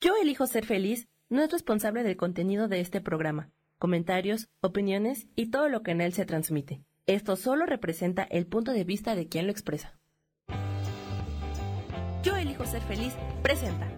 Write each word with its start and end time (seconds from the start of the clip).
Yo 0.00 0.14
elijo 0.14 0.46
ser 0.46 0.64
feliz 0.64 1.08
no 1.28 1.42
es 1.42 1.50
responsable 1.50 2.04
del 2.04 2.16
contenido 2.16 2.68
de 2.68 2.78
este 2.78 3.00
programa, 3.00 3.50
comentarios, 3.80 4.48
opiniones 4.60 5.26
y 5.34 5.50
todo 5.50 5.68
lo 5.68 5.82
que 5.82 5.90
en 5.90 6.00
él 6.00 6.12
se 6.12 6.24
transmite. 6.24 6.84
Esto 7.06 7.34
solo 7.34 7.66
representa 7.66 8.22
el 8.22 8.46
punto 8.46 8.70
de 8.70 8.84
vista 8.84 9.16
de 9.16 9.26
quien 9.26 9.46
lo 9.46 9.50
expresa. 9.50 9.98
Yo 12.22 12.36
elijo 12.36 12.64
ser 12.64 12.80
feliz 12.82 13.12
presenta. 13.42 13.88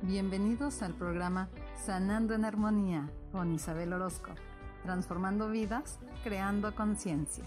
Bienvenidos 0.00 0.80
al 0.80 0.94
programa 0.94 1.50
Sanando 1.84 2.32
en 2.32 2.46
Armonía 2.46 3.10
con 3.30 3.52
Isabel 3.52 3.92
Orozco, 3.92 4.34
transformando 4.84 5.50
vidas, 5.50 5.98
creando 6.22 6.74
conciencia. 6.74 7.44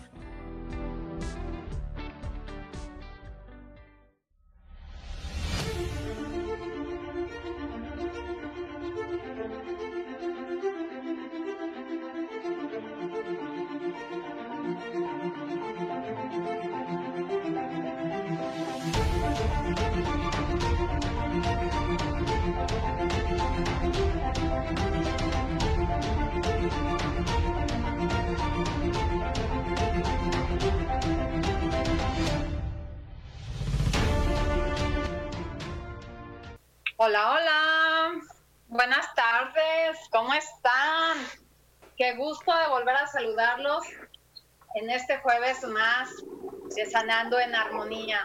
De 46.78 46.86
Sanando 46.86 47.40
en 47.40 47.56
Armonía. 47.56 48.20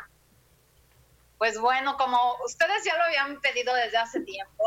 Pues 1.38 1.58
bueno, 1.58 1.96
como 1.96 2.18
ustedes 2.44 2.84
ya 2.84 2.94
lo 2.98 3.04
habían 3.04 3.40
pedido 3.40 3.74
desde 3.74 3.96
hace 3.96 4.20
tiempo, 4.20 4.62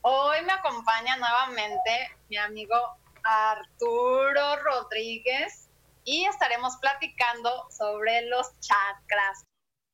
hoy 0.00 0.38
me 0.44 0.52
acompaña 0.52 1.16
nuevamente 1.16 2.10
mi 2.28 2.36
amigo 2.38 2.74
Arturo 3.22 4.56
Rodríguez 4.64 5.70
y 6.02 6.24
estaremos 6.24 6.76
platicando 6.78 7.50
sobre 7.70 8.26
los 8.26 8.48
chakras. 8.58 9.44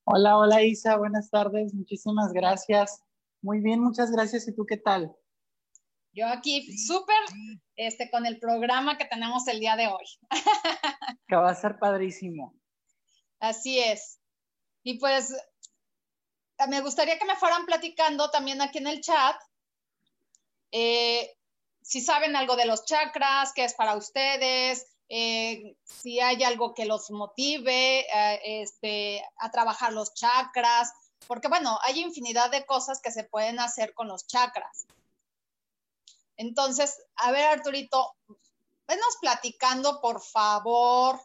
Hola, 0.05 0.39
hola 0.39 0.62
Isa, 0.62 0.97
buenas 0.97 1.28
tardes, 1.28 1.75
muchísimas 1.75 2.33
gracias. 2.33 3.05
Muy 3.42 3.61
bien, 3.61 3.81
muchas 3.81 4.11
gracias. 4.11 4.48
¿Y 4.48 4.56
tú 4.56 4.64
qué 4.64 4.78
tal? 4.78 5.14
Yo 6.14 6.27
aquí 6.27 6.75
súper 6.78 7.20
este, 7.77 8.11
con 8.11 8.25
el 8.25 8.41
programa 8.41 8.97
que 8.97 9.05
tenemos 9.05 9.47
el 9.47 9.61
día 9.61 9.77
de 9.77 9.89
hoy. 9.89 10.06
que 11.28 11.36
va 11.36 11.50
a 11.50 11.55
ser 11.55 11.78
padrísimo. 11.78 12.57
Así 13.41 13.78
es. 13.78 14.19
Y 14.83 14.98
pues 14.98 15.34
me 16.69 16.81
gustaría 16.81 17.19
que 17.19 17.25
me 17.25 17.36
fueran 17.36 17.67
platicando 17.67 18.31
también 18.31 18.61
aquí 18.61 18.78
en 18.78 18.89
el 18.89 19.00
chat 19.00 19.36
eh, 20.70 21.34
si 21.83 22.00
saben 22.00 22.36
algo 22.36 22.56
de 22.56 22.66
los 22.66 22.84
chakras, 22.84 23.53
qué 23.55 23.64
es 23.64 23.75
para 23.75 23.97
ustedes, 23.97 24.86
eh, 25.09 25.77
si 25.84 26.20
hay 26.20 26.42
algo 26.44 26.75
que 26.75 26.84
los 26.84 27.11
motive 27.11 28.00
eh, 28.00 28.62
este, 28.62 29.25
a 29.39 29.50
trabajar 29.50 29.92
los 29.92 30.12
chakras, 30.12 30.92
porque 31.27 31.48
bueno, 31.48 31.78
hay 31.83 32.00
infinidad 32.00 32.50
de 32.50 32.66
cosas 32.66 33.00
que 33.00 33.11
se 33.11 33.25
pueden 33.25 33.59
hacer 33.59 33.94
con 33.94 34.09
los 34.09 34.27
chakras. 34.27 34.87
Entonces, 36.37 37.03
a 37.16 37.32
ver, 37.32 37.47
Arturito, 37.47 38.15
venos 38.87 39.16
platicando, 39.21 40.00
por 40.00 40.21
favor, 40.21 41.21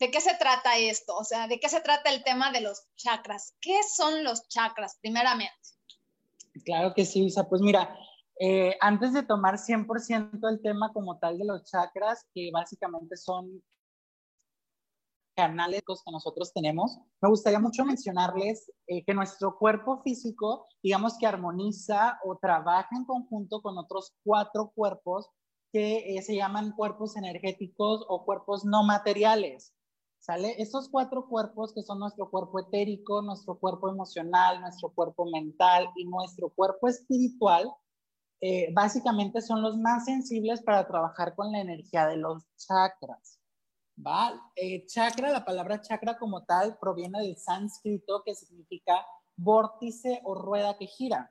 ¿de 0.00 0.10
qué 0.10 0.20
se 0.20 0.34
trata 0.34 0.78
esto? 0.78 1.14
O 1.14 1.24
sea, 1.24 1.46
¿de 1.46 1.60
qué 1.60 1.68
se 1.68 1.80
trata 1.80 2.10
el 2.10 2.24
tema 2.24 2.50
de 2.50 2.62
los 2.62 2.86
chakras? 2.96 3.54
¿Qué 3.60 3.80
son 3.82 4.24
los 4.24 4.48
chakras, 4.48 4.98
primeramente? 5.00 5.54
Claro 6.64 6.94
que 6.94 7.04
sí, 7.04 7.26
Isa. 7.26 7.48
Pues 7.48 7.60
mira, 7.60 7.96
eh, 8.40 8.76
antes 8.80 9.12
de 9.12 9.22
tomar 9.22 9.58
100% 9.58 10.48
el 10.48 10.62
tema 10.62 10.92
como 10.92 11.18
tal 11.18 11.38
de 11.38 11.44
los 11.44 11.64
chakras, 11.64 12.26
que 12.34 12.50
básicamente 12.52 13.16
son 13.16 13.62
canales 15.36 15.82
que 15.86 16.10
nosotros 16.12 16.52
tenemos, 16.52 16.98
me 17.20 17.28
gustaría 17.28 17.60
mucho 17.60 17.84
mencionarles 17.84 18.70
eh, 18.86 19.04
que 19.04 19.14
nuestro 19.14 19.56
cuerpo 19.58 20.02
físico, 20.02 20.66
digamos 20.82 21.16
que 21.18 21.26
armoniza 21.26 22.18
o 22.24 22.36
trabaja 22.36 22.88
en 22.96 23.04
conjunto 23.04 23.62
con 23.62 23.78
otros 23.78 24.12
cuatro 24.22 24.72
cuerpos 24.74 25.28
que 25.72 26.16
eh, 26.16 26.22
se 26.22 26.34
llaman 26.34 26.72
cuerpos 26.72 27.16
energéticos 27.16 28.04
o 28.08 28.24
cuerpos 28.24 28.64
no 28.64 28.82
materiales. 28.82 29.72
¿Sale? 30.20 30.54
Estos 30.58 30.90
cuatro 30.90 31.26
cuerpos 31.26 31.72
que 31.72 31.82
son 31.82 31.98
nuestro 31.98 32.30
cuerpo 32.30 32.60
etérico, 32.60 33.22
nuestro 33.22 33.58
cuerpo 33.58 33.88
emocional, 33.88 34.60
nuestro 34.60 34.90
cuerpo 34.90 35.24
mental 35.24 35.90
y 35.96 36.04
nuestro 36.04 36.50
cuerpo 36.50 36.88
espiritual, 36.88 37.72
eh, 38.42 38.70
básicamente 38.72 39.40
son 39.40 39.62
los 39.62 39.78
más 39.78 40.04
sensibles 40.04 40.62
para 40.62 40.86
trabajar 40.86 41.34
con 41.34 41.50
la 41.50 41.60
energía 41.60 42.06
de 42.06 42.18
los 42.18 42.44
chakras. 42.56 43.40
¿va? 44.06 44.38
Eh, 44.56 44.84
chakra, 44.86 45.30
la 45.30 45.44
palabra 45.44 45.80
chakra 45.80 46.18
como 46.18 46.44
tal 46.44 46.78
proviene 46.78 47.22
del 47.22 47.38
sánscrito 47.38 48.22
que 48.22 48.34
significa 48.34 49.04
vórtice 49.36 50.20
o 50.24 50.34
rueda 50.34 50.76
que 50.76 50.86
gira. 50.86 51.30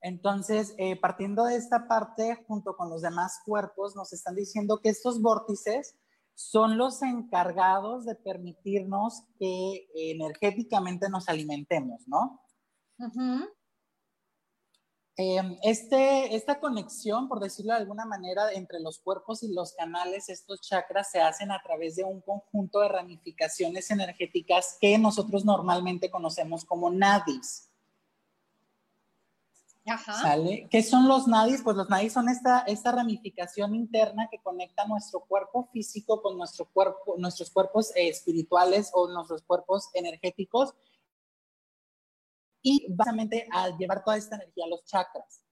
Entonces, 0.00 0.74
eh, 0.78 0.94
partiendo 1.00 1.44
de 1.44 1.56
esta 1.56 1.88
parte, 1.88 2.44
junto 2.46 2.76
con 2.76 2.88
los 2.88 3.02
demás 3.02 3.40
cuerpos, 3.44 3.96
nos 3.96 4.12
están 4.12 4.36
diciendo 4.36 4.78
que 4.80 4.90
estos 4.90 5.20
vórtices 5.20 5.96
son 6.34 6.76
los 6.76 7.02
encargados 7.02 8.04
de 8.04 8.14
permitirnos 8.16 9.22
que 9.38 9.88
energéticamente 9.94 11.08
nos 11.08 11.28
alimentemos, 11.28 12.06
¿no? 12.06 12.40
Em, 15.16 15.56
este, 15.62 16.34
esta 16.34 16.58
conexión, 16.58 17.28
por 17.28 17.38
decirlo 17.38 17.72
de 17.72 17.78
alguna 17.78 18.04
manera, 18.04 18.50
entre 18.52 18.80
los 18.80 18.98
cuerpos 18.98 19.44
y 19.44 19.52
los 19.52 19.72
canales, 19.74 20.28
estos 20.28 20.60
chakras 20.60 21.08
se 21.12 21.20
hacen 21.20 21.52
a 21.52 21.62
través 21.62 21.94
de 21.94 22.02
un 22.02 22.20
conjunto 22.20 22.80
de 22.80 22.88
ramificaciones 22.88 23.92
energéticas 23.92 24.76
que 24.80 24.98
nosotros 24.98 25.44
normalmente 25.44 26.10
conocemos 26.10 26.64
como 26.64 26.90
nadis. 26.90 27.70
Ajá. 29.86 30.14
¿Sale? 30.14 30.66
¿Qué 30.70 30.82
son 30.82 31.08
los 31.08 31.26
nadis? 31.26 31.62
Pues 31.62 31.76
los 31.76 31.90
nadis 31.90 32.12
son 32.12 32.28
esta, 32.28 32.60
esta 32.60 32.92
ramificación 32.92 33.74
interna 33.74 34.28
que 34.30 34.40
conecta 34.42 34.86
nuestro 34.86 35.20
cuerpo 35.20 35.68
físico 35.72 36.22
con 36.22 36.38
nuestro 36.38 36.66
cuerpo, 36.70 37.16
nuestros 37.18 37.50
cuerpos 37.50 37.94
eh, 37.94 38.08
espirituales 38.08 38.90
o 38.94 39.08
nuestros 39.08 39.42
cuerpos 39.42 39.90
energéticos 39.92 40.74
y 42.62 42.86
básicamente 42.88 43.46
al 43.52 43.76
llevar 43.76 44.02
toda 44.02 44.16
esta 44.16 44.36
energía 44.36 44.64
a 44.64 44.68
los 44.68 44.84
chakras. 44.86 45.44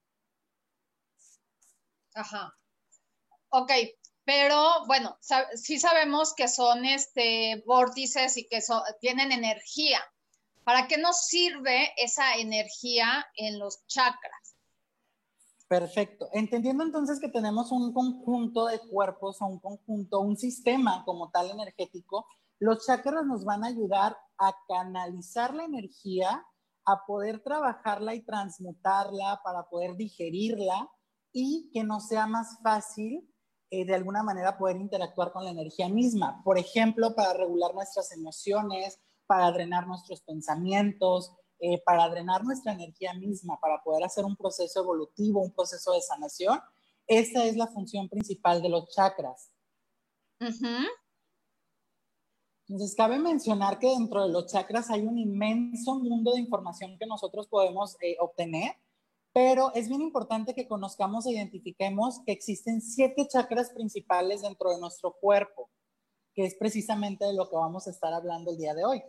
Ajá. 2.15 2.57
Ok, 3.51 3.71
pero 4.25 4.87
bueno, 4.87 5.19
sí 5.55 5.79
sabemos 5.79 6.35
que 6.35 6.49
son 6.49 6.87
este 6.87 7.63
vórtices 7.67 8.37
y 8.39 8.49
que 8.49 8.61
tienen 9.01 9.31
energía. 9.31 10.01
¿Para 10.65 10.87
qué 10.87 10.99
nos 10.99 11.27
sirve 11.27 11.91
esa 11.97 12.37
energía 12.37 13.27
en 13.37 13.59
los 13.59 13.87
chakras? 13.87 14.57
Perfecto. 15.69 16.29
Entendiendo 16.33 16.85
entonces 16.85 17.19
que 17.19 17.29
tenemos 17.29 17.73
un 17.73 17.93
conjunto 17.93 18.67
de 18.67 18.79
cuerpos 18.79 19.41
o 19.41 19.47
un 19.47 19.59
conjunto, 19.59 20.21
un 20.21 20.37
sistema 20.37 21.03
como 21.05 21.31
tal 21.31 21.51
energético, 21.51 22.27
los 22.59 22.87
chakras 22.87 23.25
nos 23.25 23.45
van 23.45 23.65
a 23.65 23.69
ayudar 23.69 24.17
a 24.39 24.55
canalizar 24.69 25.55
la 25.55 25.65
energía 25.65 26.47
a 26.85 27.07
poder 27.07 27.43
trabajarla 27.43 28.15
y 28.15 28.23
transmutarla 28.23 29.41
para 29.43 29.65
poder 29.69 29.97
digerirla 29.97 30.91
y 31.33 31.71
que 31.73 31.85
nos 31.85 32.07
sea 32.07 32.27
más 32.27 32.59
fácil 32.63 33.29
eh, 33.71 33.87
de 33.87 33.95
alguna 33.95 34.23
manera 34.23 34.59
poder 34.59 34.77
interactuar 34.77 35.33
con 35.33 35.45
la 35.45 35.51
energía 35.51 35.89
misma. 35.89 36.43
Por 36.45 36.59
ejemplo, 36.59 37.15
para 37.15 37.33
regular 37.33 37.75
nuestras 37.75 38.13
emociones, 38.13 39.01
para 39.33 39.51
drenar 39.51 39.87
nuestros 39.87 40.21
pensamientos, 40.21 41.33
eh, 41.59 41.83
para 41.87 42.07
drenar 42.11 42.45
nuestra 42.45 42.75
energía 42.75 43.15
misma, 43.15 43.59
para 43.63 43.83
poder 43.83 44.05
hacer 44.05 44.27
un 44.27 44.37
proceso 44.37 44.81
evolutivo, 44.81 45.41
un 45.41 45.55
proceso 45.55 45.95
de 45.95 46.03
sanación. 46.03 46.61
Esa 47.07 47.43
es 47.47 47.57
la 47.57 47.67
función 47.67 48.11
principal 48.11 48.61
de 48.61 48.69
los 48.69 48.95
chakras. 48.95 49.51
Entonces, 52.69 52.95
cabe 52.95 53.19
mencionar 53.19 53.79
que 53.79 53.89
dentro 53.89 54.23
de 54.27 54.31
los 54.31 54.53
chakras 54.53 54.91
hay 54.91 55.07
un 55.07 55.17
inmenso 55.17 55.99
mundo 55.99 56.35
de 56.35 56.41
información 56.41 56.99
que 56.99 57.07
nosotros 57.07 57.49
podemos 57.49 57.97
eh, 58.03 58.17
obtener, 58.21 58.75
pero 59.33 59.73
es 59.73 59.89
bien 59.89 60.03
importante 60.03 60.55
que 60.55 60.69
conozcamos 60.69 61.25
e 61.25 61.33
identifiquemos 61.33 62.21
que 62.27 62.33
existen 62.33 62.83
siete 62.83 63.27
chakras 63.29 63.71
principales 63.71 64.43
dentro 64.43 64.69
de 64.73 64.79
nuestro 64.79 65.17
cuerpo. 65.19 65.71
que 66.35 66.45
es 66.45 66.55
precisamente 66.55 67.25
de 67.25 67.35
lo 67.35 67.49
que 67.49 67.57
vamos 67.57 67.87
a 67.87 67.91
estar 67.91 68.13
hablando 68.13 68.51
el 68.51 68.59
día 68.59 68.75
de 68.75 68.85
hoy. 68.85 69.03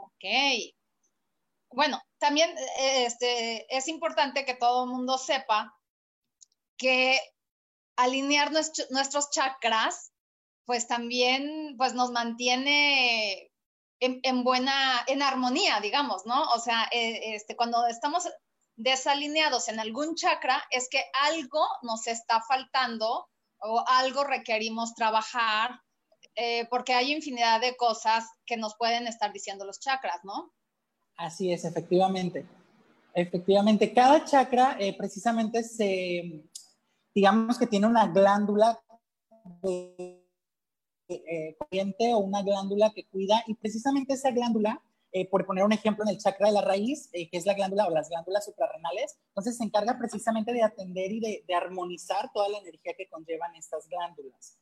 Ok. 0.00 0.24
Bueno, 1.70 2.00
también 2.18 2.54
este, 2.78 3.66
es 3.76 3.88
importante 3.88 4.44
que 4.44 4.54
todo 4.54 4.84
el 4.84 4.90
mundo 4.90 5.18
sepa 5.18 5.74
que 6.76 7.20
alinear 7.96 8.52
nuestros 8.52 9.30
chakras, 9.30 10.12
pues 10.64 10.86
también 10.86 11.74
pues 11.76 11.94
nos 11.94 12.10
mantiene 12.10 13.50
en, 14.00 14.44
buena, 14.44 15.04
en 15.06 15.22
armonía, 15.22 15.80
digamos, 15.80 16.24
¿no? 16.24 16.50
O 16.52 16.60
sea, 16.60 16.88
eh, 16.92 17.34
este, 17.34 17.56
cuando 17.56 17.86
estamos 17.86 18.28
desalineados 18.76 19.68
en 19.68 19.80
algún 19.80 20.14
chakra, 20.14 20.64
es 20.70 20.88
que 20.88 21.04
algo 21.22 21.66
nos 21.82 22.06
está 22.06 22.40
faltando 22.42 23.28
o 23.60 23.84
algo 23.88 24.22
requerimos 24.22 24.94
trabajar, 24.94 25.80
eh, 26.38 26.66
porque 26.70 26.94
hay 26.94 27.12
infinidad 27.12 27.60
de 27.60 27.76
cosas 27.76 28.24
que 28.46 28.56
nos 28.56 28.76
pueden 28.76 29.06
estar 29.08 29.32
diciendo 29.32 29.64
los 29.64 29.80
chakras, 29.80 30.20
¿no? 30.22 30.52
Así 31.16 31.52
es, 31.52 31.64
efectivamente. 31.64 32.46
Efectivamente, 33.12 33.92
cada 33.92 34.24
chakra 34.24 34.76
eh, 34.78 34.96
precisamente 34.96 35.64
se, 35.64 36.44
digamos 37.12 37.58
que 37.58 37.66
tiene 37.66 37.88
una 37.88 38.06
glándula 38.06 38.80
de, 39.62 40.24
eh, 41.08 41.56
corriente 41.58 42.14
o 42.14 42.18
una 42.18 42.42
glándula 42.42 42.92
que 42.94 43.08
cuida 43.08 43.42
y 43.48 43.54
precisamente 43.54 44.14
esa 44.14 44.30
glándula, 44.30 44.80
eh, 45.10 45.28
por 45.28 45.44
poner 45.44 45.64
un 45.64 45.72
ejemplo 45.72 46.04
en 46.04 46.10
el 46.10 46.18
chakra 46.18 46.46
de 46.46 46.52
la 46.52 46.60
raíz, 46.60 47.08
que 47.10 47.28
es 47.32 47.46
la 47.46 47.54
glándula 47.54 47.88
o 47.88 47.90
las 47.90 48.10
glándulas 48.10 48.44
suprarrenales, 48.44 49.18
entonces 49.30 49.56
se 49.56 49.64
encarga 49.64 49.98
precisamente 49.98 50.52
de 50.52 50.62
atender 50.62 51.10
y 51.10 51.18
de, 51.18 51.54
armonizar 51.54 52.30
toda 52.32 52.48
la 52.48 52.58
energía 52.58 52.92
que 52.96 53.08
conllevan 53.08 53.56
estas 53.56 53.88
glándulas. 53.88 54.56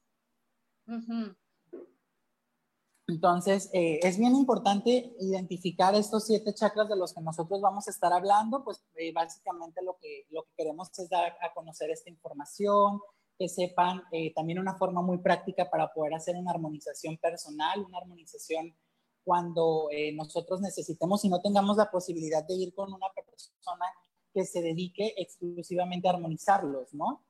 Entonces, 3.08 3.70
eh, 3.72 4.00
es 4.02 4.18
bien 4.18 4.34
importante 4.34 5.14
identificar 5.20 5.94
estos 5.94 6.26
siete 6.26 6.52
chakras 6.52 6.88
de 6.88 6.96
los 6.96 7.14
que 7.14 7.20
nosotros 7.20 7.60
vamos 7.60 7.86
a 7.86 7.92
estar 7.92 8.12
hablando, 8.12 8.64
pues 8.64 8.82
eh, 8.96 9.12
básicamente 9.12 9.80
lo 9.82 9.96
que, 9.98 10.26
lo 10.30 10.42
que 10.42 10.50
queremos 10.56 10.90
es 10.98 11.08
dar 11.08 11.36
a 11.40 11.54
conocer 11.54 11.90
esta 11.90 12.10
información, 12.10 13.00
que 13.38 13.48
sepan 13.48 14.02
eh, 14.10 14.32
también 14.34 14.58
una 14.58 14.76
forma 14.76 15.02
muy 15.02 15.18
práctica 15.18 15.70
para 15.70 15.92
poder 15.92 16.14
hacer 16.14 16.34
una 16.36 16.50
armonización 16.50 17.16
personal, 17.18 17.84
una 17.84 17.98
armonización 17.98 18.74
cuando 19.22 19.88
nosotros 20.14 20.60
necesitemos 20.60 21.24
y 21.24 21.28
no 21.28 21.40
tengamos 21.42 21.76
la 21.76 21.90
posibilidad 21.90 22.46
de 22.46 22.54
ir 22.54 22.72
con 22.72 22.92
una 22.92 23.08
persona 23.12 23.84
que 24.32 24.44
se 24.44 24.62
dedique 24.62 25.14
exclusivamente 25.16 26.06
a 26.06 26.12
armonizarlos, 26.12 26.94
¿no? 26.94 27.26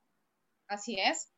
Así 0.68 1.00
es. 1.00 1.30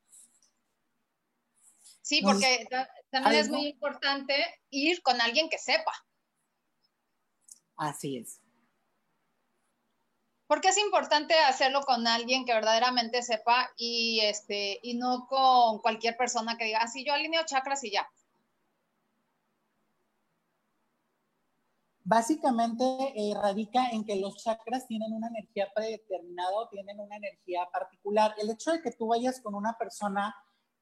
Sí, 2.03 2.23
porque 2.23 2.67
también 3.11 3.37
es 3.37 3.49
muy 3.49 3.69
importante 3.69 4.35
ir 4.71 5.03
con 5.03 5.21
alguien 5.21 5.49
que 5.49 5.59
sepa. 5.59 5.93
Así 7.77 8.19
es. 8.19 8.41
Porque 10.47 10.69
es 10.69 10.79
importante 10.79 11.35
hacerlo 11.41 11.83
con 11.83 12.07
alguien 12.07 12.45
que 12.45 12.55
verdaderamente 12.55 13.23
sepa 13.23 13.71
y 13.77 14.21
este 14.23 14.81
y 14.83 14.95
no 14.95 15.27
con 15.27 15.79
cualquier 15.81 16.17
persona 16.17 16.57
que 16.57 16.65
diga, 16.65 16.81
así 16.81 17.01
ah, 17.01 17.05
yo 17.07 17.15
alineo 17.15 17.45
chakras 17.45 17.85
y 17.85 17.93
ya. 17.93 18.09
Básicamente 22.03 22.85
eh, 23.15 23.35
radica 23.35 23.91
en 23.91 24.03
que 24.07 24.17
los 24.17 24.43
chakras 24.43 24.87
tienen 24.87 25.13
una 25.13 25.29
energía 25.29 25.71
predeterminada 25.75 26.57
o 26.57 26.69
tienen 26.71 26.99
una 26.99 27.17
energía 27.17 27.69
particular. 27.71 28.35
El 28.39 28.49
hecho 28.49 28.73
de 28.73 28.81
que 28.81 28.93
tú 28.93 29.09
vayas 29.09 29.43
con 29.43 29.55
una 29.55 29.77
persona 29.77 30.35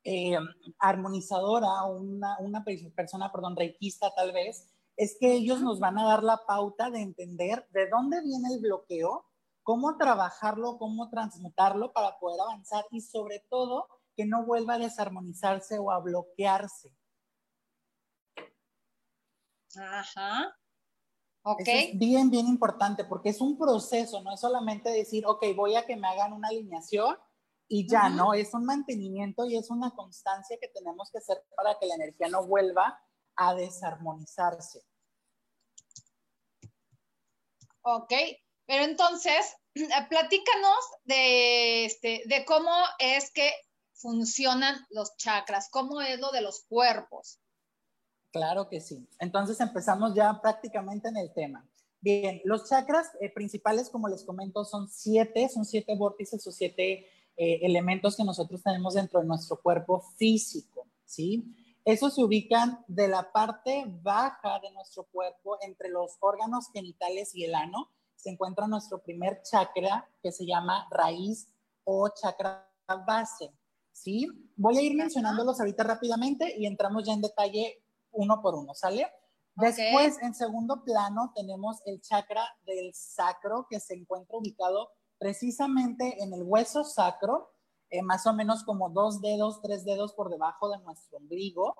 eh, 0.08 0.38
armonizadora 0.78 1.82
una, 1.84 2.38
una 2.38 2.64
persona, 2.94 3.32
perdón, 3.32 3.56
reikista 3.56 4.14
tal 4.14 4.32
vez, 4.32 4.72
es 4.96 5.16
que 5.18 5.32
ellos 5.32 5.60
nos 5.60 5.80
van 5.80 5.98
a 5.98 6.04
dar 6.04 6.22
la 6.22 6.46
pauta 6.46 6.90
de 6.90 7.00
entender 7.02 7.66
de 7.72 7.88
dónde 7.88 8.22
viene 8.22 8.54
el 8.54 8.60
bloqueo, 8.60 9.26
cómo 9.64 9.96
trabajarlo, 9.96 10.78
cómo 10.78 11.10
transmutarlo 11.10 11.92
para 11.92 12.20
poder 12.20 12.40
avanzar 12.40 12.84
y 12.92 13.00
sobre 13.00 13.44
todo 13.50 13.88
que 14.16 14.24
no 14.26 14.46
vuelva 14.46 14.74
a 14.74 14.78
desarmonizarse 14.78 15.78
o 15.80 15.90
a 15.90 15.98
bloquearse. 15.98 16.96
Ajá. 19.76 20.56
Ok. 21.42 21.62
es 21.66 21.98
bien, 21.98 22.30
bien 22.30 22.46
importante 22.46 23.04
porque 23.04 23.30
es 23.30 23.40
un 23.40 23.58
proceso, 23.58 24.22
no 24.22 24.32
es 24.32 24.40
solamente 24.40 24.90
decir, 24.90 25.26
ok, 25.26 25.44
voy 25.56 25.74
a 25.74 25.84
que 25.84 25.96
me 25.96 26.06
hagan 26.06 26.32
una 26.32 26.48
alineación 26.48 27.16
y 27.68 27.88
ya, 27.88 28.08
¿no? 28.08 28.34
Es 28.34 28.54
un 28.54 28.64
mantenimiento 28.64 29.46
y 29.46 29.56
es 29.56 29.70
una 29.70 29.90
constancia 29.90 30.56
que 30.60 30.68
tenemos 30.68 31.10
que 31.10 31.18
hacer 31.18 31.42
para 31.56 31.78
que 31.78 31.86
la 31.86 31.96
energía 31.96 32.28
no 32.28 32.46
vuelva 32.46 33.00
a 33.36 33.54
desarmonizarse. 33.54 34.82
Ok, 37.82 38.12
pero 38.66 38.84
entonces, 38.84 39.56
platícanos 40.08 40.78
de, 41.04 41.84
este, 41.84 42.22
de 42.26 42.44
cómo 42.44 42.72
es 42.98 43.30
que 43.32 43.52
funcionan 43.94 44.86
los 44.90 45.16
chakras, 45.16 45.68
cómo 45.70 46.00
es 46.00 46.18
lo 46.18 46.30
de 46.30 46.42
los 46.42 46.64
cuerpos. 46.68 47.40
Claro 48.32 48.68
que 48.68 48.80
sí. 48.80 49.08
Entonces 49.18 49.60
empezamos 49.60 50.14
ya 50.14 50.40
prácticamente 50.42 51.08
en 51.08 51.16
el 51.16 51.32
tema. 51.32 51.66
Bien, 52.00 52.40
los 52.44 52.68
chakras 52.68 53.08
eh, 53.20 53.30
principales, 53.32 53.88
como 53.88 54.08
les 54.08 54.24
comento, 54.24 54.64
son 54.64 54.88
siete, 54.88 55.48
son 55.48 55.64
siete 55.64 55.96
vórtices 55.96 56.46
o 56.46 56.52
siete 56.52 57.08
eh, 57.36 57.60
elementos 57.62 58.16
que 58.16 58.24
nosotros 58.24 58.62
tenemos 58.62 58.94
dentro 58.94 59.20
de 59.20 59.26
nuestro 59.26 59.60
cuerpo 59.60 60.00
físico, 60.16 60.86
¿sí? 61.04 61.54
Esos 61.84 62.14
se 62.14 62.24
ubican 62.24 62.84
de 62.88 63.08
la 63.08 63.30
parte 63.30 63.84
baja 64.02 64.58
de 64.60 64.72
nuestro 64.72 65.04
cuerpo, 65.04 65.56
entre 65.60 65.88
los 65.88 66.16
órganos 66.20 66.70
genitales 66.72 67.34
y 67.34 67.44
el 67.44 67.54
ano, 67.54 67.90
se 68.16 68.30
encuentra 68.30 68.66
nuestro 68.66 69.02
primer 69.02 69.42
chakra 69.42 70.08
que 70.22 70.32
se 70.32 70.46
llama 70.46 70.88
raíz 70.90 71.48
o 71.84 72.08
chakra 72.08 72.68
base, 73.06 73.52
¿sí? 73.92 74.26
Voy 74.56 74.78
a 74.78 74.82
ir 74.82 74.96
mencionándolos 74.96 75.60
ahorita 75.60 75.84
rápidamente 75.84 76.54
y 76.58 76.66
entramos 76.66 77.04
ya 77.04 77.12
en 77.12 77.20
detalle 77.20 77.82
uno 78.12 78.40
por 78.42 78.54
uno, 78.54 78.74
¿sale? 78.74 79.06
Después, 79.54 80.18
en 80.20 80.34
segundo 80.34 80.84
plano, 80.84 81.32
tenemos 81.34 81.80
el 81.86 82.00
chakra 82.00 82.46
del 82.66 82.92
sacro 82.94 83.66
que 83.70 83.80
se 83.80 83.94
encuentra 83.94 84.36
ubicado 84.36 84.90
precisamente 85.18 86.22
en 86.22 86.32
el 86.32 86.42
hueso 86.42 86.84
sacro, 86.84 87.50
eh, 87.90 88.02
más 88.02 88.26
o 88.26 88.32
menos 88.32 88.64
como 88.64 88.90
dos 88.90 89.20
dedos, 89.20 89.60
tres 89.62 89.84
dedos 89.84 90.12
por 90.12 90.30
debajo 90.30 90.70
de 90.70 90.78
nuestro 90.78 91.18
ombligo. 91.18 91.74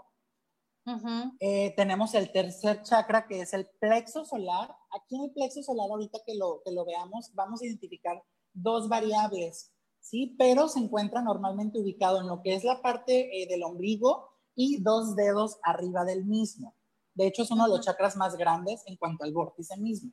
Eh, 1.41 1.75
tenemos 1.77 2.15
el 2.15 2.31
tercer 2.31 2.83
chakra 2.83 3.27
que 3.27 3.41
es 3.41 3.53
el 3.53 3.67
plexo 3.81 4.25
solar. 4.25 4.73
Aquí 4.93 5.17
en 5.17 5.25
el 5.25 5.33
plexo 5.33 5.63
solar, 5.63 5.91
ahorita 5.91 6.21
que 6.25 6.37
lo, 6.37 6.63
que 6.65 6.71
lo 6.71 6.85
veamos, 6.85 7.33
vamos 7.35 7.61
a 7.61 7.67
identificar 7.67 8.23
dos 8.53 8.89
variables, 8.89 9.73
¿sí? 10.01 10.37
Pero 10.39 10.69
se 10.69 10.79
encuentra 10.79 11.23
normalmente 11.23 11.81
ubicado 11.81 12.21
en 12.21 12.29
lo 12.29 12.41
que 12.41 12.55
es 12.55 12.63
la 12.63 12.81
parte 12.83 13.43
eh, 13.43 13.49
del 13.49 13.65
ombligo 13.65 14.31
y 14.55 14.81
dos 14.81 15.17
dedos 15.17 15.59
arriba 15.65 16.05
del 16.05 16.25
mismo. 16.25 16.75
De 17.15 17.27
hecho, 17.27 17.43
es 17.43 17.51
uno 17.51 17.65
de 17.65 17.71
los 17.71 17.85
chakras 17.85 18.17
más 18.17 18.37
grandes 18.37 18.85
en 18.87 18.97
cuanto 18.97 19.25
al 19.25 19.33
vórtice 19.33 19.77
mismo. 19.77 20.13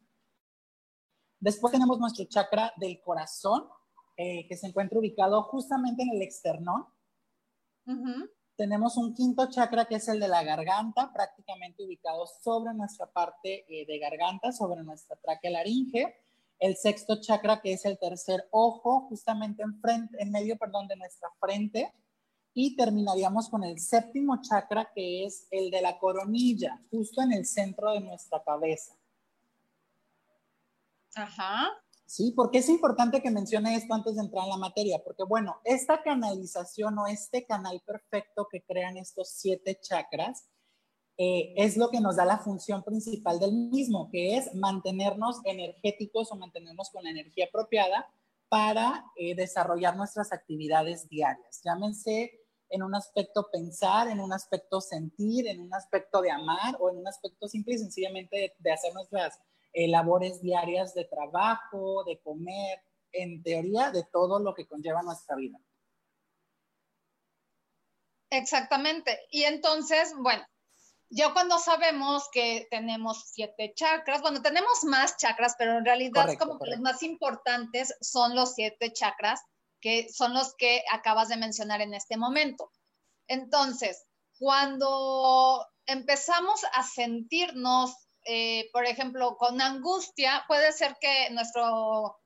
Después 1.44 1.74
tenemos 1.74 2.00
nuestro 2.00 2.24
chakra 2.24 2.72
del 2.78 3.02
corazón, 3.02 3.66
eh, 4.16 4.48
que 4.48 4.56
se 4.56 4.68
encuentra 4.68 4.98
ubicado 4.98 5.44
justamente 5.44 6.02
en 6.02 6.12
el 6.12 6.22
externón. 6.22 6.86
Tenemos 8.56 8.96
un 8.96 9.14
quinto 9.14 9.50
chakra 9.50 9.84
que 9.84 9.96
es 9.96 10.08
el 10.08 10.22
de 10.22 10.30
la 10.30 10.42
garganta, 10.42 11.12
prácticamente 11.12 11.84
ubicado 11.84 12.26
sobre 12.42 12.74
nuestra 12.74 13.12
parte 13.12 13.66
eh, 13.68 13.86
de 13.86 14.00
garganta, 14.00 14.54
sobre 14.54 14.84
nuestra 14.84 15.18
tráquea 15.18 15.52
laringe. 15.52 16.16
El 16.60 16.78
sexto 16.78 17.20
chakra 17.20 17.60
que 17.60 17.74
es 17.74 17.84
el 17.84 18.00
tercer 18.00 18.48
ojo, 18.52 19.02
justamente 19.10 19.64
en, 19.64 19.82
frente, 19.82 20.16
en 20.22 20.32
medio 20.32 20.58
perdón, 20.58 20.88
de 20.88 20.96
nuestra 20.96 21.28
frente. 21.42 21.94
Y 22.54 22.78
terminaríamos 22.78 23.50
con 23.50 23.66
el 23.66 23.82
séptimo 23.82 24.40
chakra 24.42 24.94
que 24.96 25.26
es 25.26 25.46
el 25.52 25.72
de 25.72 25.82
la 25.82 26.00
coronilla, 26.00 26.82
justo 26.90 27.22
en 27.22 27.34
el 27.34 27.46
centro 27.46 27.92
de 27.92 28.00
nuestra 28.00 28.42
cabeza. 28.42 28.96
Ajá. 31.16 31.70
Sí, 32.06 32.34
porque 32.36 32.60
es 32.60 32.70
importante 32.70 33.22
que 33.22 33.32
mencione 33.32 33.76
esto 33.76 33.94
antes 33.94 34.16
de 34.16 34.22
entrar 34.22 34.44
en 34.44 34.52
la 34.52 34.58
materia, 34.58 35.02
porque 35.04 35.24
bueno, 35.24 35.58
esta 35.64 36.04
canalización 36.04 36.98
o 37.00 37.08
este 37.08 37.46
canal 37.46 37.82
perfecto 37.86 38.48
que 38.52 38.62
crean 38.62 38.98
estos 38.98 39.30
siete 39.30 39.80
chakras 39.82 40.48
eh, 41.18 41.54
es 41.58 41.78
lo 41.78 41.90
que 41.90 42.02
nos 42.02 42.18
da 42.18 42.26
la 42.26 42.40
función 42.40 42.84
principal 42.84 43.40
del 43.40 43.54
mismo, 43.54 44.10
que 44.12 44.36
es 44.38 44.54
mantenernos 44.54 45.42
energéticos 45.46 46.32
o 46.32 46.36
mantenernos 46.36 46.90
con 46.92 47.04
la 47.04 47.12
energía 47.12 47.46
apropiada 47.46 48.08
para 48.50 49.06
eh, 49.16 49.36
desarrollar 49.36 49.96
nuestras 49.96 50.32
actividades 50.34 51.08
diarias. 51.10 51.62
Llámense 51.64 52.32
en 52.70 52.84
un 52.84 52.96
aspecto 52.96 53.50
pensar, 53.52 54.08
en 54.08 54.20
un 54.20 54.34
aspecto 54.34 54.82
sentir, 54.82 55.48
en 55.48 55.62
un 55.62 55.74
aspecto 55.74 56.22
de 56.22 56.32
amar 56.32 56.76
o 56.80 56.90
en 56.90 56.98
un 56.98 57.08
aspecto 57.08 57.48
simple 57.48 57.76
y 57.76 57.78
sencillamente 57.80 58.56
de 58.58 58.72
hacer 58.72 58.94
nuestras 58.94 59.40
eh, 59.74 59.88
labores 59.88 60.42
diarias 60.42 60.94
de 60.94 61.06
trabajo, 61.06 62.04
de 62.06 62.20
comer, 62.22 62.80
en 63.12 63.44
teoría 63.44 63.92
de 63.92 64.04
todo 64.12 64.40
lo 64.40 64.54
que 64.54 64.68
conlleva 64.68 65.02
nuestra 65.04 65.36
vida. 65.36 65.60
Exactamente. 68.30 69.20
Y 69.30 69.44
entonces, 69.44 70.14
bueno, 70.18 70.44
yo 71.10 71.34
cuando 71.34 71.60
sabemos 71.60 72.28
que 72.32 72.68
tenemos 72.72 73.26
siete 73.32 73.74
chakras, 73.76 74.22
bueno, 74.22 74.42
tenemos 74.42 74.84
más 74.84 75.16
chakras, 75.18 75.56
pero 75.60 75.78
en 75.78 75.86
realidad 75.86 76.36
como 76.40 76.58
que 76.58 76.72
los 76.72 76.80
más 76.80 77.04
importantes 77.04 77.96
son 78.02 78.36
los 78.36 78.56
siete 78.56 78.92
chakras, 78.92 79.40
que 79.80 80.12
son 80.12 80.34
los 80.34 80.56
que 80.56 80.84
acabas 80.92 81.30
de 81.30 81.38
mencionar 81.38 81.82
en 81.82 81.94
este 81.94 82.18
momento. 82.18 82.72
Entonces, 83.28 84.06
cuando 84.40 85.66
empezamos 85.86 86.66
a 86.74 86.82
sentirnos, 86.82 87.94
eh, 88.26 88.70
por 88.72 88.86
ejemplo, 88.86 89.38
con 89.38 89.62
angustia, 89.62 90.44
puede 90.48 90.72
ser 90.72 90.98
que 91.00 91.30
nuestro 91.32 92.20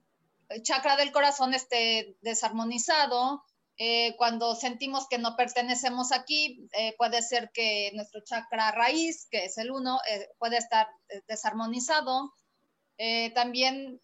chakra 0.62 0.96
del 0.96 1.12
corazón 1.12 1.54
esté 1.54 2.16
desarmonizado, 2.22 3.42
eh, 3.80 4.16
cuando 4.16 4.56
sentimos 4.56 5.06
que 5.06 5.18
no 5.18 5.36
pertenecemos 5.36 6.10
aquí, 6.10 6.68
eh, 6.72 6.96
puede 6.98 7.22
ser 7.22 7.52
que 7.52 7.92
nuestro 7.94 8.22
chakra 8.24 8.72
raíz, 8.72 9.28
que 9.30 9.44
es 9.44 9.56
el 9.56 9.70
uno, 9.70 10.00
eh, 10.10 10.28
puede 10.38 10.56
estar 10.58 10.88
desarmonizado. 11.28 12.34
también, 13.34 14.00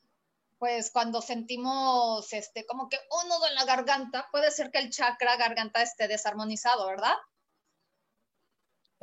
pues 0.61 0.93
cuando 0.93 1.21
sentimos 1.21 2.33
este, 2.33 2.65
como 2.65 2.89
que 2.89 2.97
un 3.11 3.29
nudo 3.29 3.49
en 3.49 3.57
la 3.57 3.65
garganta, 3.65 4.29
puede 4.31 4.53
ser 4.53 4.71
que 4.71 4.79
el 4.79 4.91
chakra 4.91 5.37
garganta 5.37 5.83
esté 5.83 6.07
desarmonizado, 6.07 6.87
¿verdad? 6.87 7.15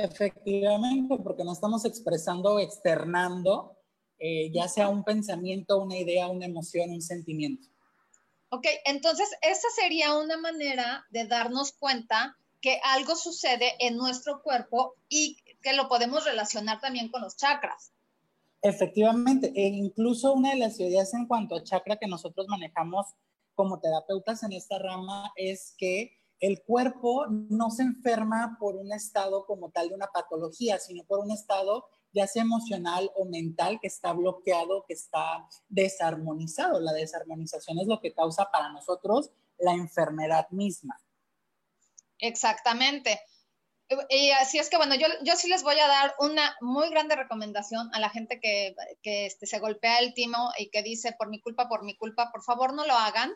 Efectivamente, 0.03 1.17
porque 1.23 1.43
no 1.43 1.53
estamos 1.53 1.85
expresando 1.85 2.55
o 2.55 2.59
externando, 2.59 3.77
ya 4.51 4.67
sea 4.67 4.89
un 4.89 5.03
pensamiento, 5.03 5.81
una 5.81 5.97
idea, 5.97 6.27
una 6.27 6.45
emoción, 6.45 6.91
un 6.91 7.01
sentimiento. 7.01 7.67
Ok, 8.49 8.67
entonces 8.85 9.29
esa 9.41 9.67
sería 9.75 10.15
una 10.15 10.37
manera 10.37 11.05
de 11.09 11.25
darnos 11.25 11.71
cuenta 11.71 12.37
que 12.59 12.79
algo 12.83 13.15
sucede 13.15 13.73
en 13.79 13.97
nuestro 13.97 14.41
cuerpo 14.43 14.95
y 15.09 15.37
que 15.61 15.73
lo 15.73 15.87
podemos 15.87 16.25
relacionar 16.25 16.79
también 16.81 17.09
con 17.09 17.21
los 17.21 17.37
chakras. 17.37 17.93
Efectivamente, 18.61 19.51
e 19.55 19.67
incluso 19.67 20.33
una 20.33 20.51
de 20.51 20.57
las 20.57 20.79
ideas 20.79 21.13
en 21.13 21.27
cuanto 21.27 21.55
a 21.55 21.63
chakra 21.63 21.97
que 21.97 22.07
nosotros 22.07 22.47
manejamos 22.47 23.07
como 23.55 23.79
terapeutas 23.79 24.43
en 24.43 24.53
esta 24.53 24.77
rama 24.77 25.31
es 25.35 25.73
que 25.77 26.20
el 26.41 26.63
cuerpo 26.63 27.27
no 27.27 27.69
se 27.69 27.83
enferma 27.83 28.57
por 28.59 28.75
un 28.75 28.91
estado 28.91 29.45
como 29.45 29.69
tal 29.69 29.89
de 29.89 29.95
una 29.95 30.07
patología, 30.07 30.79
sino 30.79 31.03
por 31.05 31.19
un 31.19 31.31
estado 31.31 31.85
ya 32.13 32.27
sea 32.27 32.41
emocional 32.41 33.09
o 33.15 33.25
mental, 33.25 33.79
que 33.79 33.87
está 33.87 34.11
bloqueado, 34.11 34.83
que 34.85 34.93
está 34.93 35.47
desarmonizado. 35.69 36.81
La 36.81 36.91
desarmonización 36.91 37.79
es 37.79 37.87
lo 37.87 38.01
que 38.01 38.13
causa 38.13 38.49
para 38.51 38.69
nosotros 38.69 39.31
la 39.57 39.73
enfermedad 39.73 40.49
misma. 40.49 40.99
Exactamente. 42.17 43.21
Y 44.09 44.31
así 44.31 44.57
es 44.57 44.69
que, 44.69 44.77
bueno, 44.77 44.95
yo, 44.95 45.07
yo 45.23 45.35
sí 45.35 45.47
les 45.47 45.63
voy 45.63 45.77
a 45.77 45.87
dar 45.87 46.15
una 46.19 46.55
muy 46.61 46.89
grande 46.89 47.15
recomendación 47.15 47.89
a 47.93 47.99
la 47.99 48.09
gente 48.09 48.39
que, 48.39 48.73
que 49.01 49.25
este, 49.25 49.45
se 49.45 49.59
golpea 49.59 49.99
el 49.99 50.13
timo 50.13 50.51
y 50.57 50.69
que 50.69 50.81
dice, 50.81 51.13
por 51.17 51.29
mi 51.29 51.39
culpa, 51.39 51.69
por 51.69 51.83
mi 51.83 51.95
culpa, 51.95 52.31
por 52.31 52.43
favor 52.43 52.73
no 52.73 52.85
lo 52.85 52.93
hagan, 52.93 53.31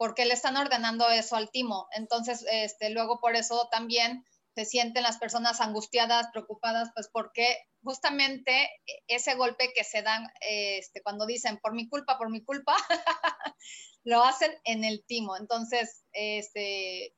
porque 0.00 0.24
le 0.24 0.32
están 0.32 0.56
ordenando 0.56 1.10
eso 1.10 1.36
al 1.36 1.50
timo. 1.50 1.86
Entonces, 1.92 2.46
este, 2.50 2.88
luego 2.88 3.20
por 3.20 3.36
eso 3.36 3.68
también 3.70 4.24
se 4.54 4.64
sienten 4.64 5.02
las 5.02 5.18
personas 5.18 5.60
angustiadas, 5.60 6.28
preocupadas, 6.32 6.88
pues 6.94 7.10
porque 7.12 7.58
justamente 7.84 8.70
ese 9.08 9.34
golpe 9.34 9.74
que 9.74 9.84
se 9.84 10.00
dan 10.00 10.26
este, 10.40 11.02
cuando 11.02 11.26
dicen 11.26 11.58
por 11.58 11.74
mi 11.74 11.86
culpa, 11.86 12.16
por 12.16 12.30
mi 12.30 12.42
culpa, 12.42 12.74
lo 14.04 14.24
hacen 14.24 14.50
en 14.64 14.84
el 14.84 15.04
timo. 15.04 15.36
Entonces, 15.36 16.02
este, 16.12 17.14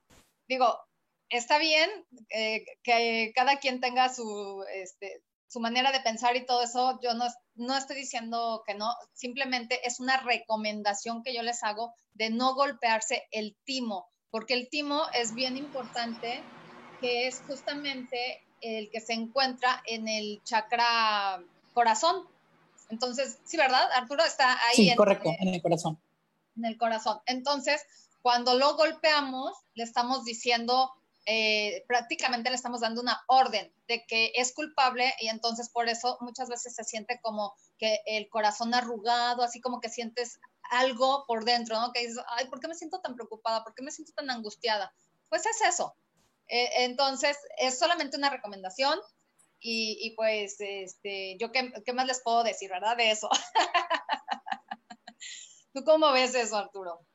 digo, 0.49 0.77
está 1.29 1.59
bien 1.59 1.89
eh, 2.31 2.65
que 2.83 3.31
cada 3.33 3.61
quien 3.61 3.81
tenga 3.81 4.13
su, 4.13 4.65
este, 4.75 5.23
su 5.53 5.61
manera 5.61 5.93
de 5.93 6.01
pensar 6.01 6.35
y 6.35 6.47
todo 6.47 6.63
eso. 6.63 6.99
Yo 7.03 7.13
no, 7.13 7.27
no 7.57 7.77
estoy 7.77 7.97
diciendo 7.97 8.63
que 8.67 8.75
no, 8.75 8.95
simplemente 9.13 9.87
es 9.87 10.01
una 10.01 10.17
recomendación 10.17 11.23
que 11.23 11.35
yo 11.35 11.43
les 11.43 11.63
hago 11.63 11.93
de 12.15 12.31
no 12.31 12.55
golpearse 12.55 13.29
el 13.31 13.55
timo, 13.65 14.09
porque 14.31 14.55
el 14.55 14.71
timo 14.71 15.03
es 15.13 15.35
bien 15.35 15.59
importante 15.59 16.43
que 17.03 17.27
es 17.27 17.43
justamente 17.47 18.43
el 18.63 18.89
que 18.91 19.03
se 19.03 19.13
encuentra 19.13 19.83
en 19.87 20.09
el 20.09 20.41
chakra 20.43 21.43
corazón. 21.75 22.27
Entonces, 22.89 23.39
sí, 23.45 23.59
¿verdad? 23.59 23.91
Arturo 23.93 24.25
está 24.25 24.59
ahí. 24.69 24.77
Sí, 24.77 24.97
correcto, 24.97 25.31
en 25.39 25.49
el 25.49 25.61
corazón. 25.61 26.01
En 26.57 26.65
el 26.65 26.79
corazón. 26.79 27.21
Entonces, 27.27 27.83
cuando 28.23 28.55
lo 28.55 28.77
golpeamos, 28.77 29.53
le 29.75 29.85
estamos 29.85 30.25
diciendo, 30.25 30.93
eh, 31.27 31.85
prácticamente 31.87 32.51
le 32.51 32.57
estamos 32.57 32.81
dando 32.81 33.01
una 33.01 33.21
orden 33.29 33.73
de 33.87 34.05
que 34.07 34.33
es 34.35 34.53
culpable 34.55 35.15
y 35.21 35.29
entonces 35.29 35.71
por 35.71 35.89
eso 35.89 36.19
muchas 36.21 36.49
veces 36.49 36.75
se 36.75 36.85
siente 36.85 37.21
como 37.23 37.55
que 37.79 38.01
el 38.07 38.29
corazón 38.29 38.75
arrugado, 38.75 39.43
así 39.43 39.61
como 39.61 39.81
que 39.81 39.89
sientes 39.89 40.39
algo 40.71 41.25
por 41.27 41.45
dentro, 41.45 41.79
¿no? 41.81 41.93
Que 41.93 42.07
dices, 42.07 42.23
ay, 42.29 42.47
¿por 42.47 42.61
qué 42.61 42.69
me 42.69 42.75
siento 42.75 43.01
tan 43.01 43.15
preocupada? 43.15 43.63
¿Por 43.63 43.75
qué 43.75 43.83
me 43.83 43.91
siento 43.91 44.13
tan 44.15 44.31
angustiada? 44.31 44.93
Pues 45.29 45.47
es 45.47 45.61
eso, 45.63 45.97
eh, 46.49 46.85
entonces, 46.85 47.39
es 47.59 47.79
solamente 47.79 48.17
una 48.19 48.29
recomendación 48.29 48.99
y, 49.59 50.13
pues, 50.17 50.57
este, 50.59 51.39
yo 51.39 51.51
qué, 51.53 51.93
más 51.95 52.07
les 52.07 52.21
puedo 52.23 52.43
decir, 52.43 52.69
¿verdad? 52.69 52.97
De 52.97 53.11
eso. 53.11 53.31
¿Tú 55.73 55.83
cómo 55.85 56.13
ves 56.13 56.35
eso, 56.35 56.57
Arturo? 56.57 57.07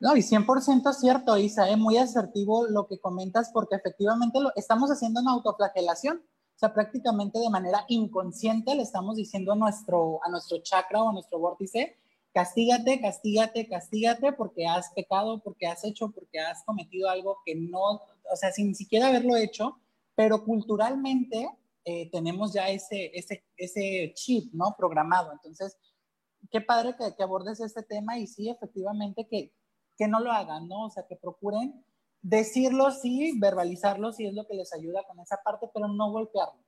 No, 0.00 0.16
y 0.16 0.20
100% 0.20 0.92
cierto, 0.92 1.36
Isa, 1.36 1.68
es 1.68 1.74
¿eh? 1.74 1.76
muy 1.76 1.96
asertivo 1.96 2.66
lo 2.68 2.86
que 2.86 3.00
comentas 3.00 3.50
porque 3.52 3.76
efectivamente 3.76 4.40
lo, 4.40 4.52
estamos 4.54 4.90
haciendo 4.90 5.20
una 5.20 5.32
autoflagelación. 5.32 6.18
O 6.18 6.58
sea, 6.58 6.72
prácticamente 6.72 7.38
de 7.38 7.50
manera 7.50 7.84
inconsciente 7.88 8.74
le 8.74 8.82
estamos 8.82 9.16
diciendo 9.16 9.52
a 9.52 9.56
nuestro, 9.56 10.20
a 10.24 10.28
nuestro 10.28 10.58
chakra 10.58 11.02
o 11.02 11.10
a 11.10 11.12
nuestro 11.12 11.38
vórtice, 11.38 11.96
castígate, 12.32 13.00
castígate, 13.00 13.68
castígate 13.68 14.32
porque 14.32 14.66
has 14.66 14.90
pecado, 14.92 15.40
porque 15.40 15.66
has 15.66 15.84
hecho, 15.84 16.10
porque 16.10 16.40
has 16.40 16.64
cometido 16.64 17.08
algo 17.08 17.38
que 17.44 17.54
no 17.54 18.00
o 18.30 18.36
sea, 18.36 18.52
sin 18.52 18.74
siquiera 18.74 19.08
haberlo 19.08 19.36
hecho, 19.36 19.78
pero 20.14 20.44
culturalmente 20.44 21.50
eh, 21.84 22.10
tenemos 22.10 22.52
ya 22.52 22.68
ese, 22.68 23.10
ese, 23.14 23.44
ese 23.56 24.12
chip, 24.14 24.52
¿no? 24.52 24.74
Programado. 24.76 25.32
Entonces, 25.32 25.76
qué 26.50 26.60
padre 26.60 26.94
que, 26.96 27.14
que, 27.14 27.22
abordes 27.22 27.60
este 27.60 27.82
tema 27.82 28.18
y 28.18 28.26
sí, 28.26 28.48
efectivamente, 28.48 29.26
que, 29.26 29.52
que 29.98 30.08
no 30.08 30.20
lo 30.20 30.32
hagan, 30.32 30.68
¿no? 30.68 30.86
O 30.86 30.90
sea, 30.90 31.04
que 31.06 31.16
procuren 31.16 31.84
decirlo, 32.22 32.90
sí, 32.90 33.38
verbalizarlo, 33.38 34.12
sí 34.12 34.26
es 34.26 34.34
lo 34.34 34.46
que 34.46 34.54
les 34.54 34.72
ayuda 34.72 35.02
con 35.06 35.20
esa 35.20 35.42
parte, 35.42 35.68
pero 35.74 35.88
no 35.88 36.10
golpearlo. 36.10 36.64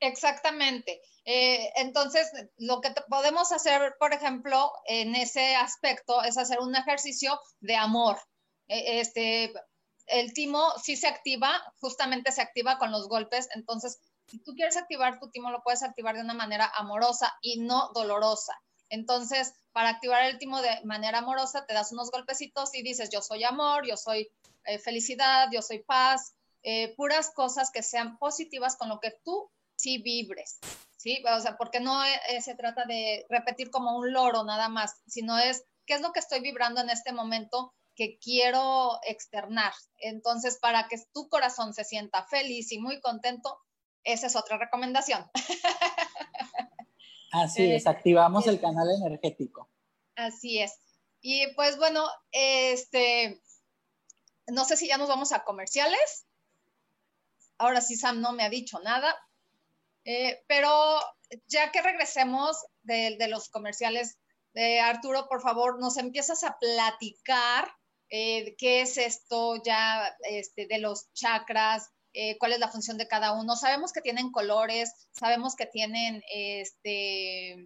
Exactamente. 0.00 1.00
Eh, 1.24 1.70
entonces, 1.76 2.30
lo 2.58 2.80
que 2.80 2.90
podemos 3.08 3.52
hacer, 3.52 3.94
por 3.98 4.12
ejemplo, 4.12 4.70
en 4.86 5.14
ese 5.14 5.54
aspecto 5.56 6.22
es 6.22 6.36
hacer 6.36 6.60
un 6.60 6.76
ejercicio 6.76 7.40
de 7.60 7.76
amor. 7.76 8.18
E, 8.68 9.00
este, 9.00 9.52
el 10.06 10.34
timo 10.34 10.72
sí 10.82 10.96
se 10.96 11.08
activa, 11.08 11.50
justamente 11.80 12.32
se 12.32 12.42
activa 12.42 12.78
con 12.78 12.90
los 12.90 13.08
golpes, 13.08 13.48
entonces 13.54 13.98
si 14.26 14.38
tú 14.42 14.54
quieres 14.54 14.76
activar 14.76 15.18
tu 15.18 15.30
timo 15.30 15.50
lo 15.50 15.62
puedes 15.62 15.82
activar 15.82 16.14
de 16.14 16.22
una 16.22 16.34
manera 16.34 16.70
amorosa 16.74 17.32
y 17.42 17.60
no 17.60 17.90
dolorosa. 17.94 18.54
Entonces, 18.94 19.54
para 19.72 19.88
activar 19.88 20.24
el 20.24 20.38
timo 20.38 20.62
de 20.62 20.80
manera 20.84 21.18
amorosa, 21.18 21.66
te 21.66 21.74
das 21.74 21.90
unos 21.92 22.10
golpecitos 22.10 22.74
y 22.74 22.82
dices, 22.82 23.10
yo 23.10 23.20
soy 23.20 23.42
amor, 23.42 23.86
yo 23.86 23.96
soy 23.96 24.30
eh, 24.64 24.78
felicidad, 24.78 25.48
yo 25.52 25.62
soy 25.62 25.80
paz, 25.80 26.34
eh, 26.62 26.94
puras 26.96 27.30
cosas 27.30 27.70
que 27.72 27.82
sean 27.82 28.18
positivas 28.18 28.76
con 28.76 28.88
lo 28.88 29.00
que 29.00 29.10
tú 29.24 29.50
sí 29.74 29.98
vibres, 29.98 30.60
¿sí? 30.96 31.22
O 31.36 31.40
sea, 31.40 31.56
porque 31.56 31.80
no 31.80 32.04
eh, 32.04 32.40
se 32.40 32.54
trata 32.54 32.84
de 32.84 33.26
repetir 33.28 33.70
como 33.70 33.98
un 33.98 34.12
loro 34.12 34.44
nada 34.44 34.68
más, 34.68 35.02
sino 35.08 35.38
es, 35.38 35.64
¿qué 35.86 35.94
es 35.94 36.00
lo 36.00 36.12
que 36.12 36.20
estoy 36.20 36.40
vibrando 36.40 36.80
en 36.80 36.90
este 36.90 37.12
momento? 37.12 37.74
que 37.96 38.18
quiero 38.18 38.98
externar. 39.06 39.72
Entonces, 39.98 40.58
para 40.58 40.88
que 40.88 40.96
tu 41.12 41.28
corazón 41.28 41.74
se 41.74 41.84
sienta 41.84 42.24
feliz 42.24 42.72
y 42.72 42.80
muy 42.80 43.00
contento, 43.00 43.56
esa 44.02 44.26
es 44.26 44.34
otra 44.34 44.58
recomendación. 44.58 45.30
Así 47.34 47.72
es, 47.72 47.86
activamos 47.88 48.46
el 48.46 48.60
canal 48.60 48.88
energético. 48.90 49.68
Así 50.14 50.60
es. 50.60 50.78
Y 51.20 51.52
pues 51.54 51.76
bueno, 51.78 52.06
este, 52.30 53.42
no 54.46 54.64
sé 54.64 54.76
si 54.76 54.86
ya 54.86 54.98
nos 54.98 55.08
vamos 55.08 55.32
a 55.32 55.42
comerciales. 55.42 56.26
Ahora 57.58 57.80
sí, 57.80 57.96
Sam 57.96 58.20
no 58.20 58.32
me 58.32 58.44
ha 58.44 58.50
dicho 58.50 58.78
nada. 58.80 59.16
Eh, 60.04 60.44
pero 60.46 61.00
ya 61.48 61.72
que 61.72 61.82
regresemos 61.82 62.56
de, 62.82 63.16
de 63.18 63.26
los 63.26 63.48
comerciales, 63.48 64.18
de 64.52 64.78
Arturo, 64.78 65.26
por 65.28 65.42
favor, 65.42 65.80
nos 65.80 65.96
empiezas 65.96 66.44
a 66.44 66.56
platicar 66.60 67.68
eh, 68.10 68.54
qué 68.58 68.82
es 68.82 68.96
esto 68.96 69.60
ya 69.64 70.16
este, 70.22 70.68
de 70.68 70.78
los 70.78 71.12
chakras, 71.14 71.90
eh, 72.16 72.38
cuál 72.38 72.52
es 72.52 72.60
la 72.60 72.68
función 72.68 72.96
de 72.96 73.08
cada 73.08 73.32
uno. 73.32 73.56
Sabemos 73.56 73.92
que 73.92 74.00
tienen 74.00 74.30
colores, 74.30 74.92
sabemos 75.10 75.56
que 75.56 75.66
tienen, 75.66 76.22
este, 76.32 77.56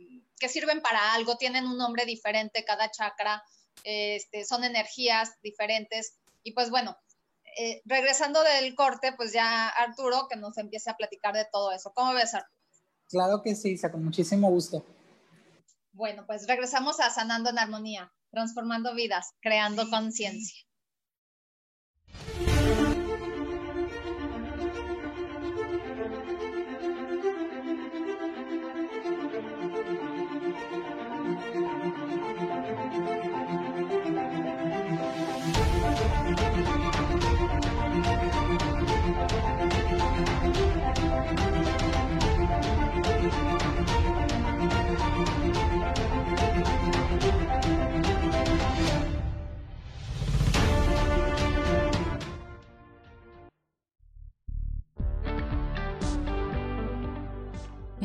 que 0.41 0.49
sirven 0.49 0.81
para 0.81 1.13
algo, 1.13 1.37
tienen 1.37 1.67
un 1.67 1.77
nombre 1.77 2.07
diferente 2.07 2.65
cada 2.65 2.91
chakra, 2.91 3.43
este, 3.85 4.47
son 4.47 4.65
energías 4.65 5.35
diferentes. 5.43 6.15
Y 6.43 6.53
pues 6.53 6.71
bueno, 6.71 6.97
eh, 7.59 7.83
regresando 7.85 8.43
del 8.43 8.75
corte, 8.75 9.13
pues 9.13 9.35
ya 9.35 9.69
Arturo 9.69 10.27
que 10.31 10.37
nos 10.37 10.57
empiece 10.57 10.89
a 10.89 10.97
platicar 10.97 11.35
de 11.35 11.47
todo 11.53 11.71
eso. 11.71 11.93
¿Cómo 11.95 12.15
ves, 12.15 12.33
Arturo? 12.33 12.59
Claro 13.11 13.43
que 13.43 13.55
sí, 13.55 13.79
con 13.79 14.03
muchísimo 14.03 14.51
gusto. 14.51 14.85
Bueno, 15.93 16.25
pues 16.27 16.47
regresamos 16.47 17.01
a 17.01 17.11
Sanando 17.11 17.51
en 17.51 17.59
Armonía, 17.59 18.13
transformando 18.31 18.95
vidas, 18.95 19.35
creando 19.41 19.91
conciencia. 19.91 20.68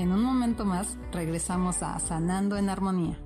En 0.03 0.11
un 0.11 0.21
momento 0.21 0.65
más 0.65 0.97
regresamos 1.13 1.81
a 1.81 1.97
Sanando 1.97 2.57
en 2.57 2.67
Armonía. 2.67 3.17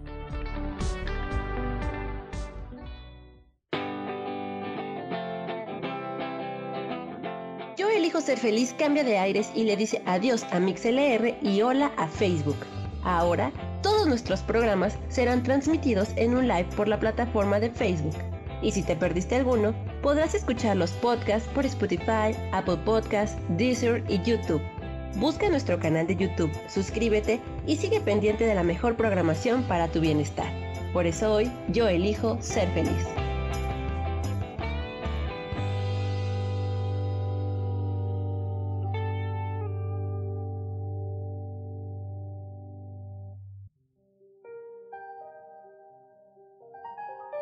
Yo 7.76 7.90
elijo 7.90 8.22
ser 8.22 8.38
feliz, 8.38 8.76
cambia 8.78 9.04
de 9.04 9.18
aires 9.18 9.50
y 9.56 9.64
le 9.64 9.76
dice 9.76 10.04
adiós 10.06 10.44
a 10.52 10.60
MixLR 10.60 11.40
y 11.42 11.64
hola 11.64 11.92
a 11.98 12.08
Facebook. 12.08 12.58
Ahora, 13.04 13.52
todos 13.82 14.06
nuestros 14.06 14.42
programas 14.42 15.00
serán 15.10 15.42
transmitidos 15.42 16.10
en 16.16 16.38
un 16.38 16.48
live 16.48 16.70
por 16.76 16.88
la 16.88 17.00
plataforma 17.00 17.60
de 17.60 17.72
Facebook. 17.72 18.14
Y 18.62 18.72
si 18.72 18.84
te 18.84 18.96
perdiste 18.96 19.36
alguno, 19.36 19.74
podrás 20.04 20.36
escuchar 20.36 20.78
los 20.78 20.92
podcasts 20.92 21.50
por 21.56 21.66
Spotify, 21.66 22.38
Apple 22.52 22.78
Podcasts, 22.86 23.36
Deezer 23.58 24.04
y 24.08 24.22
YouTube. 24.22 24.62
Busca 25.16 25.50
nuestro 25.50 25.80
canal 25.80 26.06
de 26.06 26.16
YouTube, 26.16 26.52
suscríbete 26.68 27.42
y 27.66 27.78
sigue 27.78 28.00
pendiente 28.02 28.46
de 28.46 28.54
la 28.54 28.64
mejor 28.64 28.96
programación 28.96 29.64
para 29.64 29.88
tu 29.88 30.00
bienestar. 30.00 30.52
Por 30.94 31.08
eso 31.08 31.34
hoy 31.34 31.52
yo 31.70 31.88
elijo 31.88 32.38
ser 32.42 32.70
feliz. 32.74 33.08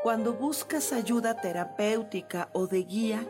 Cuando 0.01 0.33
buscas 0.33 0.93
ayuda 0.93 1.41
terapéutica 1.41 2.49
o 2.53 2.67
de 2.67 2.83
guía, 2.83 3.27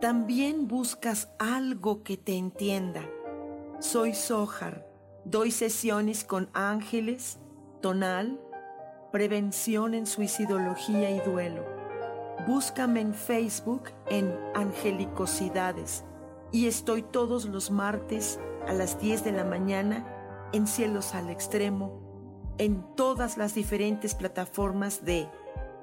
también 0.00 0.68
buscas 0.68 1.30
algo 1.38 2.02
que 2.02 2.16
te 2.18 2.36
entienda 2.36 3.02
soy 3.82 4.14
Sohar. 4.14 4.86
Doy 5.24 5.50
sesiones 5.50 6.24
con 6.24 6.48
ángeles, 6.54 7.40
tonal, 7.80 8.40
prevención 9.10 9.94
en 9.94 10.06
suicidología 10.06 11.10
y 11.10 11.18
duelo. 11.20 11.64
Búscame 12.46 13.00
en 13.00 13.12
Facebook 13.12 13.90
en 14.08 14.34
Angelicosidades 14.54 16.04
y 16.52 16.66
estoy 16.66 17.02
todos 17.02 17.46
los 17.46 17.70
martes 17.70 18.38
a 18.68 18.72
las 18.72 19.00
10 19.00 19.24
de 19.24 19.32
la 19.32 19.44
mañana 19.44 20.06
en 20.52 20.66
Cielos 20.66 21.14
al 21.14 21.28
Extremo, 21.28 22.54
en 22.58 22.84
todas 22.94 23.36
las 23.36 23.54
diferentes 23.54 24.14
plataformas 24.14 25.04
de 25.04 25.28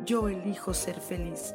Yo 0.06 0.30
elijo 0.30 0.74
ser 0.74 1.00
feliz. 1.02 1.54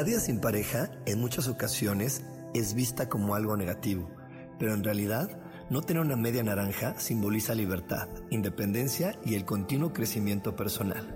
La 0.00 0.06
vida 0.06 0.18
sin 0.18 0.40
pareja 0.40 0.90
en 1.04 1.20
muchas 1.20 1.46
ocasiones 1.46 2.22
es 2.54 2.72
vista 2.72 3.10
como 3.10 3.34
algo 3.34 3.54
negativo, 3.58 4.08
pero 4.58 4.72
en 4.72 4.82
realidad 4.82 5.38
no 5.68 5.82
tener 5.82 6.00
una 6.02 6.16
media 6.16 6.42
naranja 6.42 6.98
simboliza 6.98 7.54
libertad, 7.54 8.08
independencia 8.30 9.14
y 9.26 9.34
el 9.34 9.44
continuo 9.44 9.92
crecimiento 9.92 10.56
personal. 10.56 11.14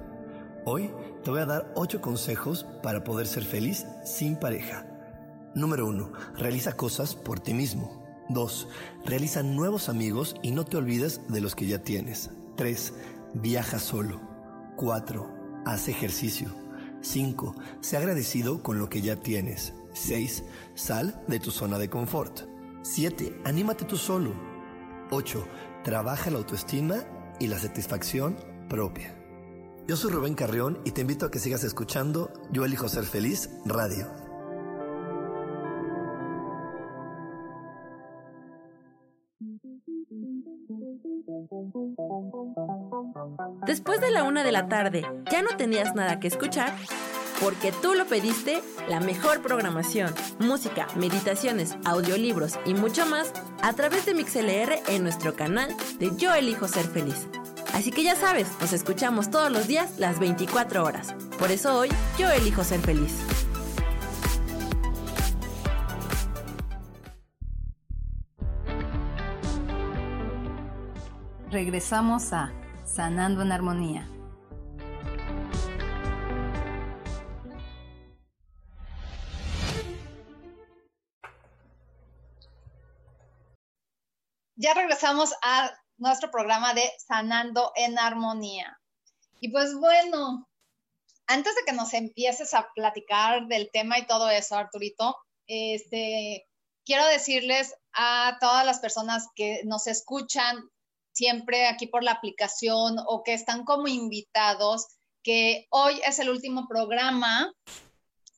Hoy 0.67 0.91
te 1.23 1.31
voy 1.31 1.41
a 1.41 1.47
dar 1.47 1.73
8 1.77 2.03
consejos 2.03 2.67
para 2.83 3.05
poder 3.05 3.27
ser 3.27 3.45
feliz 3.45 3.87
sin 4.05 4.37
pareja. 4.37 4.87
Número 5.55 5.87
1. 5.87 6.13
Realiza 6.37 6.75
cosas 6.75 7.15
por 7.15 7.41
ti 7.41 7.55
mismo. 7.55 8.05
2. 8.29 8.69
Realiza 9.07 9.43
nuevos 9.43 9.89
amigos 9.89 10.37
y 10.43 10.51
no 10.51 10.67
te 10.67 10.77
olvides 10.77 11.23
de 11.31 11.41
los 11.41 11.55
que 11.55 11.67
ya 11.67 11.79
tienes. 11.79 12.33
3. 12.59 12.93
Viaja 13.33 13.79
solo. 13.79 14.21
4. 14.77 15.63
Haz 15.65 15.89
ejercicio. 15.89 16.64
5. 17.05 17.55
Sé 17.81 17.97
agradecido 17.97 18.63
con 18.63 18.79
lo 18.79 18.89
que 18.89 19.03
ya 19.03 19.17
tienes. 19.17 19.75
6. 19.93 20.45
Sal 20.75 21.23
de 21.29 21.39
tu 21.39 21.51
zona 21.51 21.79
de 21.79 21.89
confort. 21.89 22.43
7. 22.83 23.41
Anímate 23.45 23.85
tú 23.85 23.97
solo. 23.97 24.33
8. 25.11 25.47
Trabaja 25.85 26.31
la 26.31 26.39
autoestima 26.39 27.05
y 27.39 27.47
la 27.47 27.59
satisfacción 27.59 28.37
propia. 28.69 29.15
Yo 29.87 29.97
soy 29.97 30.13
Rubén 30.13 30.35
Carrión 30.35 30.81
y 30.85 30.93
te 30.93 31.03
invito 31.03 31.27
a 31.27 31.31
que 31.31 31.39
sigas 31.39 31.63
escuchando 31.63 32.33
Yo 32.51 32.65
elijo 32.65 32.89
ser 32.89 33.05
feliz 33.05 33.51
radio. 33.67 34.24
Después 43.75 44.01
de 44.01 44.13
la 44.13 44.23
una 44.23 44.45
de 44.45 44.53
la 44.53 44.69
tarde, 44.69 45.05
¿ya 45.33 45.43
no 45.43 45.57
tenías 45.57 45.97
nada 45.97 46.21
que 46.21 46.29
escuchar? 46.29 46.73
Porque 47.41 47.73
tú 47.73 47.95
lo 47.95 48.07
pediste, 48.07 48.63
la 48.89 49.01
mejor 49.01 49.43
programación, 49.43 50.15
música, 50.39 50.87
meditaciones, 50.95 51.75
audiolibros 51.85 52.57
y 52.67 52.75
mucho 52.75 53.05
más 53.05 53.33
a 53.63 53.73
través 53.73 54.07
de 54.07 54.15
MixLR 54.15 54.79
en 54.87 55.03
nuestro 55.03 55.35
canal 55.35 55.75
de 55.99 56.13
Yo 56.17 56.33
Elijo 56.33 56.69
Ser 56.69 56.85
Feliz. 56.85 57.27
Así 57.73 57.91
que 57.91 58.05
ya 58.05 58.15
sabes, 58.15 58.47
nos 58.61 58.73
escuchamos 58.73 59.33
todos 59.33 59.51
los 59.51 59.67
días 59.67 59.99
las 59.99 60.21
24 60.21 60.85
horas. 60.85 61.13
Por 61.37 61.51
eso 61.51 61.77
hoy 61.77 61.89
yo 62.17 62.31
elijo 62.31 62.63
ser 62.63 62.79
feliz. 62.79 63.13
Regresamos 71.51 72.33
a 72.33 72.53
Sanando 72.85 73.43
en 73.43 73.53
Armonía. 73.53 74.09
Ya 84.57 84.75
regresamos 84.75 85.35
a 85.43 85.71
nuestro 85.97 86.31
programa 86.31 86.75
de 86.75 86.91
Sanando 86.99 87.73
en 87.75 87.99
Armonía. 87.99 88.79
Y 89.41 89.49
pues 89.51 89.75
bueno, 89.75 90.49
antes 91.27 91.55
de 91.55 91.63
que 91.67 91.73
nos 91.73 91.93
empieces 91.95 92.55
a 92.55 92.69
platicar 92.75 93.47
del 93.47 93.71
tema 93.73 93.99
y 93.99 94.07
todo 94.07 94.31
eso, 94.31 94.57
Arturito, 94.57 95.17
este, 95.47 96.47
quiero 96.85 97.07
decirles 97.07 97.75
a 97.93 98.37
todas 98.41 98.65
las 98.65 98.81
personas 98.81 99.29
que 99.35 99.63
nos 99.65 99.87
escuchan 99.87 100.71
siempre 101.15 101.67
aquí 101.67 101.87
por 101.87 102.03
la 102.03 102.13
aplicación 102.13 102.97
o 103.07 103.23
que 103.23 103.33
están 103.35 103.65
como 103.65 103.89
invitados, 103.89 104.87
que 105.23 105.67
hoy 105.71 106.01
es 106.07 106.19
el 106.19 106.29
último 106.29 106.67
programa 106.69 107.53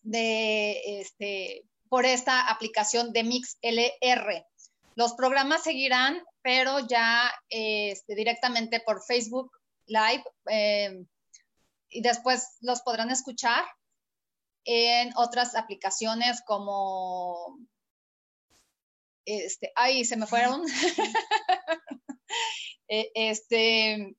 de 0.02 1.00
este 1.00 1.64
por 1.88 2.04
esta 2.04 2.48
aplicación 2.48 3.12
de 3.12 3.24
MixLR. 3.24 4.44
Los 4.96 5.14
programas 5.14 5.62
seguirán, 5.62 6.20
pero 6.42 6.80
ya 6.80 7.32
este, 7.48 8.14
directamente 8.14 8.80
por 8.80 9.04
Facebook 9.04 9.50
Live 9.86 10.24
eh, 10.50 11.04
y 11.88 12.00
después 12.00 12.56
los 12.60 12.82
podrán 12.82 13.10
escuchar 13.10 13.64
en 14.64 15.12
otras 15.16 15.54
aplicaciones 15.54 16.42
como 16.44 17.58
este, 19.24 19.72
ay, 19.74 20.04
se 20.04 20.16
me 20.16 20.26
fueron. 20.26 20.62
Eh, 22.88 23.10
este, 23.16 24.16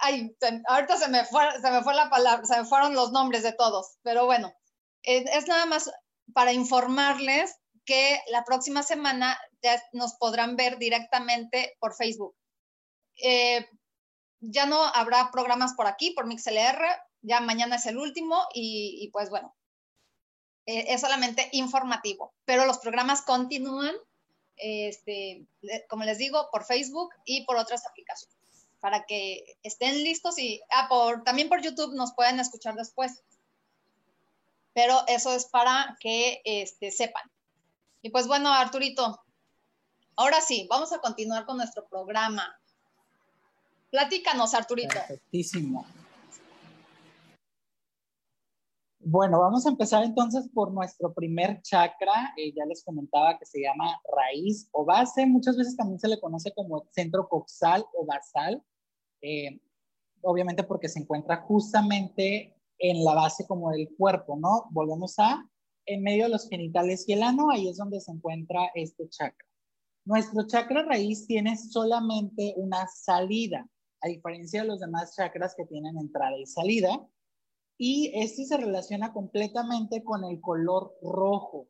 ay, 0.00 0.34
ahorita 0.68 0.96
se 0.96 1.08
me, 1.08 1.26
fue, 1.26 1.44
se 1.60 1.70
me 1.70 1.82
fue 1.82 1.94
la 1.94 2.08
palabra, 2.08 2.46
se 2.46 2.56
me 2.56 2.64
fueron 2.64 2.94
los 2.94 3.12
nombres 3.12 3.42
de 3.42 3.52
todos, 3.52 3.98
pero 4.00 4.24
bueno, 4.24 4.50
es 5.02 5.46
nada 5.46 5.66
más 5.66 5.90
para 6.32 6.54
informarles 6.54 7.58
que 7.84 8.20
la 8.30 8.44
próxima 8.44 8.82
semana 8.82 9.38
ya 9.62 9.82
nos 9.92 10.14
podrán 10.14 10.56
ver 10.56 10.78
directamente 10.78 11.76
por 11.80 11.94
Facebook. 11.94 12.36
Eh, 13.16 13.66
ya 14.40 14.66
no 14.66 14.82
habrá 14.82 15.30
programas 15.30 15.74
por 15.74 15.86
aquí, 15.86 16.10
por 16.10 16.26
MixLR, 16.26 16.84
ya 17.22 17.40
mañana 17.40 17.76
es 17.76 17.86
el 17.86 17.96
último 17.96 18.46
y, 18.52 19.08
pues 19.12 19.30
bueno, 19.30 19.56
eh, 20.66 20.84
es 20.88 21.00
solamente 21.00 21.48
informativo, 21.52 22.34
pero 22.44 22.66
los 22.66 22.78
programas 22.78 23.22
continúan, 23.22 23.94
este, 24.58 25.46
como 25.88 26.04
les 26.04 26.18
digo, 26.18 26.48
por 26.50 26.64
Facebook 26.64 27.10
y 27.24 27.44
por 27.44 27.56
otras 27.56 27.86
aplicaciones, 27.86 28.36
para 28.80 29.04
que 29.04 29.56
estén 29.62 30.02
listos 30.02 30.38
y 30.38 30.60
ah, 30.70 30.88
también 31.24 31.48
por 31.48 31.62
YouTube 31.62 31.94
nos 31.94 32.14
pueden 32.14 32.40
escuchar 32.40 32.74
después. 32.74 33.22
Pero 34.74 35.02
eso 35.08 35.32
es 35.32 35.46
para 35.46 35.96
que 36.00 36.40
este, 36.44 36.90
sepan. 36.90 37.30
Y 38.02 38.10
pues 38.10 38.26
bueno, 38.28 38.52
Arturito, 38.52 39.20
ahora 40.16 40.40
sí, 40.40 40.66
vamos 40.70 40.92
a 40.92 40.98
continuar 40.98 41.46
con 41.46 41.56
nuestro 41.56 41.86
programa. 41.88 42.56
Platícanos, 43.90 44.54
Arturito. 44.54 44.94
Perfectísimo. 44.94 45.86
Bueno, 49.10 49.40
vamos 49.40 49.64
a 49.64 49.70
empezar 49.70 50.04
entonces 50.04 50.50
por 50.52 50.70
nuestro 50.70 51.14
primer 51.14 51.62
chakra. 51.62 52.34
Eh, 52.36 52.52
ya 52.54 52.66
les 52.66 52.84
comentaba 52.84 53.38
que 53.38 53.46
se 53.46 53.62
llama 53.62 53.98
raíz 54.14 54.68
o 54.72 54.84
base. 54.84 55.24
Muchas 55.24 55.56
veces 55.56 55.78
también 55.78 55.98
se 55.98 56.08
le 56.08 56.20
conoce 56.20 56.52
como 56.52 56.86
centro 56.90 57.26
coxal 57.26 57.86
o 57.94 58.04
basal. 58.04 58.62
Eh, 59.22 59.62
obviamente 60.20 60.62
porque 60.62 60.90
se 60.90 60.98
encuentra 61.00 61.38
justamente 61.38 62.54
en 62.78 63.02
la 63.02 63.14
base 63.14 63.46
como 63.46 63.70
del 63.70 63.88
cuerpo, 63.96 64.36
¿no? 64.36 64.66
Volvemos 64.72 65.18
a 65.18 65.42
en 65.86 66.02
medio 66.02 66.24
de 66.24 66.30
los 66.30 66.46
genitales 66.46 67.08
y 67.08 67.14
el 67.14 67.22
ano, 67.22 67.50
ahí 67.50 67.66
es 67.66 67.78
donde 67.78 68.02
se 68.02 68.12
encuentra 68.12 68.70
este 68.74 69.08
chakra. 69.08 69.48
Nuestro 70.04 70.46
chakra 70.46 70.82
raíz 70.82 71.26
tiene 71.26 71.56
solamente 71.56 72.52
una 72.58 72.86
salida 72.88 73.66
a 74.02 74.08
diferencia 74.08 74.60
de 74.60 74.68
los 74.68 74.80
demás 74.80 75.16
chakras 75.16 75.54
que 75.56 75.64
tienen 75.64 75.96
entrada 75.96 76.36
y 76.36 76.44
salida. 76.44 77.08
Y 77.78 78.10
este 78.14 78.44
se 78.44 78.56
relaciona 78.56 79.12
completamente 79.12 80.02
con 80.02 80.24
el 80.24 80.40
color 80.40 80.98
rojo. 81.00 81.68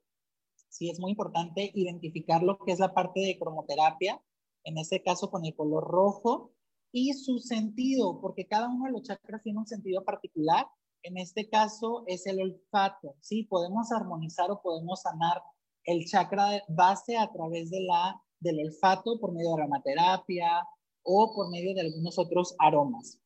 Sí, 0.70 0.90
es 0.90 0.98
muy 0.98 1.12
importante 1.12 1.70
identificar 1.74 2.42
lo 2.42 2.58
que 2.58 2.72
es 2.72 2.78
la 2.78 2.94
parte 2.94 3.20
de 3.20 3.38
cromoterapia, 3.38 4.20
en 4.64 4.78
este 4.78 5.02
caso 5.02 5.30
con 5.30 5.44
el 5.44 5.54
color 5.54 5.84
rojo, 5.84 6.52
y 6.90 7.12
su 7.12 7.38
sentido, 7.38 8.20
porque 8.20 8.46
cada 8.46 8.68
uno 8.68 8.86
de 8.86 8.92
los 8.92 9.02
chakras 9.02 9.42
tiene 9.42 9.58
un 9.58 9.66
sentido 9.66 10.04
particular. 10.04 10.66
En 11.02 11.18
este 11.18 11.48
caso 11.48 12.04
es 12.06 12.26
el 12.26 12.40
olfato, 12.40 13.14
¿sí? 13.20 13.44
Podemos 13.44 13.92
armonizar 13.92 14.50
o 14.50 14.62
podemos 14.62 15.02
sanar 15.02 15.42
el 15.84 16.06
chakra 16.06 16.62
base 16.68 17.16
a 17.18 17.30
través 17.30 17.70
de 17.70 17.82
la, 17.82 18.20
del 18.40 18.58
olfato 18.66 19.20
por 19.20 19.32
medio 19.32 19.54
de 19.54 19.62
aromaterapia, 19.62 20.66
o 21.10 21.34
por 21.34 21.50
medio 21.50 21.74
de 21.74 21.80
algunos 21.80 22.18
otros 22.18 22.54
aromas. 22.58 23.18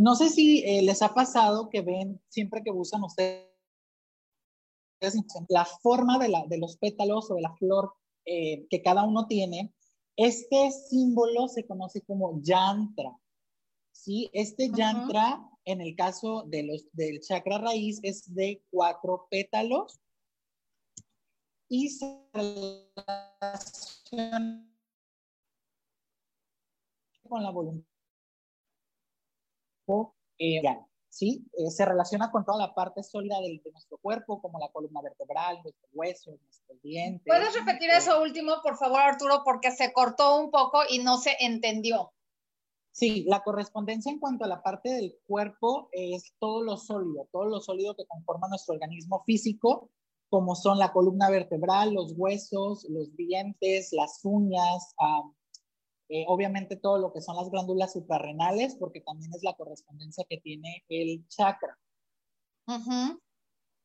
No 0.00 0.14
sé 0.14 0.30
si 0.30 0.64
eh, 0.64 0.80
les 0.80 1.02
ha 1.02 1.12
pasado 1.12 1.68
que 1.68 1.82
ven 1.82 2.22
siempre 2.30 2.62
que 2.64 2.70
usan 2.70 3.04
ustedes 3.04 3.50
la 5.50 5.66
forma 5.66 6.18
de, 6.18 6.30
la, 6.30 6.46
de 6.46 6.56
los 6.56 6.78
pétalos 6.78 7.30
o 7.30 7.34
de 7.34 7.42
la 7.42 7.54
flor 7.56 7.92
eh, 8.24 8.66
que 8.70 8.80
cada 8.80 9.02
uno 9.04 9.26
tiene. 9.26 9.74
Este 10.16 10.70
símbolo 10.70 11.48
se 11.48 11.66
conoce 11.66 12.00
como 12.00 12.40
yantra. 12.40 13.14
¿sí? 13.92 14.30
Este 14.32 14.70
yantra, 14.70 15.46
en 15.66 15.82
el 15.82 15.94
caso 15.94 16.44
de 16.46 16.62
los, 16.62 16.90
del 16.92 17.20
chakra 17.20 17.58
raíz, 17.58 18.00
es 18.02 18.34
de 18.34 18.64
cuatro 18.70 19.26
pétalos 19.30 20.00
y 21.68 21.90
se 21.90 22.24
relaciona 23.42 24.66
con 27.28 27.42
la 27.42 27.50
voluntad. 27.50 27.89
Eh, 30.38 30.62
¿sí? 31.08 31.44
Eh, 31.52 31.70
se 31.70 31.84
relaciona 31.84 32.30
con 32.30 32.44
toda 32.44 32.58
la 32.58 32.74
parte 32.74 33.02
sólida 33.02 33.40
de, 33.40 33.60
nuestro 33.70 33.98
cuerpo, 33.98 34.40
como 34.40 34.58
la 34.58 34.68
columna 34.68 35.02
vertebral, 35.02 35.60
nuestros 35.62 35.90
huesos, 35.92 36.40
nuestros 36.40 36.80
dientes. 36.82 37.26
¿Puedes 37.26 37.54
repetir 37.54 37.90
eso 37.90 38.22
último, 38.22 38.54
por 38.62 38.76
favor, 38.76 39.00
Arturo, 39.00 39.42
porque 39.44 39.70
se 39.70 39.92
cortó 39.92 40.40
un 40.40 40.50
poco 40.50 40.80
y 40.88 41.00
no 41.00 41.18
se 41.18 41.36
entendió? 41.40 42.12
Sí, 42.92 43.24
la 43.28 43.42
correspondencia 43.42 44.10
en 44.10 44.18
cuanto 44.18 44.44
a 44.44 44.48
la 44.48 44.62
parte 44.62 44.90
del 44.90 45.16
cuerpo 45.26 45.88
es 45.92 46.34
todo 46.38 46.62
lo 46.62 46.76
sólido, 46.76 47.28
todo 47.30 47.44
lo 47.44 47.60
sólido 47.60 47.94
que 47.94 48.06
conforma 48.06 48.48
nuestro 48.48 48.74
organismo 48.74 49.22
físico, 49.24 49.90
como 50.28 50.54
son 50.54 50.78
la 50.78 50.92
columna 50.92 51.30
vertebral, 51.30 51.94
los 51.94 52.14
huesos, 52.16 52.84
los 52.88 53.14
dientes, 53.16 53.92
las 53.92 54.20
uñas, 54.24 54.94
eh, 56.12 56.24
obviamente 56.26 56.74
todo 56.74 56.98
lo 56.98 57.12
que 57.12 57.20
son 57.20 57.36
las 57.36 57.50
glándulas 57.50 57.92
suprarrenales, 57.92 58.74
porque 58.74 59.00
también 59.00 59.32
es 59.32 59.44
la 59.44 59.54
correspondencia 59.54 60.24
que 60.28 60.38
tiene 60.38 60.84
el 60.88 61.24
chakra. 61.28 61.78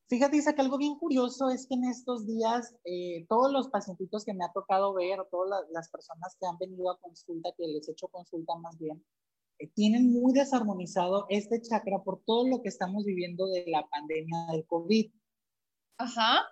Fíjate, 0.07 0.38
Isa, 0.38 0.53
que 0.53 0.61
algo 0.61 0.79
bien 0.79 0.97
curioso 0.97 1.49
es 1.51 1.67
que 1.67 1.75
en 1.75 1.83
estos 1.83 2.25
días 2.25 2.75
eh, 2.83 3.27
todos 3.29 3.51
los 3.51 3.69
pacientitos 3.69 4.25
que 4.25 4.33
me 4.33 4.43
ha 4.43 4.51
tocado 4.51 4.95
ver, 4.95 5.19
todas 5.29 5.65
las 5.71 5.89
personas 5.89 6.35
que 6.39 6.47
han 6.47 6.57
venido 6.57 6.89
a 6.89 6.99
consulta, 6.99 7.51
que 7.55 7.67
les 7.67 7.88
he 7.88 7.91
hecho 7.91 8.07
consulta 8.07 8.55
más 8.55 8.75
bien, 8.79 9.05
eh, 9.59 9.67
tienen 9.75 10.11
muy 10.11 10.33
desarmonizado 10.33 11.27
este 11.29 11.61
chakra 11.61 12.03
por 12.03 12.23
todo 12.25 12.47
lo 12.47 12.63
que 12.63 12.69
estamos 12.69 13.05
viviendo 13.05 13.47
de 13.47 13.65
la 13.67 13.85
pandemia 13.88 14.47
del 14.51 14.65
COVID. 14.65 15.11
Ajá. 15.99 16.43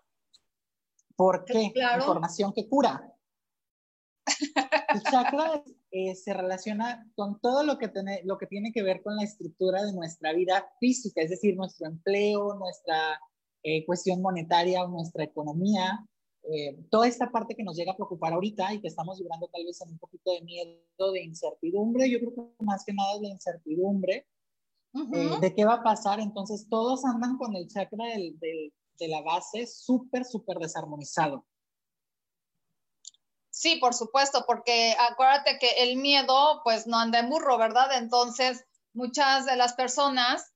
¿Por 1.16 1.46
qué? 1.46 1.72
Información 1.98 2.54
que 2.54 2.70
cura. 2.70 3.12
El 4.94 5.02
chakra 5.04 5.64
eh, 5.92 6.16
se 6.16 6.34
relaciona 6.34 7.08
con 7.16 7.40
todo 7.40 7.64
lo 7.64 7.78
que, 7.78 7.88
tiene, 7.88 8.22
lo 8.24 8.38
que 8.38 8.48
tiene 8.48 8.72
que 8.72 8.84
ver 8.84 9.02
con 9.02 9.16
la 9.16 9.24
estructura 9.24 9.84
de 9.84 9.94
nuestra 9.94 10.34
vida 10.34 10.72
física, 10.80 11.22
es 11.22 11.30
decir, 11.30 11.56
nuestro 11.56 11.88
empleo, 11.88 12.56
nuestra 12.56 13.20
eh, 13.64 13.86
cuestión 13.86 14.22
monetaria, 14.22 14.86
nuestra 14.88 15.24
economía, 15.24 16.06
eh, 16.52 16.78
toda 16.90 17.08
esta 17.08 17.32
parte 17.32 17.56
que 17.56 17.64
nos 17.64 17.78
llega 17.78 17.94
a 17.94 17.96
preocupar 17.96 18.34
ahorita 18.34 18.74
y 18.74 18.82
que 18.82 18.88
estamos 18.88 19.18
vibrando 19.20 19.48
tal 19.48 19.66
vez 19.66 19.82
en 19.82 19.92
un 19.92 20.00
poquito 20.00 20.32
de 20.34 20.42
miedo, 20.42 21.12
de 21.12 21.24
incertidumbre, 21.24 22.10
yo 22.10 22.20
creo 22.20 22.34
que 22.34 22.66
más 22.66 22.84
que 22.84 22.94
nada 22.94 23.16
es 23.16 23.22
la 23.22 23.30
incertidumbre 23.30 24.28
de 25.42 25.56
qué 25.56 25.66
va 25.66 25.76
a 25.76 25.84
pasar, 25.84 26.20
entonces 26.20 26.68
todos 26.70 27.04
andan 27.06 27.38
con 27.38 27.56
el 27.56 27.68
chakra 27.68 28.06
de 28.06 29.08
la 29.08 29.22
base 29.22 29.66
súper, 29.66 30.24
súper 30.24 30.58
desarmonizado. 30.60 31.46
Sí, 33.54 33.76
por 33.76 33.94
supuesto, 33.94 34.46
porque 34.48 34.96
acuérdate 34.98 35.60
que 35.60 35.84
el 35.84 35.96
miedo 35.98 36.62
pues 36.64 36.88
no 36.88 36.98
anda 36.98 37.20
en 37.20 37.30
burro, 37.30 37.60
¿verdad? 37.60 37.96
Entonces, 38.00 38.66
muchas 38.94 39.46
de 39.46 39.56
las 39.56 39.74
personas 39.74 40.52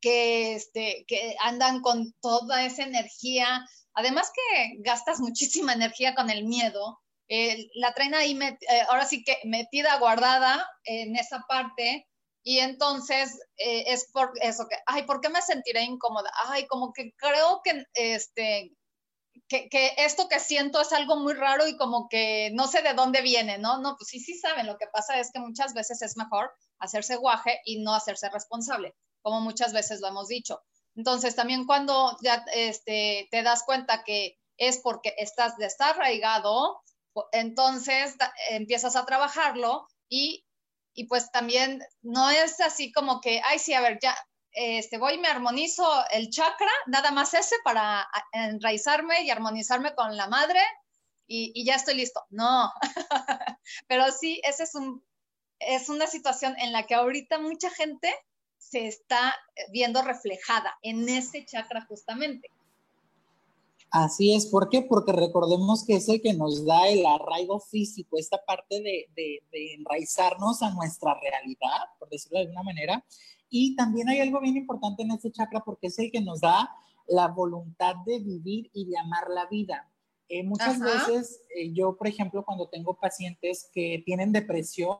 que, 0.00 0.54
este, 0.54 1.04
que 1.06 1.36
andan 1.40 1.82
con 1.82 2.14
toda 2.22 2.64
esa 2.64 2.84
energía, 2.84 3.62
además 3.92 4.32
que 4.34 4.76
gastas 4.78 5.20
muchísima 5.20 5.74
energía 5.74 6.14
con 6.14 6.30
el 6.30 6.44
miedo, 6.46 6.98
eh, 7.28 7.68
la 7.74 7.92
traen 7.92 8.14
ahí, 8.14 8.38
eh, 8.42 8.58
ahora 8.88 9.04
sí 9.04 9.22
que 9.22 9.36
metida, 9.44 9.98
guardada 9.98 10.66
en 10.84 11.14
esa 11.14 11.44
parte, 11.46 12.08
y 12.42 12.60
entonces 12.60 13.38
eh, 13.58 13.84
es 13.88 14.08
por 14.14 14.32
eso 14.40 14.66
que, 14.66 14.76
ay, 14.86 15.02
¿por 15.02 15.20
qué 15.20 15.28
me 15.28 15.42
sentiré 15.42 15.82
incómoda? 15.82 16.32
Ay, 16.46 16.66
como 16.68 16.90
que 16.94 17.12
creo 17.18 17.60
que, 17.62 17.84
este, 17.92 18.72
que, 19.48 19.94
esto 19.96 20.28
que 20.28 20.40
siento 20.40 20.80
es 20.80 20.92
algo 20.92 21.16
muy 21.16 21.32
raro 21.32 21.66
y 21.66 21.76
como 21.76 22.08
que 22.08 22.50
no 22.52 22.66
sé 22.66 22.82
de 22.82 22.94
dónde 22.94 23.22
viene, 23.22 23.58
¿no? 23.58 23.78
No, 23.78 23.96
pues 23.96 24.08
sí, 24.08 24.20
sí 24.20 24.38
saben, 24.38 24.66
lo 24.66 24.76
que 24.76 24.86
pasa 24.92 25.18
es 25.18 25.30
que 25.32 25.40
muchas 25.40 25.74
veces 25.74 26.02
es 26.02 26.16
mejor 26.16 26.52
hacerse 26.78 27.16
guaje 27.16 27.60
y 27.64 27.80
no 27.80 27.94
hacerse 27.94 28.28
responsable, 28.28 28.94
como 29.22 29.40
muchas 29.40 29.72
veces 29.72 30.00
lo 30.00 30.08
hemos 30.08 30.28
dicho. 30.28 30.62
Entonces, 30.94 31.34
también 31.34 31.64
cuando 31.66 32.16
ya 32.22 32.44
este, 32.54 33.28
te 33.30 33.42
das 33.42 33.62
cuenta 33.64 34.04
que 34.04 34.38
es 34.58 34.78
porque 34.78 35.14
estás 35.16 35.56
desarraigado, 35.56 36.82
entonces 37.32 38.16
empiezas 38.50 38.96
a 38.96 39.06
trabajarlo 39.06 39.86
y, 40.08 40.44
y 40.94 41.06
pues 41.06 41.30
también 41.30 41.82
no 42.02 42.28
es 42.30 42.60
así 42.60 42.92
como 42.92 43.20
que, 43.20 43.40
ay, 43.48 43.58
sí, 43.58 43.72
a 43.74 43.80
ver, 43.80 43.98
ya, 44.02 44.16
este, 44.52 44.98
voy 44.98 45.14
y 45.14 45.18
me 45.18 45.28
armonizo 45.28 45.86
el 46.10 46.30
chakra, 46.30 46.70
nada 46.86 47.10
más 47.10 47.34
ese 47.34 47.56
para 47.64 48.08
enraizarme 48.32 49.22
y 49.22 49.30
armonizarme 49.30 49.94
con 49.94 50.16
la 50.16 50.28
madre 50.28 50.60
y, 51.28 51.64
ya 51.64 51.74
estoy 51.74 51.94
listo. 51.94 52.22
No, 52.30 52.72
pero 53.86 54.10
sí, 54.10 54.40
esa 54.44 54.64
es, 54.64 54.74
un, 54.74 55.04
es 55.60 55.88
una 55.88 56.06
situación 56.06 56.54
en 56.58 56.72
la 56.72 56.86
que 56.86 56.94
ahorita 56.94 57.38
mucha 57.38 57.70
gente 57.70 58.12
se 58.56 58.86
está 58.86 59.34
viendo 59.70 60.02
reflejada 60.02 60.76
en 60.82 61.08
ese 61.08 61.44
chakra 61.44 61.84
justamente. 61.86 62.50
Así 63.90 64.34
es, 64.34 64.46
¿por 64.46 64.68
qué? 64.68 64.82
Porque 64.82 65.12
recordemos 65.12 65.84
que 65.86 65.96
es 65.96 66.08
el 66.10 66.20
que 66.20 66.34
nos 66.34 66.66
da 66.66 66.88
el 66.88 67.06
arraigo 67.06 67.58
físico, 67.58 68.18
esta 68.18 68.44
parte 68.44 68.82
de, 68.82 69.06
de, 69.14 69.42
de 69.50 69.74
enraizarnos 69.74 70.62
a 70.62 70.70
nuestra 70.70 71.18
realidad, 71.18 71.86
por 71.98 72.10
decirlo 72.10 72.38
de 72.38 72.44
alguna 72.44 72.62
manera, 72.64 73.02
y 73.50 73.76
también 73.76 74.08
hay 74.08 74.20
algo 74.20 74.40
bien 74.40 74.56
importante 74.56 75.02
en 75.02 75.10
este 75.12 75.32
chakra 75.32 75.62
porque 75.64 75.88
es 75.88 75.98
el 75.98 76.10
que 76.10 76.20
nos 76.20 76.40
da 76.40 76.70
la 77.06 77.28
voluntad 77.28 77.96
de 78.04 78.20
vivir 78.20 78.70
y 78.72 78.86
de 78.86 78.98
amar 78.98 79.28
la 79.30 79.46
vida. 79.46 79.90
Eh, 80.28 80.44
muchas 80.44 80.78
veces 80.78 81.42
eh, 81.56 81.72
yo, 81.72 81.96
por 81.96 82.06
ejemplo, 82.06 82.44
cuando 82.44 82.68
tengo 82.68 82.94
pacientes 82.98 83.70
que 83.72 84.02
tienen 84.04 84.30
depresión, 84.30 84.98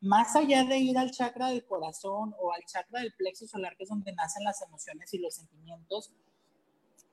más 0.00 0.34
allá 0.34 0.64
de 0.64 0.78
ir 0.78 0.98
al 0.98 1.12
chakra 1.12 1.48
del 1.48 1.64
corazón 1.64 2.34
o 2.38 2.52
al 2.52 2.62
chakra 2.66 3.00
del 3.00 3.14
plexo 3.14 3.46
solar, 3.46 3.76
que 3.76 3.84
es 3.84 3.88
donde 3.88 4.12
nacen 4.12 4.42
las 4.44 4.60
emociones 4.60 5.14
y 5.14 5.18
los 5.18 5.36
sentimientos, 5.36 6.12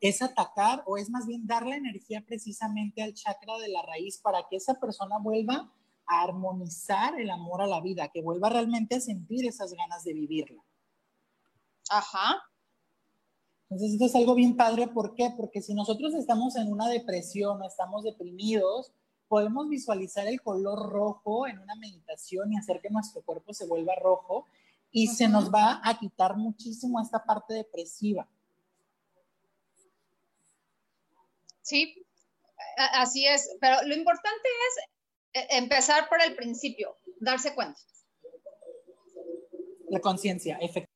es 0.01 0.21
atacar 0.23 0.83
o 0.87 0.97
es 0.97 1.11
más 1.11 1.27
bien 1.27 1.45
dar 1.45 1.65
la 1.65 1.75
energía 1.75 2.23
precisamente 2.25 3.03
al 3.03 3.13
chakra 3.13 3.59
de 3.59 3.69
la 3.69 3.83
raíz 3.83 4.17
para 4.17 4.39
que 4.49 4.55
esa 4.55 4.79
persona 4.79 5.19
vuelva 5.19 5.71
a 6.11 6.23
armonizar 6.23 7.17
el 7.19 7.29
amor 7.29 7.61
a 7.61 7.67
la 7.67 7.79
vida, 7.79 8.09
que 8.09 8.21
vuelva 8.21 8.49
realmente 8.49 8.95
a 8.95 9.01
sentir 9.01 9.47
esas 9.47 9.73
ganas 9.73 10.03
de 10.03 10.13
vivirla. 10.13 10.61
Ajá. 11.89 12.43
Entonces, 13.69 13.93
esto 13.93 14.05
es 14.05 14.15
algo 14.15 14.35
bien 14.35 14.57
padre. 14.57 14.89
¿Por 14.89 15.15
qué? 15.15 15.33
Porque 15.37 15.61
si 15.61 15.73
nosotros 15.73 16.13
estamos 16.13 16.57
en 16.57 16.69
una 16.69 16.89
depresión 16.89 17.61
o 17.61 17.65
estamos 17.65 18.03
deprimidos, 18.03 18.91
podemos 19.29 19.69
visualizar 19.69 20.27
el 20.27 20.41
color 20.41 20.89
rojo 20.89 21.47
en 21.47 21.57
una 21.59 21.75
meditación 21.75 22.51
y 22.51 22.57
hacer 22.57 22.81
que 22.81 22.89
nuestro 22.89 23.21
cuerpo 23.21 23.53
se 23.53 23.65
vuelva 23.65 23.95
rojo 23.95 24.45
y 24.91 25.07
se 25.07 25.29
nos 25.29 25.49
va 25.49 25.79
a 25.81 25.97
quitar 25.97 26.35
muchísimo 26.35 26.99
esta 26.99 27.23
parte 27.23 27.53
depresiva. 27.53 28.27
Sí, 31.61 32.05
así 32.75 33.25
es, 33.25 33.55
pero 33.61 33.77
lo 33.87 33.95
importante 33.95 34.49
es 34.67 34.91
empezar 35.33 36.09
por 36.09 36.21
el 36.21 36.35
principio, 36.35 36.97
darse 37.19 37.53
cuenta. 37.55 37.79
La 39.89 39.99
conciencia, 39.99 40.55
efectivamente. 40.55 40.91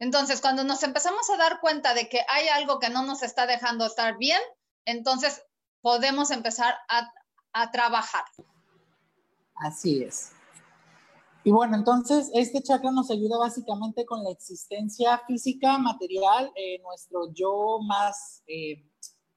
Entonces, 0.00 0.40
cuando 0.40 0.64
nos 0.64 0.82
empezamos 0.82 1.28
a 1.28 1.36
dar 1.36 1.60
cuenta 1.60 1.92
de 1.92 2.08
que 2.08 2.20
hay 2.26 2.48
algo 2.48 2.78
que 2.78 2.88
no 2.88 3.04
nos 3.04 3.22
está 3.22 3.46
dejando 3.46 3.84
estar 3.84 4.16
bien, 4.16 4.40
entonces 4.86 5.42
podemos 5.82 6.30
empezar 6.30 6.74
a, 6.88 7.12
trabajar. 7.72 8.24
Así 9.56 10.02
es. 10.02 10.30
Y 11.42 11.50
bueno, 11.50 11.76
entonces 11.76 12.30
este 12.32 12.62
chakra 12.62 12.92
nos 12.92 13.10
ayuda 13.10 13.38
básicamente 13.38 14.06
con 14.06 14.22
la 14.22 14.30
existencia 14.30 15.18
física, 15.26 15.76
material, 15.78 16.52
eh, 16.54 16.78
nuestro 16.80 17.32
yo 17.34 17.80
más, 17.82 18.42
eh, 18.46 18.84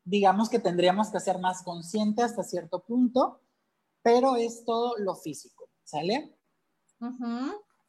digamos 0.04 0.50
que 0.50 0.60
tendríamos 0.60 1.10
que 1.10 1.20
ser 1.20 1.40
más 1.40 1.64
consciente 1.64 2.24
hasta 2.24 2.44
cierto 2.44 2.84
punto, 2.84 3.42
pero 4.02 4.36
es 4.36 4.66
todo 4.66 4.98
lo 4.98 5.16
físico, 5.16 5.70
¿sale? 5.84 6.38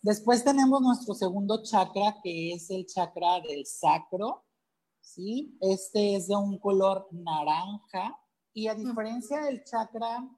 Después 0.02 0.44
tenemos 0.44 0.80
nuestro 0.80 1.14
segundo 1.14 1.62
chakra, 1.62 2.18
que 2.22 2.52
es 2.52 2.70
el 2.70 2.86
chakra 2.86 3.40
del 3.40 3.64
sacro, 3.66 4.44
¿sí? 5.00 5.56
Este 5.60 6.16
es 6.16 6.28
de 6.28 6.36
un 6.36 6.58
color 6.58 7.08
naranja 7.10 8.18
y 8.52 8.68
a 8.68 8.74
diferencia 8.74 9.40
del 9.40 9.64
chakra 9.64 10.28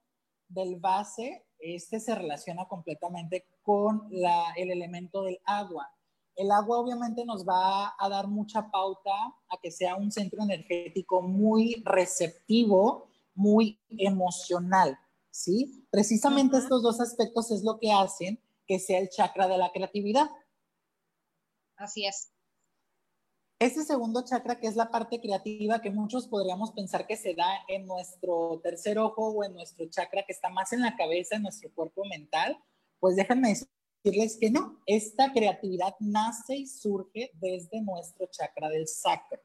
del 0.49 0.77
base, 0.77 1.47
este 1.59 2.01
se 2.01 2.15
relaciona 2.15 2.67
completamente 2.69 3.49
con 3.63 4.09
el 4.57 4.71
elemento 4.71 5.23
del 5.23 5.41
agua. 5.45 5.91
El 6.37 6.51
agua 6.51 6.79
obviamente 6.79 7.25
nos 7.25 7.47
va 7.47 7.95
a 7.99 8.09
dar 8.09 8.29
mucha 8.29 8.71
pauta 8.71 9.11
a 9.49 9.57
que 9.61 9.71
sea 9.71 9.97
un 9.97 10.13
centro 10.13 10.43
energético 10.43 11.23
muy 11.23 11.83
receptivo, 11.85 13.09
muy 13.35 13.81
emocional, 13.89 14.99
¿sí? 15.31 15.87
Precisamente 15.91 16.59
estos 16.59 16.83
dos 16.83 17.01
aspectos 17.01 17.51
es 17.51 17.65
lo 17.65 17.79
que 17.79 17.91
hacen 17.91 18.39
que 18.67 18.79
sea 18.79 18.99
el 18.99 19.09
chakra 19.09 19.49
de 19.49 19.59
la 19.59 19.71
creatividad. 19.73 20.29
Así 21.77 22.07
es. 22.07 22.33
Ese 23.59 23.85
segundo 23.85 24.23
chakra, 24.23 24.61
que 24.61 24.67
es 24.67 24.77
la 24.77 24.91
parte 24.91 25.19
creativa, 25.19 25.81
que 25.81 25.91
muchos 25.91 26.29
podríamos 26.29 26.73
pensar 26.73 27.07
que 27.07 27.17
se 27.17 27.35
da 27.35 27.49
en 27.69 27.87
nuestro 27.87 28.61
tercer 28.63 28.99
ojo 28.99 29.31
o 29.31 29.45
en 29.45 29.55
nuestro 29.55 29.87
chakra 29.89 30.25
que 30.27 30.33
está 30.33 30.51
más 30.51 30.75
en 30.75 30.83
la 30.83 30.95
cabeza, 30.95 31.37
en 31.37 31.43
nuestro 31.43 31.73
cuerpo 31.73 32.05
mental, 32.05 32.63
pues 33.01 33.17
déjenme 33.17 33.55
decirles 34.07 34.37
que 34.39 34.51
no, 34.51 34.81
esta 34.87 35.33
creatividad 35.33 35.95
nace 35.99 36.57
y 36.57 36.67
surge 36.67 37.31
desde 37.35 37.81
nuestro 37.83 38.27
chakra 38.27 38.69
del 38.69 38.87
sacro. 38.87 39.41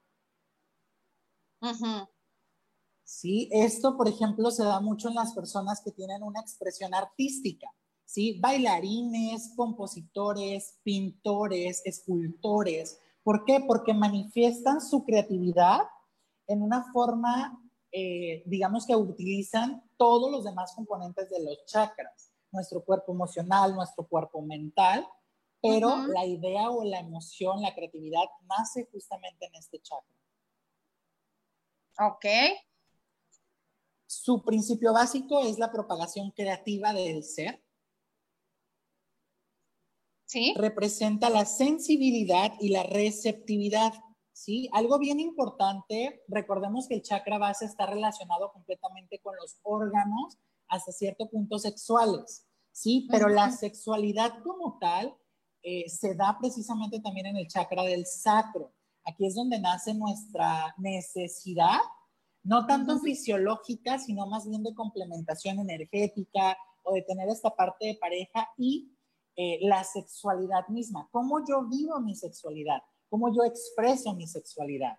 Sí, 3.03 3.49
esto, 3.51 3.97
por 3.97 4.07
ejemplo, 4.07 4.51
se 4.51 4.63
da 4.63 4.79
mucho 4.79 5.09
en 5.09 5.15
las 5.15 5.33
personas 5.33 5.81
que 5.83 5.91
tienen 5.91 6.23
una 6.23 6.39
expresión 6.39 6.93
artística. 6.93 7.67
¿sí? 8.05 8.39
Bailarines, 8.39 9.53
compositores, 9.55 10.79
pintores, 10.83 11.81
escultores. 11.85 12.99
¿Por 13.23 13.45
qué? 13.45 13.63
Porque 13.67 13.93
manifiestan 13.93 14.79
su 14.79 15.03
creatividad 15.03 15.81
en 16.47 16.61
una 16.61 16.91
forma, 16.91 17.61
eh, 17.91 18.43
digamos 18.45 18.85
que 18.85 18.95
utilizan 18.95 19.83
todos 19.97 20.31
los 20.31 20.43
demás 20.43 20.73
componentes 20.75 21.29
de 21.29 21.43
los 21.43 21.65
chakras, 21.65 22.30
nuestro 22.51 22.83
cuerpo 22.83 23.13
emocional, 23.13 23.75
nuestro 23.75 24.07
cuerpo 24.07 24.41
mental, 24.41 25.07
pero 25.61 26.07
la 26.07 26.25
idea 26.25 26.69
o 26.69 26.83
la 26.83 26.99
emoción, 26.99 27.61
la 27.61 27.73
creatividad 27.73 28.23
nace 28.47 28.87
justamente 28.91 29.45
en 29.45 29.55
este 29.55 29.79
chakra. 29.79 30.17
Ok. 31.99 32.25
Su 34.07 34.43
principio 34.43 34.93
básico 34.93 35.41
es 35.41 35.59
la 35.59 35.71
propagación 35.71 36.31
creativa 36.31 36.93
del 36.93 37.23
ser 37.23 37.61
representa 40.55 41.29
la 41.29 41.45
sensibilidad 41.45 42.53
y 42.59 42.69
la 42.69 42.83
receptividad. 42.83 43.93
¿sí? 44.31 44.69
Algo 44.71 44.97
bien 44.99 45.19
importante, 45.19 46.23
recordemos 46.27 46.87
que 46.87 46.95
el 46.95 47.01
chakra 47.01 47.37
base 47.37 47.65
está 47.65 47.85
relacionado 47.85 48.51
completamente 48.51 49.19
con 49.19 49.35
los 49.35 49.59
órganos 49.63 50.37
hasta 50.71 50.91
cierto 50.93 51.29
punto 51.29 51.59
sexuales, 51.59 52.47
¿sí? 52.71 53.07
Pero 53.11 53.27
la 53.27 53.51
sexualidad 53.51 54.41
como 54.41 54.79
tal 54.79 55.15
eh, 55.61 55.87
se 55.89 56.15
da 56.15 56.37
precisamente 56.39 56.99
también 57.01 57.27
en 57.27 57.37
el 57.37 57.47
chakra 57.47 57.83
del 57.83 58.05
sacro. 58.05 58.73
Aquí 59.03 59.27
es 59.27 59.35
donde 59.35 59.59
nace 59.59 59.93
nuestra 59.93 60.73
necesidad, 60.77 61.79
no 62.43 62.65
tanto 62.65 62.99
fisiológica, 62.99 63.99
sino 63.99 64.25
más 64.27 64.47
bien 64.47 64.63
de 64.63 64.73
complementación 64.73 65.59
energética 65.59 66.57
o 66.83 66.93
de 66.93 67.01
tener 67.01 67.27
esta 67.27 67.53
parte 67.53 67.87
de 67.87 67.95
pareja 67.95 68.49
y 68.57 68.95
eh, 69.35 69.59
la 69.61 69.83
sexualidad 69.83 70.67
misma, 70.69 71.09
cómo 71.11 71.45
yo 71.45 71.67
vivo 71.67 71.99
mi 71.99 72.15
sexualidad, 72.15 72.81
cómo 73.09 73.33
yo 73.35 73.43
expreso 73.43 74.13
mi 74.13 74.25
sexualidad. 74.25 74.97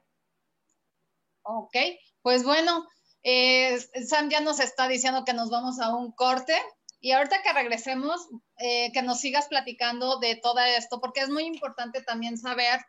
Ok, 1.44 1.74
pues 2.20 2.44
bueno, 2.44 2.86
eh, 3.22 3.78
Sam 4.06 4.30
ya 4.30 4.40
nos 4.40 4.60
está 4.60 4.88
diciendo 4.88 5.24
que 5.24 5.32
nos 5.32 5.50
vamos 5.50 5.80
a 5.80 5.94
un 5.94 6.12
corte 6.12 6.56
y 7.00 7.12
ahorita 7.12 7.42
que 7.42 7.52
regresemos, 7.52 8.28
eh, 8.58 8.92
que 8.92 9.02
nos 9.02 9.20
sigas 9.20 9.48
platicando 9.48 10.18
de 10.18 10.36
todo 10.36 10.60
esto, 10.60 11.00
porque 11.00 11.20
es 11.20 11.28
muy 11.28 11.44
importante 11.44 12.02
también 12.02 12.38
saber 12.38 12.80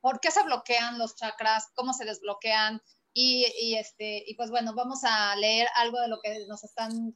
por 0.00 0.18
qué 0.20 0.30
se 0.30 0.42
bloquean 0.42 0.98
los 0.98 1.14
chakras, 1.14 1.68
cómo 1.74 1.92
se 1.92 2.06
desbloquean 2.06 2.80
y, 3.12 3.46
y, 3.60 3.74
este, 3.74 4.24
y 4.26 4.34
pues 4.34 4.50
bueno, 4.50 4.74
vamos 4.74 5.04
a 5.04 5.36
leer 5.36 5.68
algo 5.76 6.00
de 6.00 6.08
lo 6.08 6.20
que 6.20 6.46
nos 6.48 6.64
están 6.64 7.14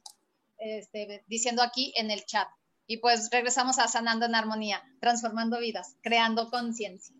este, 0.57 1.23
diciendo 1.27 1.61
aquí 1.61 1.93
en 1.97 2.11
el 2.11 2.25
chat. 2.25 2.47
Y 2.85 2.97
pues 2.97 3.29
regresamos 3.31 3.79
a 3.79 3.87
Sanando 3.87 4.25
en 4.25 4.35
Armonía, 4.35 4.81
transformando 5.01 5.59
vidas, 5.59 5.95
creando 6.01 6.49
conciencia. 6.49 7.16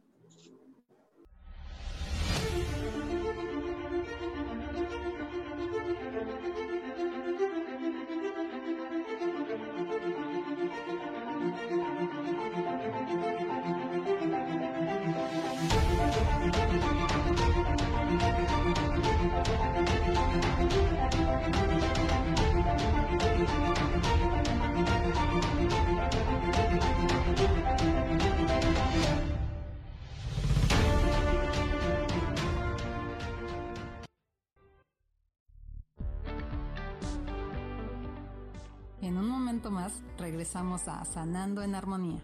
Más 39.71 39.93
regresamos 40.17 40.87
a 40.87 41.03
Sanando 41.05 41.61
en 41.61 41.75
Armonía. 41.75 42.21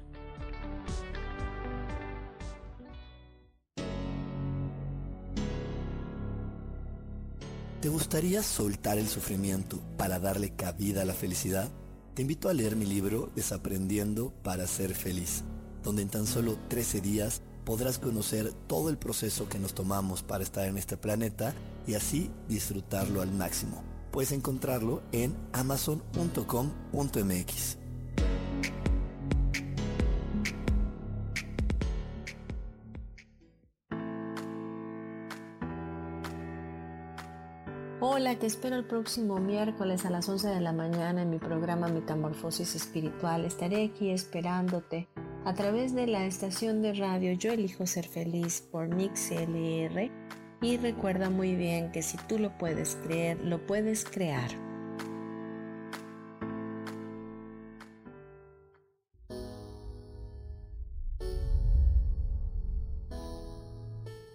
¿Te 7.81 7.89
gustaría 7.89 8.41
soltar 8.43 8.97
el 8.97 9.07
sufrimiento 9.07 9.81
para 9.97 10.19
darle 10.19 10.55
cabida 10.55 11.01
a 11.01 11.05
la 11.05 11.13
felicidad? 11.13 11.69
Te 12.13 12.21
invito 12.21 12.47
a 12.47 12.53
leer 12.53 12.75
mi 12.75 12.85
libro 12.85 13.29
Desaprendiendo 13.35 14.31
para 14.43 14.67
ser 14.67 14.95
feliz. 14.95 15.43
donde 15.83 16.01
en 16.01 16.07
tan 16.07 16.25
solo 16.25 16.57
13 16.69 17.01
días 17.01 17.41
podrás 17.65 17.99
conocer 17.99 18.53
todo 18.67 18.89
el 18.89 18.97
proceso 18.97 19.49
que 19.49 19.59
nos 19.59 19.73
tomamos 19.73 20.23
para 20.23 20.41
estar 20.41 20.65
en 20.65 20.77
este 20.77 20.95
planeta 20.95 21.53
y 21.85 21.95
así 21.95 22.31
disfrutarlo 22.47 23.21
al 23.21 23.33
máximo. 23.33 23.92
Puedes 24.13 24.31
encontrarlo 24.31 25.01
en 25.11 25.35
amazon.com.mx. 25.53 27.77
Hola, 37.99 38.37
te 38.37 38.45
espero 38.45 38.75
el 38.75 38.85
próximo 38.85 39.39
miércoles 39.39 40.05
a 40.05 40.11
las 40.11 40.29
11 40.29 40.47
de 40.47 40.61
la 40.61 40.73
mañana 40.73 41.23
en 41.23 41.31
mi 41.31 41.39
programa 41.39 41.87
Metamorfosis 41.87 42.75
Espiritual. 42.75 43.45
Estaré 43.45 43.85
aquí 43.85 44.11
esperándote 44.11 45.07
a 45.43 45.55
través 45.55 45.95
de 45.95 46.05
la 46.05 46.27
estación 46.27 46.83
de 46.83 46.93
radio 46.93 47.33
Yo 47.33 47.51
Elijo 47.51 47.87
Ser 47.87 48.07
Feliz 48.07 48.61
por 48.61 48.89
MixLR 48.89 50.11
y 50.63 50.77
recuerda 50.77 51.29
muy 51.29 51.55
bien 51.55 51.91
que 51.91 52.01
si 52.01 52.17
tú 52.17 52.39
lo 52.39 52.57
puedes 52.57 52.95
creer, 53.03 53.37
lo 53.43 53.59
puedes 53.67 54.05
crear. 54.05 54.49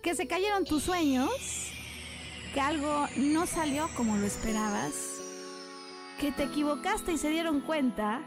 Que 0.03 0.15
se 0.15 0.27
cayeron 0.27 0.65
tus 0.65 0.83
sueños 0.83 1.73
que 2.53 2.61
algo 2.61 3.07
no 3.17 3.47
salió 3.47 3.89
como 3.97 4.17
lo 4.17 4.27
esperabas, 4.27 5.21
que 6.21 6.31
te 6.33 6.45
equivocaste 6.45 7.13
y 7.13 7.19
se 7.19 7.31
dieron 7.31 7.61
cuenta. 7.63 8.23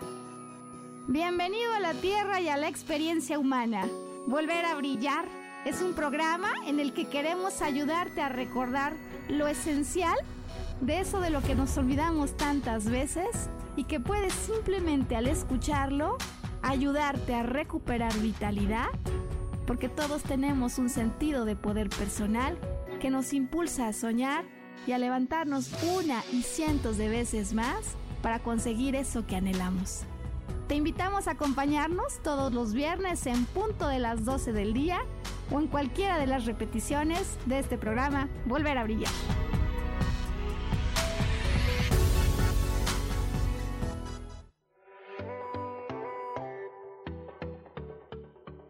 Bienvenido 1.08 1.74
a 1.74 1.80
la 1.80 1.94
Tierra 1.94 2.42
y 2.42 2.50
a 2.50 2.58
la 2.58 2.68
experiencia 2.68 3.38
humana. 3.38 3.88
Volver 4.28 4.66
a 4.66 4.76
brillar 4.76 5.41
es 5.66 5.82
un 5.82 5.94
programa 5.94 6.50
en 6.66 6.80
el 6.80 6.94
que 6.94 7.06
queremos 7.06 7.62
ayudarte 7.62 8.22
a 8.22 8.30
recordar 8.30 8.94
lo 9.30 9.48
esencial 9.48 10.16
de 10.82 11.00
eso 11.00 11.22
de 11.22 11.30
lo 11.30 11.42
que 11.42 11.56
nos 11.56 11.78
olvidamos 11.78 12.36
tantas 12.36 12.86
veces 12.86 13.50
y 13.76 13.84
que 13.84 14.00
puedes 14.00 14.34
simplemente 14.34 15.16
al 15.16 15.28
escucharlo 15.28 16.18
ayudarte 16.64 17.36
a 17.36 17.44
recuperar 17.44 18.14
vitalidad, 18.20 18.88
porque 19.68 19.90
todos 19.90 20.24
tenemos 20.24 20.80
un 20.80 20.90
sentido 20.90 21.46
de 21.46 21.56
poder 21.56 21.90
personal 21.90 22.58
que 23.00 23.10
nos 23.10 23.34
impulsa 23.34 23.88
a 23.88 23.94
soñar 23.94 24.46
y 24.88 24.94
a 24.94 24.98
levantarnos 24.98 25.72
una 25.96 26.24
y 26.32 26.42
cientos 26.42 26.98
de 26.98 27.10
veces 27.10 27.54
más 27.54 27.96
para 28.24 28.40
conseguir 28.40 28.96
eso 28.96 29.26
que 29.28 29.36
anhelamos. 29.36 30.02
Te 30.68 30.76
invitamos 30.76 31.28
a 31.28 31.32
acompañarnos 31.32 32.22
todos 32.24 32.54
los 32.54 32.74
viernes 32.74 33.26
en 33.28 33.46
punto 33.46 33.88
de 33.88 34.00
las 34.00 34.26
12 34.26 34.54
del 34.54 34.74
día 34.74 35.02
o 35.52 35.60
en 35.60 35.68
cualquiera 35.68 36.18
de 36.18 36.28
las 36.28 36.46
repeticiones 36.46 37.38
de 37.46 37.60
este 37.60 37.78
programa 37.78 38.30
Volver 38.46 38.78
a 38.78 38.84
Brillar. 38.84 39.12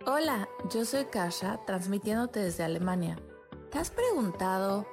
Hola, 0.06 0.50
yo 0.70 0.84
soy 0.84 1.06
Kasha, 1.06 1.60
transmitiéndote 1.65 2.39
desde 2.41 2.63
Alemania. 2.63 3.17
¿Te 3.72 3.80
has 3.80 3.91
preguntado 3.91 4.86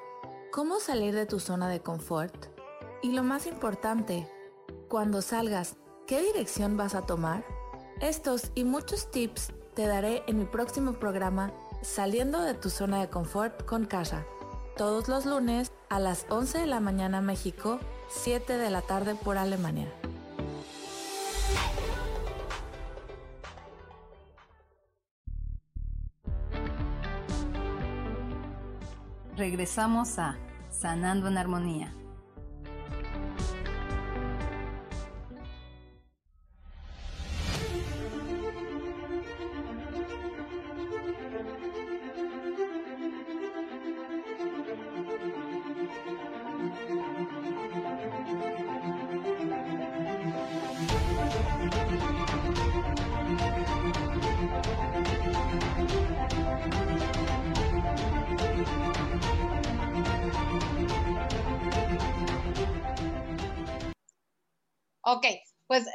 cómo 0.52 0.78
salir 0.78 1.14
de 1.14 1.26
tu 1.26 1.40
zona 1.40 1.68
de 1.68 1.80
confort? 1.80 2.46
Y 3.02 3.12
lo 3.12 3.22
más 3.24 3.46
importante, 3.46 4.30
cuando 4.88 5.20
salgas, 5.20 5.76
¿qué 6.06 6.22
dirección 6.22 6.76
vas 6.76 6.94
a 6.94 7.04
tomar? 7.06 7.44
Estos 8.00 8.52
y 8.54 8.64
muchos 8.64 9.10
tips 9.10 9.52
te 9.74 9.86
daré 9.86 10.22
en 10.26 10.38
mi 10.38 10.44
próximo 10.44 10.92
programa 10.94 11.52
Saliendo 11.82 12.42
de 12.42 12.54
tu 12.54 12.70
zona 12.70 13.00
de 13.00 13.08
confort 13.08 13.64
con 13.64 13.84
Kasha, 13.84 14.24
todos 14.76 15.08
los 15.08 15.26
lunes 15.26 15.72
a 15.88 16.00
las 16.00 16.26
11 16.28 16.58
de 16.58 16.66
la 16.66 16.80
mañana 16.80 17.20
México, 17.20 17.78
7 18.08 18.58
de 18.58 18.70
la 18.70 18.82
tarde 18.82 19.14
por 19.14 19.38
Alemania. 19.38 19.86
Regresamos 29.36 30.18
a 30.18 30.36
Sanando 30.70 31.28
en 31.28 31.38
Armonía. 31.38 31.94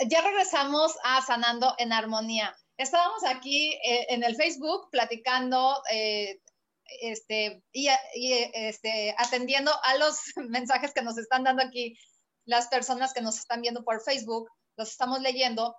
Ya 0.09 0.21
regresamos 0.21 0.95
a 1.03 1.21
Sanando 1.21 1.75
en 1.77 1.93
Armonía. 1.93 2.55
Estábamos 2.77 3.23
aquí 3.25 3.73
eh, 3.85 4.07
en 4.09 4.23
el 4.23 4.35
Facebook 4.35 4.89
platicando 4.91 5.81
eh, 5.91 6.39
este, 7.01 7.63
y, 7.71 7.87
este, 8.53 9.15
atendiendo 9.17 9.71
a 9.83 9.97
los 9.97 10.17
mensajes 10.49 10.93
que 10.93 11.01
nos 11.01 11.17
están 11.17 11.43
dando 11.43 11.63
aquí 11.63 11.97
las 12.45 12.67
personas 12.67 13.13
que 13.13 13.21
nos 13.21 13.37
están 13.37 13.61
viendo 13.61 13.83
por 13.83 14.03
Facebook, 14.03 14.49
los 14.75 14.89
estamos 14.89 15.21
leyendo. 15.21 15.75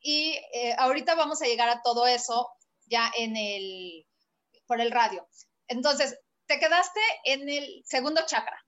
Y 0.00 0.38
eh, 0.52 0.74
ahorita 0.78 1.14
vamos 1.14 1.40
a 1.42 1.46
llegar 1.46 1.68
a 1.68 1.80
todo 1.82 2.06
eso 2.06 2.48
ya 2.86 3.10
en 3.16 3.36
el, 3.36 4.06
por 4.66 4.80
el 4.80 4.90
radio. 4.90 5.26
Entonces, 5.68 6.18
te 6.46 6.58
quedaste 6.58 7.00
en 7.24 7.48
el 7.48 7.82
segundo 7.86 8.20
chakra. 8.26 8.60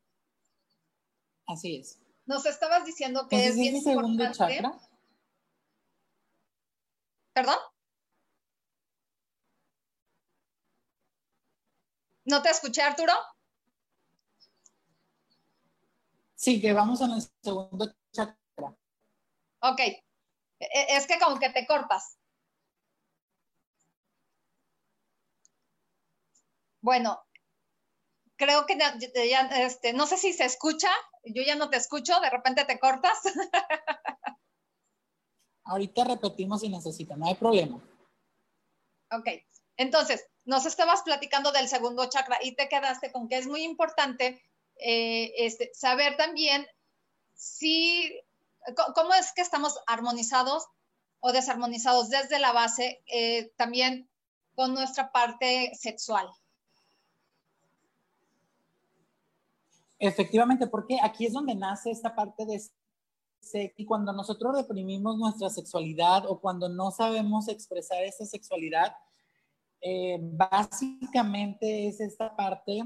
Así 1.47 1.77
es. 1.77 1.99
Nos 2.25 2.47
estabas 2.47 2.87
diciendo 2.87 3.27
que 3.29 3.47
es 3.47 3.57
bien 3.57 3.83
segundo 3.83 4.33
chakra? 4.33 4.73
¿Perdón? 7.35 7.59
¿No 12.25 12.43
te 12.43 12.49
escuché, 12.51 12.81
Arturo? 12.83 13.13
Sí, 16.37 16.61
que 16.61 16.73
vamos 16.73 17.01
en 17.01 17.11
el 17.11 17.23
segundo 17.43 17.93
chakra. 18.13 18.75
Ok. 19.61 19.81
E, 19.81 20.01
e, 20.61 20.97
es 20.97 21.07
que 21.07 21.19
como 21.19 21.39
que 21.39 21.51
te 21.51 21.67
cortas. 21.67 22.17
Bueno, 26.81 27.25
creo 28.37 28.67
que 28.67 28.79
ya, 28.79 29.41
este, 29.67 29.93
no 29.93 30.07
sé 30.07 30.19
si 30.19 30.33
se 30.33 30.45
escucha, 30.45 30.91
yo 31.25 31.43
ya 31.43 31.57
no 31.57 31.71
te 31.71 31.79
escucho, 31.79 32.21
de 32.21 32.31
repente 32.31 32.65
te 32.65 32.79
cortas. 32.79 33.19
Ahorita 35.65 36.05
repetimos 36.05 36.61
si 36.61 36.69
necesita, 36.69 37.17
no 37.17 37.27
hay 37.27 37.35
problema. 37.35 37.83
Ok, 39.11 39.29
entonces, 39.77 40.27
nos 40.45 40.67
estabas 40.67 41.03
platicando 41.03 41.53
del 41.53 41.69
segundo 41.69 42.09
chakra 42.09 42.39
y 42.43 42.55
te 42.55 42.69
quedaste 42.69 43.11
con 43.11 43.29
que 43.29 43.39
es 43.39 43.47
muy 43.47 43.63
importante 43.63 44.43
eh, 44.77 45.33
este, 45.39 45.71
saber 45.75 46.17
también 46.17 46.67
si, 47.35 48.21
cómo 48.95 49.15
es 49.15 49.33
que 49.33 49.43
estamos 49.43 49.79
armonizados 49.87 50.67
o 51.21 51.33
desarmonizados 51.33 52.11
desde 52.11 52.39
la 52.39 52.53
base, 52.53 53.03
eh, 53.07 53.53
también 53.57 54.09
con 54.55 54.75
nuestra 54.75 55.11
parte 55.11 55.73
sexual. 55.75 56.29
Efectivamente, 59.99 60.67
porque 60.67 60.99
aquí 61.03 61.27
es 61.27 61.33
donde 61.33 61.55
nace 61.55 61.91
esta 61.91 62.15
parte 62.15 62.45
de 62.45 62.61
y 63.53 63.85
cuando 63.85 64.13
nosotros 64.13 64.57
reprimimos 64.57 65.17
nuestra 65.19 65.51
sexualidad 65.51 66.25
o 66.29 66.41
cuando 66.41 66.69
no 66.69 66.91
sabemos 66.91 67.49
expresar 67.49 68.03
esa 68.03 68.25
sexualidad, 68.25 68.95
eh, 69.81 70.19
básicamente 70.21 71.89
es 71.89 72.01
esta 72.01 72.35
parte 72.35 72.83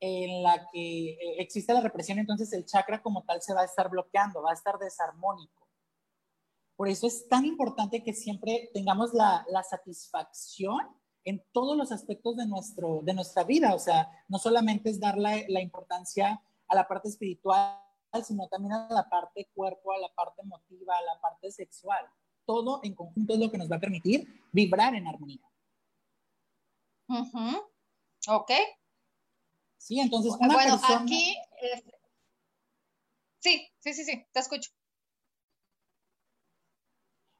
en 0.00 0.42
la 0.42 0.68
que 0.72 1.10
eh, 1.10 1.18
existe 1.38 1.72
la 1.72 1.80
represión, 1.80 2.18
entonces 2.18 2.52
el 2.52 2.64
chakra 2.64 3.02
como 3.02 3.24
tal 3.24 3.42
se 3.42 3.54
va 3.54 3.62
a 3.62 3.66
estar 3.66 3.88
bloqueando, 3.90 4.42
va 4.42 4.50
a 4.50 4.54
estar 4.54 4.78
desarmónico. 4.78 5.68
Por 6.76 6.88
eso 6.88 7.06
es 7.06 7.28
tan 7.28 7.44
importante 7.44 8.02
que 8.02 8.12
siempre 8.12 8.70
tengamos 8.72 9.12
la, 9.14 9.44
la 9.48 9.62
satisfacción 9.62 10.80
en 11.24 11.42
todos 11.52 11.76
los 11.76 11.92
aspectos 11.92 12.36
de, 12.36 12.46
nuestro, 12.46 13.00
de 13.02 13.14
nuestra 13.14 13.44
vida. 13.44 13.74
O 13.74 13.78
sea, 13.78 14.10
no 14.28 14.38
solamente 14.38 14.90
es 14.90 15.00
dar 15.00 15.16
la, 15.16 15.36
la 15.48 15.60
importancia 15.60 16.42
a 16.68 16.74
la 16.74 16.88
parte 16.88 17.08
espiritual, 17.08 17.83
sino 18.22 18.46
también 18.48 18.72
a 18.72 18.88
la 18.90 19.08
parte 19.08 19.48
cuerpo, 19.54 19.92
a 19.92 19.98
la 19.98 20.14
parte 20.14 20.42
emotiva, 20.42 20.94
a 20.96 21.02
la 21.02 21.20
parte 21.20 21.50
sexual. 21.50 22.04
todo 22.46 22.80
en 22.82 22.94
conjunto 22.94 23.32
es 23.32 23.40
lo 23.40 23.50
que 23.50 23.56
nos 23.56 23.70
va 23.70 23.76
a 23.76 23.80
permitir 23.80 24.28
vibrar 24.52 24.94
en 24.94 25.06
armonía. 25.06 25.40
Ok. 28.28 28.50
Sí, 29.78 29.98
entonces 29.98 30.32
una 30.38 30.54
bueno, 30.54 30.80
aquí... 30.82 31.34
Sí, 33.40 33.68
sí, 33.78 33.92
sí, 33.92 34.04
sí, 34.04 34.26
te 34.32 34.40
escucho. 34.40 34.70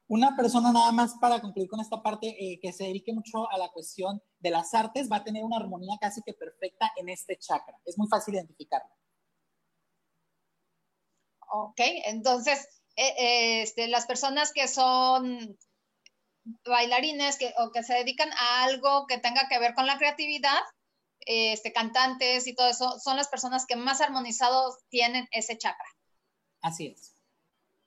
Una 0.07 0.37
persona 0.37 0.71
nada 0.71 0.93
más 0.93 1.15
para 1.19 1.41
concluir 1.41 1.69
con 1.69 1.81
esta 1.81 2.03
parte 2.03 2.29
eh, 2.29 2.61
que 2.61 2.75
se 2.75 2.85
dedique 2.85 3.15
mucho 3.15 3.51
a 3.51 3.57
la 3.57 3.71
cuestión 3.71 4.21
de 4.39 4.51
las 4.51 4.75
artes 4.75 5.11
va 5.11 5.17
a 5.17 5.25
tener 5.25 5.43
una 5.43 5.57
armonía 5.57 5.97
casi 5.99 6.21
que 6.21 6.35
perfecta 6.35 6.93
en 6.97 7.09
este 7.09 7.39
chakra. 7.39 7.81
Es 7.87 7.97
muy 7.97 8.07
fácil 8.09 8.35
identificarlo. 8.35 8.91
Ok, 11.57 11.79
entonces 12.07 12.67
eh, 12.97 13.15
eh, 13.17 13.63
este, 13.63 13.87
las 13.87 14.07
personas 14.07 14.51
que 14.53 14.67
son 14.67 15.57
bailarines 16.65 17.39
que, 17.39 17.55
o 17.59 17.71
que 17.71 17.85
se 17.85 17.95
dedican 17.95 18.33
a 18.33 18.65
algo 18.65 19.07
que 19.07 19.19
tenga 19.19 19.47
que 19.49 19.61
ver 19.61 19.73
con 19.75 19.87
la 19.87 19.97
creatividad, 19.97 20.59
este, 21.21 21.73
cantantes 21.73 22.49
y 22.49 22.57
todo 22.57 22.67
eso, 22.67 22.99
son 22.99 23.17
las 23.17 23.29
personas 23.29 23.67
que 23.67 23.77
más 23.77 24.01
armonizados 24.01 24.79
tienen 24.89 25.29
ese 25.31 25.57
chakra. 25.57 25.87
Así 26.61 26.89
es. 26.89 27.15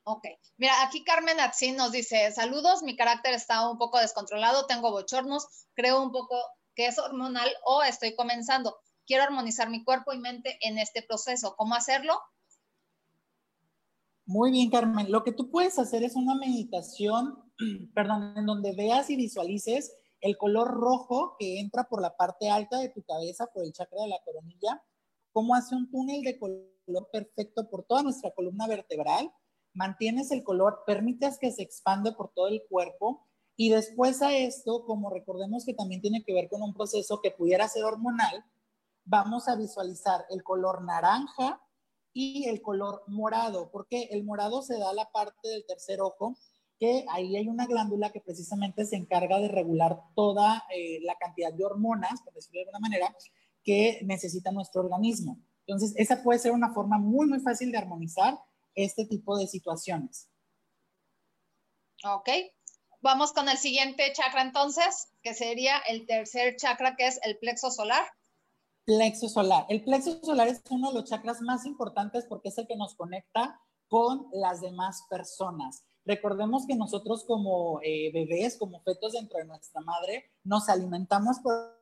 Ok. 0.03 0.26
Mira, 0.55 0.82
aquí 0.84 1.03
Carmen 1.03 1.41
Atzin 1.41 1.76
nos 1.76 1.91
dice, 1.91 2.32
saludos, 2.32 2.84
mi 2.84 2.95
carácter 2.95 3.34
está 3.34 3.70
un 3.70 3.78
poco 3.78 3.99
descontrolado, 3.99 4.65
tengo 4.65 4.91
bochornos, 4.91 5.45
creo 5.74 6.01
un 6.01 6.13
poco 6.13 6.41
que 6.74 6.86
es 6.86 6.97
hormonal 6.97 7.53
o 7.65 7.84
estoy 7.84 8.15
comenzando. 8.15 8.80
Quiero 9.05 9.24
armonizar 9.24 9.70
mi 9.70 9.84
cuerpo 9.84 10.13
y 10.13 10.20
mente 10.20 10.57
en 10.61 10.78
este 10.78 11.01
proceso. 11.01 11.57
¿Cómo 11.57 11.76
hacerlo? 11.76 12.18
Muy 14.28 14.51
bien, 14.51 14.69
Carmen. 14.69 15.09
Lo 15.09 15.23
que 15.23 15.32
tú 15.32 15.49
puedes 15.49 15.80
hacer 15.80 16.03
es 16.03 16.17
una 16.17 16.36
meditación, 16.36 17.41
perdón, 17.95 18.34
en 18.36 18.45
donde 18.45 18.75
veas 18.75 19.09
y 19.09 19.15
visualices 19.15 19.95
el 20.19 20.38
color 20.38 20.67
rojo 20.67 21.38
que 21.39 21.61
entra 21.61 21.86
por 21.86 22.01
la 22.01 22.17
parte 22.17 22.49
alta 22.49 22.78
de 22.80 22.89
tu 22.89 23.03
cabeza, 23.03 23.47
por 23.53 23.63
el 23.63 23.71
chakra 23.71 24.01
de 24.01 24.09
la 24.09 24.19
coronilla, 24.25 24.84
cómo 25.32 25.55
hace 25.55 25.75
un 25.75 25.89
túnel 25.89 26.23
de 26.23 26.38
color 26.38 27.09
perfecto 27.09 27.69
por 27.69 27.86
toda 27.86 28.03
nuestra 28.03 28.32
columna 28.32 28.67
vertebral. 28.67 29.32
Mantienes 29.73 30.30
el 30.32 30.43
color, 30.43 30.84
permites 30.86 31.38
que 31.39 31.53
se 31.53 31.61
expande 31.61 32.11
por 32.11 32.34
todo 32.34 32.49
el 32.49 32.63
cuerpo 32.69 33.25
y 33.55 33.69
después 33.69 34.21
a 34.21 34.36
esto, 34.36 34.84
como 34.86 35.09
recordemos 35.09 35.63
que 35.63 35.73
también 35.73 36.01
tiene 36.01 36.25
que 36.25 36.34
ver 36.34 36.49
con 36.49 36.61
un 36.61 36.73
proceso 36.73 37.21
que 37.21 37.32
pudiera 37.32 37.65
ser 37.69 37.86
hormonal, 37.86 38.43
vamos 39.05 39.47
a 39.47 39.55
visualizar 39.55 40.25
el 40.30 40.43
color 40.43 40.84
naranja, 40.84 41.61
y 42.20 42.45
el 42.45 42.63
color 42.63 43.03
morado, 43.05 43.70
porque 43.70 44.09
el 44.09 44.24
morado 44.24 44.63
se 44.63 44.80
da 44.80 44.89
a 44.89 44.93
la 44.93 45.11
parte 45.11 45.49
del 45.49 45.68
tercer 45.68 46.01
ojo, 46.01 46.36
que 46.80 47.05
ahí 47.09 47.38
hay 47.38 47.47
una 47.47 47.68
glándula 47.68 48.11
que 48.11 48.22
precisamente 48.22 48.86
se 48.86 48.95
encarga 48.95 49.39
de 49.39 49.49
regular 49.49 49.99
toda 50.15 50.65
eh, 50.74 50.99
la 51.03 51.15
cantidad 51.20 51.53
de 51.53 51.63
hormonas, 51.63 52.20
por 52.24 52.34
decirlo 52.34 52.57
de 52.57 52.61
alguna 52.61 52.80
manera, 52.80 53.15
que 53.63 53.99
necesita 54.03 54.51
nuestro 54.51 54.82
organismo. 54.82 55.38
Entonces, 55.68 55.93
esa 55.95 56.24
puede 56.24 56.39
ser 56.39 56.53
una 56.53 56.74
forma 56.74 56.97
muy, 56.97 57.28
muy 57.28 57.39
fácil 57.39 57.72
de 57.72 57.78
armonizar 57.78 58.39
este 58.74 59.05
tipo 59.05 59.38
de 59.38 59.45
situaciones. 59.45 60.28
Ok, 62.03 62.30
vamos 63.01 63.32
con 63.32 63.47
el 63.47 63.59
siguiente 63.59 64.11
chakra 64.13 64.41
entonces, 64.41 65.09
que 65.22 65.36
sería 65.36 65.78
el 65.88 66.07
tercer 66.07 66.55
chakra, 66.55 66.95
que 66.95 67.05
es 67.05 67.20
el 67.24 67.38
plexo 67.38 67.70
solar. 67.70 68.07
Plexo 68.88 69.27
solar. 69.27 69.65
El 69.67 69.83
plexo 69.83 70.17
solar 70.23 70.47
es 70.47 70.61
uno 70.69 70.88
de 70.88 70.93
los 71.01 71.09
chakras 71.09 71.41
más 71.41 71.65
importantes 71.65 72.23
porque 72.23 72.47
es 72.47 72.57
el 72.57 72.67
que 72.67 72.77
nos 72.77 72.95
conecta 72.95 73.59
con 73.89 74.29
las 74.31 74.61
demás 74.61 75.05
personas. 75.09 75.83
Recordemos 76.05 76.65
que 76.65 76.73
nosotros 76.73 77.25
como 77.25 77.81
eh, 77.83 78.13
bebés, 78.13 78.55
como 78.57 78.81
fetos 78.83 79.11
dentro 79.11 79.39
de 79.39 79.45
nuestra 79.45 79.81
madre, 79.81 80.31
nos 80.45 80.69
alimentamos 80.69 81.39
por 81.39 81.77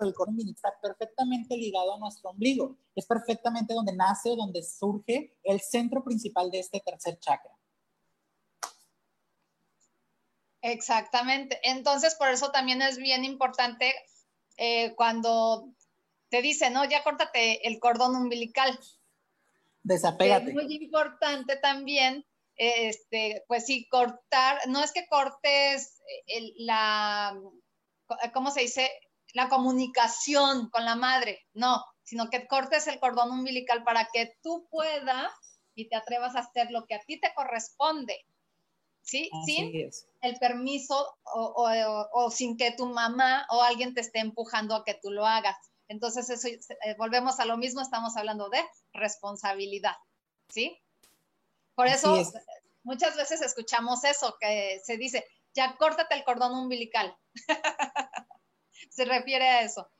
el 0.00 0.12
cordón 0.12 0.36
está 0.46 0.78
perfectamente 0.82 1.56
ligado 1.56 1.94
a 1.94 1.98
nuestro 1.98 2.28
ombligo. 2.28 2.76
Es 2.94 3.06
perfectamente 3.06 3.72
donde 3.72 3.96
nace 3.96 4.30
o 4.30 4.36
donde 4.36 4.62
surge 4.62 5.38
el 5.42 5.62
centro 5.62 6.04
principal 6.04 6.50
de 6.50 6.58
este 6.58 6.80
tercer 6.80 7.18
chakra. 7.18 7.58
Exactamente. 10.60 11.58
Entonces, 11.62 12.14
por 12.14 12.28
eso 12.28 12.50
también 12.50 12.82
es 12.82 12.98
bien 12.98 13.24
importante 13.24 13.94
eh, 14.58 14.94
cuando 14.96 15.72
te 16.28 16.42
dice, 16.42 16.70
no, 16.70 16.84
ya 16.84 17.02
córtate 17.02 17.66
el 17.66 17.78
cordón 17.78 18.16
umbilical. 18.16 18.78
Desapégate. 19.82 20.48
Es 20.48 20.54
muy 20.54 20.74
importante 20.74 21.56
también, 21.56 22.26
este, 22.56 23.44
pues 23.46 23.66
sí, 23.66 23.86
cortar, 23.88 24.58
no 24.68 24.82
es 24.82 24.92
que 24.92 25.06
cortes 25.06 26.02
la, 26.56 27.38
¿cómo 28.32 28.50
se 28.50 28.62
dice? 28.62 28.90
La 29.34 29.48
comunicación 29.48 30.70
con 30.70 30.84
la 30.84 30.96
madre, 30.96 31.46
no, 31.52 31.84
sino 32.02 32.30
que 32.30 32.46
cortes 32.46 32.86
el 32.86 32.98
cordón 33.00 33.30
umbilical 33.30 33.84
para 33.84 34.08
que 34.12 34.36
tú 34.42 34.66
puedas 34.70 35.32
y 35.74 35.88
te 35.88 35.96
atrevas 35.96 36.34
a 36.34 36.40
hacer 36.40 36.70
lo 36.70 36.86
que 36.86 36.94
a 36.94 37.00
ti 37.00 37.20
te 37.20 37.32
corresponde. 37.34 38.24
¿Sí? 39.02 39.30
sin 39.44 39.72
el 40.20 40.36
permiso 40.40 41.16
o, 41.22 42.30
sin 42.32 42.56
que 42.56 42.72
tu 42.72 42.86
mamá 42.86 43.46
o 43.50 43.62
alguien 43.62 43.94
te 43.94 44.00
esté 44.00 44.18
empujando 44.18 44.74
a 44.74 44.84
que 44.84 44.98
tú 45.00 45.12
lo 45.12 45.24
hagas. 45.24 45.56
Entonces, 45.88 46.28
eso, 46.30 46.48
eh, 46.48 46.94
volvemos 46.98 47.38
a 47.40 47.44
lo 47.44 47.56
mismo, 47.56 47.80
estamos 47.80 48.16
hablando 48.16 48.48
de 48.48 48.62
responsabilidad, 48.92 49.96
¿sí? 50.48 50.80
Por 51.74 51.86
eso 51.86 52.16
muchas 52.82 53.16
veces 53.16 53.42
escuchamos 53.42 54.04
eso, 54.04 54.36
que 54.40 54.80
se 54.84 54.96
dice, 54.96 55.24
ya 55.54 55.76
córtate 55.76 56.14
el 56.14 56.24
cordón 56.24 56.52
umbilical. 56.54 57.16
se 58.90 59.04
refiere 59.04 59.48
a 59.48 59.62
eso. 59.62 59.90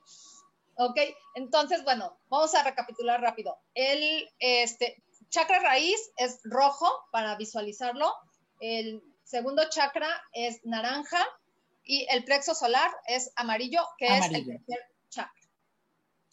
Ok, 0.75 0.99
entonces, 1.35 1.83
bueno, 1.83 2.19
vamos 2.29 2.53
a 2.53 2.63
recapitular 2.63 3.19
rápido. 3.19 3.57
El 3.73 4.29
este, 4.39 5.03
chakra 5.29 5.59
raíz 5.59 5.97
es 6.17 6.39
rojo 6.43 6.87
para 7.11 7.35
visualizarlo. 7.35 8.13
El 8.59 9.03
segundo 9.23 9.67
chakra 9.69 10.09
es 10.33 10.63
naranja 10.63 11.25
y 11.83 12.05
el 12.09 12.23
plexo 12.23 12.53
solar 12.53 12.91
es 13.07 13.31
amarillo, 13.35 13.83
que 13.97 14.05
es 14.05 14.25
el 14.25 14.45
tercer 14.45 14.79
chakra. 15.09 15.36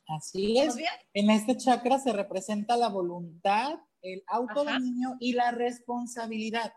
Así 0.08 0.58
es. 0.58 0.76
En 1.14 1.30
este 1.30 1.56
chakra 1.56 1.98
se 1.98 2.12
representa 2.12 2.76
la 2.76 2.88
voluntad, 2.88 3.78
el 4.02 4.22
autodominio 4.26 5.16
y 5.18 5.32
la 5.32 5.50
responsabilidad. 5.50 6.72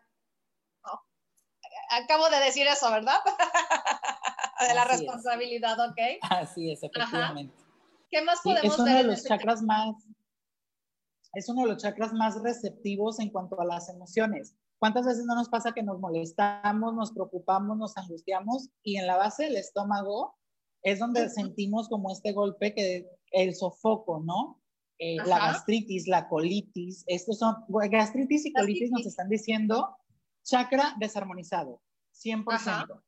Oh, 0.84 1.00
acabo 1.92 2.30
de 2.30 2.40
decir 2.40 2.68
eso, 2.68 2.90
¿verdad? 2.90 3.20
de 4.68 4.74
la 4.74 4.86
responsabilidad, 4.86 5.78
ok. 5.90 5.98
Así 6.22 6.72
es, 6.72 6.84
efectivamente. 6.84 7.54
¿Qué 8.10 8.22
más 8.22 8.40
podemos 8.42 8.74
es 8.74 8.80
uno 8.80 8.96
de 8.96 9.04
los 9.04 9.18
este 9.18 9.30
chakras 9.30 9.62
más 9.62 9.96
es 11.34 11.50
uno 11.50 11.64
de 11.64 11.68
los 11.68 11.84
chakras 11.84 12.14
más 12.14 12.42
receptivos 12.42 13.20
en 13.20 13.30
cuanto 13.30 13.60
a 13.60 13.66
las 13.66 13.90
emociones. 13.90 14.56
¿Cuántas 14.80 15.06
veces 15.06 15.26
no 15.26 15.36
nos 15.36 15.50
pasa 15.50 15.72
que 15.72 15.84
nos 15.84 16.00
molestamos, 16.00 16.94
nos 16.94 17.12
preocupamos, 17.12 17.78
nos 17.78 17.98
angustiamos 17.98 18.70
y 18.82 18.98
en 18.98 19.08
la 19.08 19.18
base 19.18 19.46
del 19.46 19.58
estómago 19.58 20.37
es 20.88 21.00
donde 21.00 21.30
sentimos 21.30 21.90
como 21.90 22.14
este 22.14 22.32
golpe 22.32 22.74
que 22.74 23.10
el 23.32 23.54
sofoco, 23.56 24.22
¿no? 24.22 24.62
Eh, 25.00 25.18
la 25.18 25.38
gastritis, 25.38 26.08
la 26.08 26.30
colitis, 26.30 27.04
estos 27.08 27.40
son, 27.40 27.56
gastritis 27.92 28.46
y 28.46 28.54
colitis 28.54 28.90
nos 28.90 29.06
están 29.06 29.28
diciendo 29.28 29.98
chakra 30.44 30.96
desarmonizado, 30.98 31.82
100%. 32.14 33.04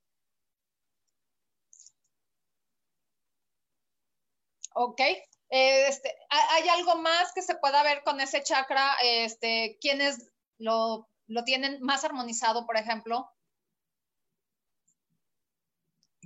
Ok. 4.76 5.02
Este, 5.50 6.14
¿Hay 6.30 6.68
algo 6.68 7.02
más 7.02 7.32
que 7.34 7.42
se 7.42 7.56
pueda 7.56 7.82
ver 7.82 8.04
con 8.04 8.20
ese 8.20 8.44
chakra? 8.44 8.92
Este, 9.02 9.78
¿Quiénes 9.80 10.30
lo, 10.58 11.08
lo 11.28 11.44
tienen 11.46 11.82
más 11.82 12.04
armonizado, 12.04 12.66
por 12.66 12.76
ejemplo? 12.76 13.32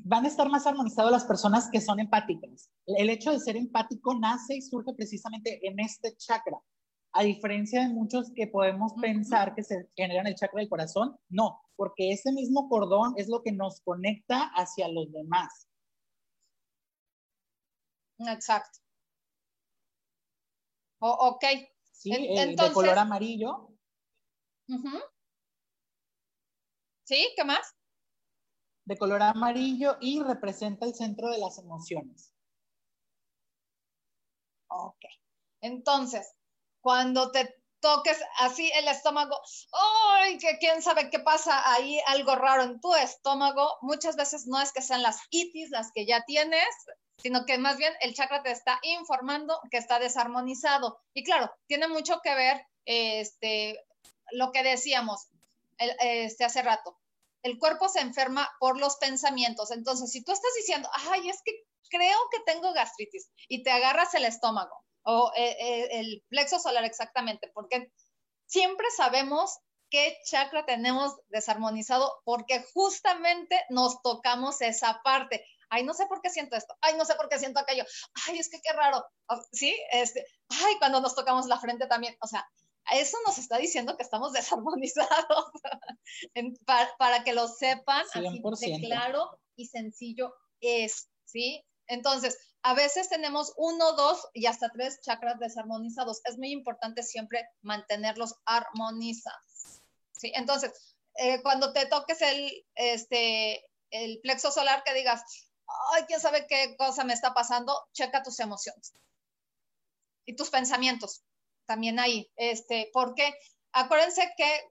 Van 0.03 0.25
a 0.25 0.27
estar 0.27 0.49
más 0.49 0.67
armonizados 0.67 1.11
las 1.11 1.25
personas 1.25 1.69
que 1.71 1.81
son 1.81 1.99
empáticas. 1.99 2.69
El 2.85 3.09
hecho 3.09 3.31
de 3.31 3.39
ser 3.39 3.55
empático 3.55 4.13
nace 4.13 4.55
y 4.55 4.61
surge 4.61 4.93
precisamente 4.93 5.65
en 5.65 5.79
este 5.79 6.15
chakra. 6.17 6.57
A 7.13 7.23
diferencia 7.23 7.81
de 7.81 7.93
muchos 7.93 8.31
que 8.35 8.47
podemos 8.47 8.93
pensar 8.99 9.55
que 9.55 9.63
se 9.63 9.89
generan 9.95 10.27
el 10.27 10.35
chakra 10.35 10.59
del 10.59 10.69
corazón, 10.69 11.15
no, 11.29 11.61
porque 11.75 12.11
ese 12.11 12.31
mismo 12.33 12.67
cordón 12.69 13.13
es 13.17 13.29
lo 13.29 13.43
que 13.43 13.51
nos 13.51 13.81
conecta 13.81 14.51
hacia 14.55 14.87
los 14.87 15.11
demás. 15.11 15.69
Exacto. 18.19 18.79
ok. 20.99 21.45
Sí, 21.91 22.11
eh, 22.13 22.55
de 22.57 22.73
color 22.73 22.97
amarillo. 22.97 23.69
¿Sí? 27.03 27.31
¿Qué 27.35 27.43
más? 27.43 27.75
De 28.85 28.97
color 28.97 29.21
amarillo 29.21 29.97
y 30.01 30.21
representa 30.21 30.85
el 30.85 30.95
centro 30.95 31.29
de 31.29 31.37
las 31.37 31.57
emociones. 31.57 32.33
Ok. 34.67 35.05
Entonces, 35.61 36.33
cuando 36.81 37.31
te, 37.31 37.63
toques 37.83 38.17
así 38.39 38.71
el 38.75 38.87
estómago, 38.87 39.37
¡ay! 39.73 40.37
que 40.37 40.57
quién 40.57 40.81
sabe 40.81 41.09
qué 41.09 41.19
pasa 41.19 41.69
ahí, 41.73 41.99
algo 42.07 42.33
raro 42.33 42.63
en 42.63 42.79
tu 42.79 42.95
estómago. 42.95 43.77
Muchas 43.81 44.15
veces 44.15 44.47
no 44.47 44.59
es 44.61 44.71
que 44.71 44.81
sean 44.81 45.03
las 45.03 45.19
itis 45.29 45.69
las 45.69 45.91
que 45.91 46.05
ya 46.05 46.23
tienes, 46.23 46.65
sino 47.17 47.45
que 47.45 47.57
más 47.57 47.75
bien 47.75 47.93
el 47.99 48.13
chakra 48.13 48.41
te 48.41 48.51
está 48.51 48.79
informando 48.83 49.59
que 49.69 49.77
está 49.77 49.99
desarmonizado. 49.99 51.01
Y 51.13 51.25
claro, 51.25 51.51
tiene 51.67 51.89
mucho 51.89 52.21
que 52.23 52.33
ver 52.33 52.65
este, 52.85 53.77
lo 54.31 54.53
que 54.53 54.63
decíamos 54.63 55.27
este, 55.77 56.45
hace 56.45 56.61
rato. 56.61 56.97
El 57.43 57.59
cuerpo 57.59 57.87
se 57.89 57.99
enferma 57.99 58.49
por 58.59 58.79
los 58.79 58.97
pensamientos. 58.97 59.71
Entonces, 59.71 60.11
si 60.11 60.23
tú 60.23 60.31
estás 60.31 60.51
diciendo, 60.57 60.89
ay, 61.11 61.29
es 61.29 61.41
que 61.43 61.51
creo 61.89 62.17
que 62.31 62.39
tengo 62.45 62.73
gastritis 62.73 63.29
y 63.47 63.63
te 63.63 63.71
agarras 63.71 64.13
el 64.15 64.25
estómago 64.25 64.83
o 65.03 65.31
eh, 65.35 65.55
eh, 65.59 65.87
el 65.99 66.23
plexo 66.29 66.59
solar 66.59 66.85
exactamente, 66.85 67.51
porque 67.53 67.91
siempre 68.47 68.87
sabemos 68.95 69.59
qué 69.89 70.17
chakra 70.25 70.65
tenemos 70.65 71.15
desarmonizado 71.27 72.11
porque 72.25 72.65
justamente 72.73 73.63
nos 73.69 74.01
tocamos 74.01 74.59
esa 74.61 75.01
parte. 75.03 75.45
Ay, 75.69 75.83
no 75.83 75.93
sé 75.93 76.07
por 76.07 76.21
qué 76.21 76.31
siento 76.31 76.55
esto. 76.55 76.75
Ay, 76.81 76.95
no 76.97 77.05
sé 77.05 77.13
por 77.15 77.29
qué 77.29 77.37
siento 77.37 77.59
aquello. 77.59 77.83
Ay, 78.27 78.39
es 78.39 78.49
que 78.49 78.59
qué 78.61 78.73
raro. 78.73 79.05
Sí, 79.51 79.75
este, 79.91 80.25
ay, 80.49 80.75
cuando 80.79 80.99
nos 80.99 81.13
tocamos 81.13 81.45
la 81.45 81.59
frente 81.59 81.85
también. 81.85 82.15
O 82.21 82.27
sea, 82.27 82.47
eso 82.91 83.17
nos 83.25 83.37
está 83.37 83.57
diciendo 83.57 83.95
que 83.97 84.03
estamos 84.03 84.33
desarmonizados. 84.33 85.51
para, 86.97 87.23
que 87.23 87.33
lo 87.33 87.47
sepan, 87.47 88.05
así 88.13 88.71
de 88.71 88.81
claro 88.81 89.39
y 89.55 89.67
sencillo 89.67 90.33
es, 90.61 91.09
¿sí? 91.25 91.63
Entonces, 91.87 92.37
a 92.63 92.73
veces 92.73 93.09
tenemos 93.09 93.53
uno, 93.57 93.93
dos 93.93 94.27
y 94.33 94.45
hasta 94.45 94.69
tres 94.69 95.01
chakras 95.01 95.37
desarmonizados. 95.39 96.21
Es 96.23 96.37
muy 96.37 96.51
importante 96.51 97.03
siempre 97.03 97.47
mantenerlos 97.61 98.35
armonizados. 98.45 99.81
¿sí? 100.13 100.31
Entonces, 100.33 100.71
eh, 101.15 101.41
cuando 101.43 101.73
te 101.73 101.85
toques 101.87 102.21
el, 102.21 102.65
este, 102.75 103.69
el 103.91 104.19
plexo 104.21 104.49
solar, 104.49 104.81
que 104.83 104.93
digas, 104.93 105.23
ay, 105.93 106.03
quién 106.07 106.21
sabe 106.21 106.47
qué 106.47 106.75
cosa 106.77 107.03
me 107.03 107.13
está 107.13 107.33
pasando, 107.33 107.77
checa 107.91 108.23
tus 108.23 108.39
emociones 108.39 108.93
y 110.25 110.35
tus 110.35 110.49
pensamientos 110.49 111.21
también 111.65 111.99
ahí. 111.99 112.31
Este, 112.35 112.89
porque 112.93 113.33
acuérdense 113.71 114.33
que 114.37 114.61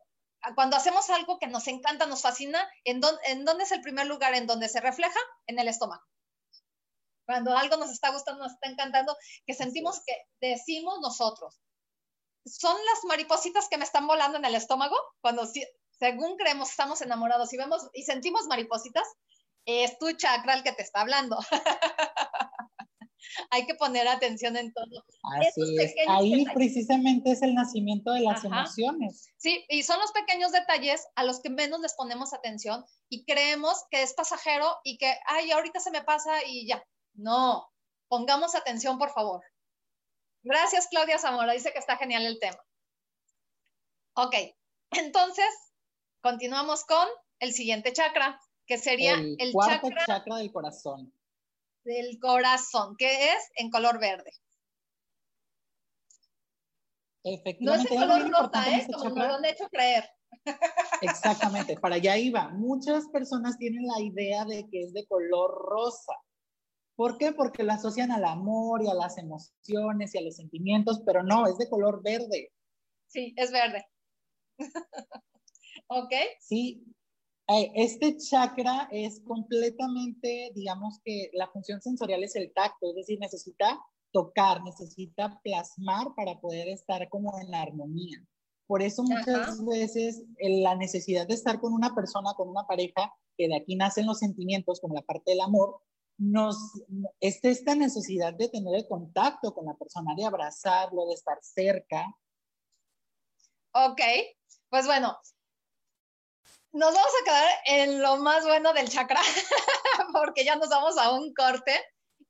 cuando 0.55 0.77
hacemos 0.77 1.09
algo 1.11 1.39
que 1.39 1.47
nos 1.47 1.69
encanta, 1.69 2.07
nos 2.07 2.23
fascina, 2.23 2.69
¿en, 2.85 3.01
¿en 3.27 3.45
dónde 3.45 3.65
es 3.65 3.73
el 3.73 3.81
primer 3.81 4.07
lugar 4.07 4.35
en 4.35 4.47
donde 4.47 4.69
se 4.69 4.81
refleja? 4.81 5.21
En 5.47 5.59
el 5.59 5.69
estómago 5.69 6.03
cuando 7.27 7.57
algo 7.57 7.77
nos 7.77 7.91
está 7.91 8.11
gustando, 8.11 8.43
nos 8.43 8.53
está 8.53 8.69
encantando, 8.69 9.17
que 9.47 9.55
sentimos 9.55 10.03
que 10.05 10.15
decimos 10.41 11.01
nosotros. 11.01 11.61
Son 12.45 12.77
las 12.77 13.05
maripositas 13.05 13.69
que 13.69 13.79
me 13.79 13.85
están 13.85 14.07
volando 14.07 14.39
en 14.39 14.45
el 14.45 14.55
estómago 14.55 14.97
cuando 15.21 15.49
según 15.99 16.37
creemos 16.37 16.71
estamos 16.71 17.01
enamorados 17.01 17.53
y 17.53 17.57
vemos 17.57 17.89
y 17.93 18.03
sentimos 18.03 18.47
maripositas, 18.49 19.07
es 19.65 19.97
tu 19.99 20.13
chakra 20.13 20.55
el 20.55 20.63
que 20.65 20.73
te 20.73 20.83
está 20.83 21.03
hablando. 21.03 21.39
Hay 23.51 23.67
que 23.67 23.75
poner 23.75 24.09
atención 24.09 24.57
en 24.57 24.73
todo. 24.73 25.05
Así 25.41 25.77
es. 25.79 25.95
Ahí 26.09 26.45
precisamente 26.55 27.33
es 27.33 27.43
el 27.43 27.55
nacimiento 27.55 28.13
de 28.13 28.21
las 28.21 28.45
emociones. 28.45 29.29
Sí, 29.37 29.65
y 29.69 29.83
son 29.83 29.99
los 30.01 30.13
pequeños 30.13 30.53
detalles 30.53 31.07
a 31.15 31.25
los 31.25 31.41
que 31.41 31.51
menos 31.51 31.81
les 31.81 31.95
ponemos 31.95 32.33
atención 32.33 32.85
y 33.09 33.25
creemos 33.25 33.85
que 33.91 34.03
es 34.03 34.15
pasajero 34.15 34.77
y 34.85 34.99
que, 34.99 35.15
ay, 35.27 35.51
ahorita 35.51 35.81
se 35.81 35.91
me 35.91 36.03
pasa 36.03 36.45
y 36.47 36.67
ya. 36.67 36.83
No, 37.15 37.69
pongamos 38.09 38.55
atención, 38.55 38.99
por 38.99 39.11
favor. 39.13 39.43
Gracias, 40.43 40.89
Claudia 40.89 41.19
Zamora. 41.19 41.53
Dice 41.53 41.73
que 41.73 41.79
está 41.79 41.97
genial 41.97 42.27
el 42.27 42.39
tema. 42.39 42.59
Ok, 44.15 44.35
entonces 44.91 45.47
continuamos 46.21 46.85
con 46.85 47.07
el 47.39 47.53
siguiente 47.53 47.93
chakra, 47.93 48.41
que 48.67 48.79
sería 48.79 49.15
el, 49.15 49.53
cuarto 49.53 49.89
chakra, 50.07 50.37
del 50.37 50.53
corazón. 50.53 51.13
Del 51.85 52.19
corazón, 52.21 52.97
que 52.97 53.07
es 53.07 53.51
en 53.57 53.71
color 53.71 53.99
verde. 54.01 54.33
Efectivamente. 57.25 57.65
No 57.65 57.75
es 57.75 58.03
en 58.03 58.09
color 58.09 58.31
rosa, 58.31 58.71
¿eh? 58.71 58.77
Este 58.81 58.93
Como 58.93 59.17
nos 59.17 59.29
lo 59.29 59.35
han 59.35 59.45
hecho 59.45 59.69
creer. 59.69 60.05
Exactamente, 61.03 61.77
para 61.79 61.97
allá 61.97 62.17
iba. 62.17 62.49
Muchas 62.49 63.07
personas 63.09 63.59
tienen 63.59 63.87
la 63.87 64.01
idea 64.01 64.45
de 64.45 64.69
que 64.69 64.83
es 64.83 64.93
de 64.93 65.07
color 65.07 65.51
rosa. 65.69 66.15
¿Por 66.97 67.19
qué? 67.19 67.33
Porque 67.33 67.63
la 67.63 67.75
asocian 67.75 68.13
al 68.13 68.25
amor 68.25 68.83
y 68.83 68.89
a 68.89 68.95
las 68.95 69.19
emociones 69.19 70.15
y 70.15 70.19
a 70.19 70.23
los 70.23 70.37
sentimientos, 70.37 71.03
pero 71.07 71.23
no, 71.23 71.47
es 71.47 71.59
de 71.59 71.69
color 71.69 72.03
verde. 72.03 72.53
Sí, 73.09 73.35
es 73.37 73.51
verde. 73.51 73.87
ok. 75.89 76.13
Sí, 76.41 76.85
este 77.49 78.17
chakra 78.17 78.89
es 78.91 79.21
completamente, 79.21 80.53
digamos 80.55 81.01
que 81.05 81.31
la 81.35 81.49
función 81.49 81.81
sensorial 81.83 82.23
es 82.23 82.37
el 82.37 82.53
tacto, 82.53 82.91
es 82.91 82.97
decir, 82.97 83.19
necesita 83.19 83.81
tocar, 84.13 84.63
necesita 84.63 85.41
plasmar 85.43 86.15
para 86.15 86.41
poder 86.41 86.69
estar 86.69 87.09
como 87.09 87.39
en 87.41 87.51
la 87.51 87.63
armonía. 87.63 88.25
Por 88.67 88.83
eso 88.83 89.03
muchas 89.03 89.65
veces 89.67 90.23
la 90.39 90.77
necesidad 90.77 91.27
de 91.27 91.35
estar 91.35 91.61
con 91.61 91.73
una 91.73 91.95
persona, 91.95 92.33
con 92.37 92.49
una 92.49 92.67
pareja, 92.67 93.13
que 93.37 93.49
de 93.49 93.57
aquí 93.57 93.77
nacen 93.77 94.07
los 94.07 94.19
sentimientos, 94.19 94.81
como 94.81 94.95
la 94.95 95.03
parte 95.03 95.33
del 95.33 95.41
amor, 95.41 95.81
nos, 96.19 96.57
es 97.21 97.41
esta 97.43 97.75
necesidad 97.75 98.35
de 98.35 98.49
tener 98.49 98.75
el 98.75 98.87
contacto 98.87 99.53
con 99.55 99.67
la 99.67 99.75
persona, 99.75 100.15
de 100.17 100.25
abrazarlo, 100.25 101.07
de 101.07 101.15
estar 101.15 101.39
cerca. 101.43 102.17
Ok, 103.75 104.01
pues 104.69 104.87
bueno, 104.87 105.17
nos 106.73 106.95
vamos 106.95 107.13
a 107.21 107.25
quedar 107.25 107.49
en 107.67 108.03
lo 108.03 108.17
más 108.17 108.45
bueno 108.45 108.73
del 108.73 108.89
chakra, 108.89 109.21
porque 110.13 110.45
ya 110.45 110.57
nos 110.57 110.71
vamos 110.71 110.97
a 110.99 111.11
un 111.13 111.33
corte 111.35 111.79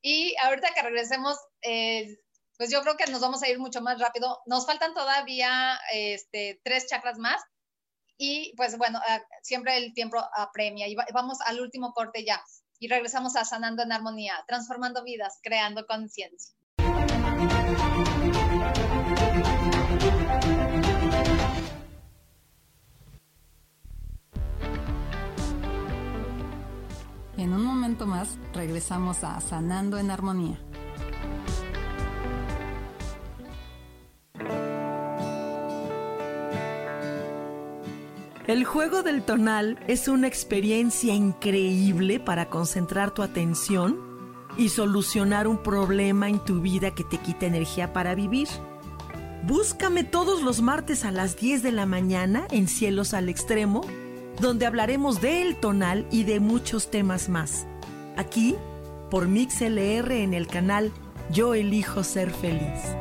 y 0.01 0.35
ahorita 0.43 0.75
que 0.75 0.83
regresemos, 0.83 1.39
eh, 1.63 2.19
pues 2.59 2.71
yo 2.71 2.83
creo 2.83 2.97
que 2.97 3.11
nos 3.11 3.21
vamos 3.21 3.43
a 3.43 3.49
ir 3.49 3.59
mucho 3.59 3.81
más 3.81 4.01
rápido. 4.01 4.41
Nos 4.47 4.67
faltan 4.67 4.95
todavía 4.95 5.79
este, 5.93 6.61
tres 6.65 6.87
chakras 6.89 7.19
más 7.19 7.41
y 8.19 8.53
pues 8.57 8.77
bueno, 8.79 9.01
ah, 9.07 9.23
siempre 9.43 9.77
el 9.77 9.95
tiempo 9.95 10.19
apremia 10.35 10.89
y 10.89 10.97
vamos 11.13 11.41
al 11.47 11.61
último 11.61 11.93
corte 11.93 12.25
ya 12.25 12.43
y 12.81 12.89
regresamos 12.89 13.37
a 13.37 13.45
Sanando 13.45 13.85
en 13.85 13.93
Armonía, 13.93 14.45
transformando 14.49 15.05
vidas, 15.05 15.39
creando 15.41 15.87
conciencia. 15.87 16.53
En 27.43 27.53
un 27.55 27.65
momento 27.65 28.07
más 28.07 28.39
regresamos 28.55 29.25
a 29.25 29.41
Sanando 29.41 29.99
en 29.99 30.13
Armonía. 30.13 30.61
El 38.47 38.65
juego 38.65 39.03
del 39.03 39.25
tonal 39.25 39.81
es 39.89 40.07
una 40.07 40.29
experiencia 40.29 41.15
increíble 41.15 42.21
para 42.21 42.49
concentrar 42.49 43.11
tu 43.11 43.23
atención 43.23 43.99
y 44.57 44.69
solucionar 44.69 45.49
un 45.49 45.61
problema 45.65 46.29
en 46.29 46.39
tu 46.39 46.61
vida 46.61 46.93
que 46.93 47.03
te 47.03 47.19
quita 47.19 47.47
energía 47.47 47.93
para 47.93 48.15
vivir. 48.15 48.47
Búscame 49.43 50.05
todos 50.05 50.43
los 50.43 50.63
martes 50.63 51.05
a 51.05 51.11
las 51.11 51.37
10 51.37 51.65
de 51.65 51.73
la 51.73 51.87
mañana 51.87 52.47
en 52.53 52.69
Cielos 52.69 53.13
al 53.15 53.29
Extremo, 53.29 53.81
donde 54.43 54.67
hablaremos 54.67 55.21
del 55.21 55.55
tonal 55.55 56.05
y 56.11 56.25
de 56.25 56.41
muchos 56.41 56.91
temas 56.91 57.29
más. 57.29 57.65
Aquí, 58.17 58.57
por 59.09 59.29
MixLR 59.29 60.11
en 60.11 60.35
el 60.35 60.49
canal 60.49 60.93
Yo 61.31 61.55
elijo 61.55 62.03
ser 62.03 62.31
feliz. 62.31 62.97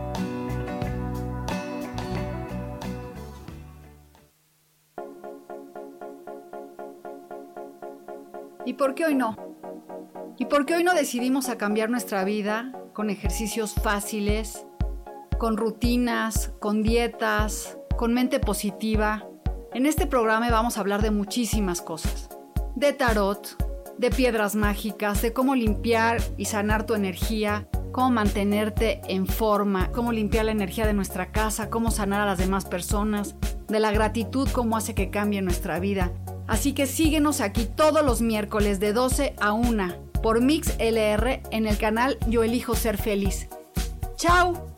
¿Y 8.63 8.73
por 8.73 8.93
qué 8.93 9.05
hoy 9.05 9.15
no? 9.15 9.35
¿Y 10.37 10.45
por 10.45 10.67
qué 10.67 10.75
hoy 10.75 10.83
no 10.83 10.93
decidimos 10.93 11.49
a 11.49 11.57
cambiar 11.57 11.89
nuestra 11.89 12.23
vida 12.23 12.71
con 12.93 13.09
ejercicios 13.09 13.73
fáciles, 13.73 14.63
con 15.39 15.57
rutinas, 15.57 16.53
con 16.59 16.83
dietas, 16.83 17.79
con 17.97 18.13
mente 18.13 18.39
positiva? 18.39 19.30
En 19.73 19.85
este 19.85 20.07
programa 20.07 20.49
vamos 20.49 20.77
a 20.77 20.81
hablar 20.81 21.01
de 21.01 21.11
muchísimas 21.11 21.81
cosas. 21.81 22.29
De 22.75 22.93
tarot, 22.93 23.57
de 23.97 24.09
piedras 24.09 24.55
mágicas, 24.55 25.21
de 25.21 25.33
cómo 25.33 25.55
limpiar 25.55 26.21
y 26.37 26.45
sanar 26.45 26.85
tu 26.85 26.93
energía, 26.93 27.67
cómo 27.91 28.11
mantenerte 28.11 29.01
en 29.07 29.27
forma, 29.27 29.91
cómo 29.91 30.11
limpiar 30.11 30.45
la 30.45 30.51
energía 30.51 30.85
de 30.85 30.93
nuestra 30.93 31.31
casa, 31.31 31.69
cómo 31.69 31.91
sanar 31.91 32.21
a 32.21 32.25
las 32.25 32.37
demás 32.37 32.65
personas, 32.65 33.35
de 33.67 33.79
la 33.79 33.91
gratitud, 33.91 34.49
cómo 34.51 34.75
hace 34.75 34.93
que 34.93 35.09
cambie 35.09 35.41
nuestra 35.41 35.79
vida 35.79 36.11
Así 36.51 36.73
que 36.73 36.85
síguenos 36.85 37.39
aquí 37.39 37.63
todos 37.63 38.03
los 38.03 38.21
miércoles 38.21 38.81
de 38.81 38.91
12 38.91 39.35
a 39.39 39.53
1 39.53 39.95
por 40.21 40.41
Mix 40.41 40.75
LR 40.79 41.41
en 41.49 41.65
el 41.65 41.77
canal 41.77 42.17
Yo 42.27 42.43
Elijo 42.43 42.75
Ser 42.75 42.97
Feliz. 42.97 43.47
¡Chao! 44.17 44.70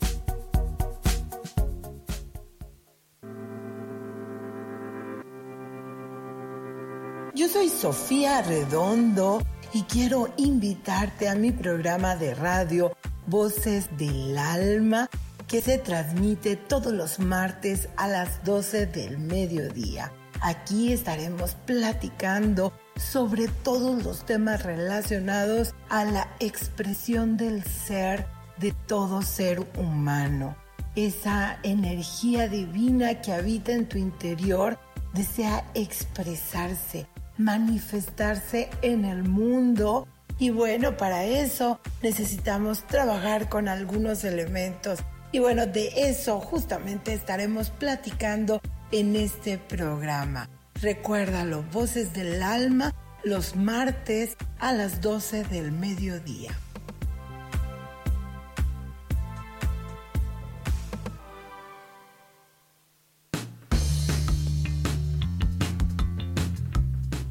Soy 7.54 7.70
Sofía 7.70 8.42
Redondo 8.42 9.40
y 9.74 9.84
quiero 9.84 10.34
invitarte 10.38 11.30
a 11.30 11.36
mi 11.36 11.52
programa 11.52 12.16
de 12.16 12.34
radio 12.34 12.98
Voces 13.28 13.96
del 13.96 14.36
Alma 14.40 15.08
que 15.48 15.62
se 15.62 15.78
transmite 15.78 16.56
todos 16.56 16.92
los 16.92 17.20
martes 17.20 17.90
a 17.96 18.08
las 18.08 18.44
12 18.44 18.88
del 18.88 19.20
mediodía. 19.20 20.12
Aquí 20.42 20.94
estaremos 20.94 21.54
platicando 21.68 22.74
sobre 22.96 23.48
todos 23.48 24.04
los 24.04 24.26
temas 24.26 24.64
relacionados 24.64 25.76
a 25.90 26.06
la 26.06 26.36
expresión 26.40 27.38
del 27.38 27.64
ser 27.64 28.26
de 28.58 28.72
todo 28.88 29.22
ser 29.22 29.64
humano. 29.78 30.56
Esa 30.96 31.60
energía 31.62 32.48
divina 32.48 33.22
que 33.22 33.32
habita 33.32 33.74
en 33.74 33.88
tu 33.88 34.00
interior 34.00 34.80
desea 35.14 35.70
expresarse, 35.76 37.08
manifestarse 37.38 38.70
en 38.82 39.06
el 39.06 39.24
mundo 39.24 40.08
y 40.40 40.50
bueno, 40.50 40.98
para 40.98 41.26
eso 41.26 41.80
necesitamos 42.02 42.86
trabajar 42.88 43.50
con 43.50 43.68
algunos 43.68 44.24
elementos. 44.24 45.00
Y 45.32 45.40
bueno, 45.40 45.66
de 45.66 46.10
eso 46.10 46.40
justamente 46.40 47.14
estaremos 47.14 47.70
platicando 47.70 48.62
en 48.92 49.16
este 49.16 49.58
programa. 49.58 50.50
Recuérdalo, 50.82 51.64
Voces 51.72 52.14
del 52.14 52.44
Alma, 52.44 52.94
los 53.24 53.56
martes 53.56 54.36
a 54.60 54.74
las 54.74 55.02
12 55.02 55.44
del 55.46 55.72
mediodía. 55.72 56.52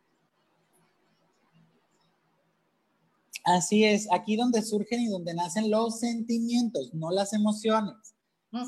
Así 3.43 3.85
es, 3.85 4.07
aquí 4.11 4.35
donde 4.35 4.61
surgen 4.61 5.01
y 5.01 5.07
donde 5.07 5.33
nacen 5.33 5.71
los 5.71 5.99
sentimientos, 5.99 6.93
no 6.93 7.09
las 7.09 7.33
emociones. 7.33 8.13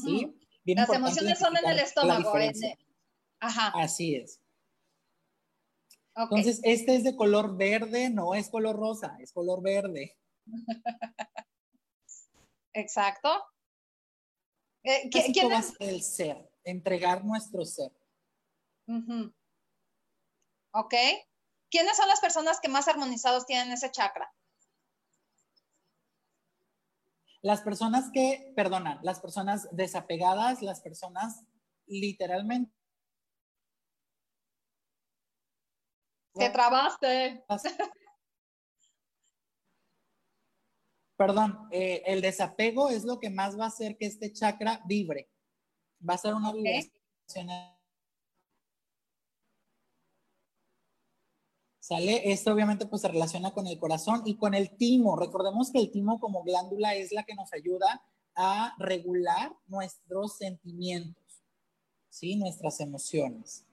¿sí? 0.03 0.33
las 0.65 0.89
emociones 0.89 1.37
son 1.37 1.55
en 1.57 1.69
el 1.69 1.77
estómago. 1.79 2.33
Ajá. 3.39 3.71
Así 3.75 4.15
es. 4.15 4.39
Entonces, 6.15 6.59
este 6.63 6.95
es 6.95 7.03
de 7.03 7.15
color 7.15 7.57
verde, 7.57 8.09
no 8.09 8.35
es 8.35 8.49
color 8.49 8.75
rosa, 8.75 9.17
es 9.19 9.31
color 9.31 9.61
verde. 9.63 10.17
Exacto. 12.73 13.29
Eh, 14.83 15.09
¿Quién 15.09 15.51
es 15.51 15.73
el 15.79 16.03
ser? 16.03 16.51
Entregar 16.63 17.23
nuestro 17.23 17.65
ser. 17.65 17.91
Ok. 20.73 20.93
¿Quiénes 21.69 21.97
son 21.97 22.07
las 22.07 22.19
personas 22.19 22.59
que 22.59 22.69
más 22.69 22.87
armonizados 22.87 23.45
tienen 23.45 23.71
ese 23.71 23.89
chakra? 23.91 24.31
Las 27.41 27.61
personas 27.61 28.09
que, 28.13 28.53
perdona, 28.55 28.99
las 29.03 29.19
personas 29.19 29.67
desapegadas, 29.71 30.61
las 30.61 30.81
personas 30.81 31.43
literalmente 31.87 32.71
Te 36.33 36.49
trabaste. 36.49 37.45
Perdón, 41.15 41.67
eh, 41.71 42.01
el 42.05 42.21
desapego 42.21 42.89
es 42.89 43.05
lo 43.05 43.19
que 43.19 43.29
más 43.29 43.57
va 43.57 43.65
a 43.65 43.67
hacer 43.67 43.97
que 43.97 44.05
este 44.05 44.33
chakra 44.33 44.81
vibre. 44.85 45.29
Va 46.07 46.15
a 46.15 46.17
ser 46.17 46.33
una 46.33 46.51
vibración. 46.51 47.47
¿Sale? 51.79 52.31
Esto 52.31 52.53
obviamente 52.53 52.85
pues 52.85 53.01
se 53.01 53.09
relaciona 53.09 53.53
con 53.53 53.67
el 53.67 53.77
corazón 53.77 54.23
y 54.25 54.37
con 54.37 54.53
el 54.53 54.75
timo. 54.77 55.15
Recordemos 55.17 55.71
que 55.71 55.79
el 55.79 55.91
timo 55.91 56.19
como 56.19 56.41
glándula 56.43 56.95
es 56.95 57.11
la 57.11 57.23
que 57.23 57.35
nos 57.35 57.53
ayuda 57.53 58.01
a 58.35 58.73
regular 58.79 59.55
nuestros 59.67 60.37
sentimientos, 60.37 61.43
¿sí? 62.09 62.37
Nuestras 62.37 62.79
emociones. 62.79 63.65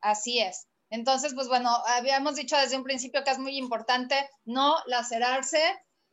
Así 0.00 0.40
es. 0.40 0.66
Entonces, 0.90 1.34
pues 1.34 1.48
bueno, 1.48 1.70
habíamos 1.86 2.36
dicho 2.36 2.56
desde 2.56 2.76
un 2.76 2.84
principio 2.84 3.24
que 3.24 3.30
es 3.30 3.38
muy 3.38 3.56
importante 3.56 4.28
no 4.44 4.76
lacerarse 4.86 5.60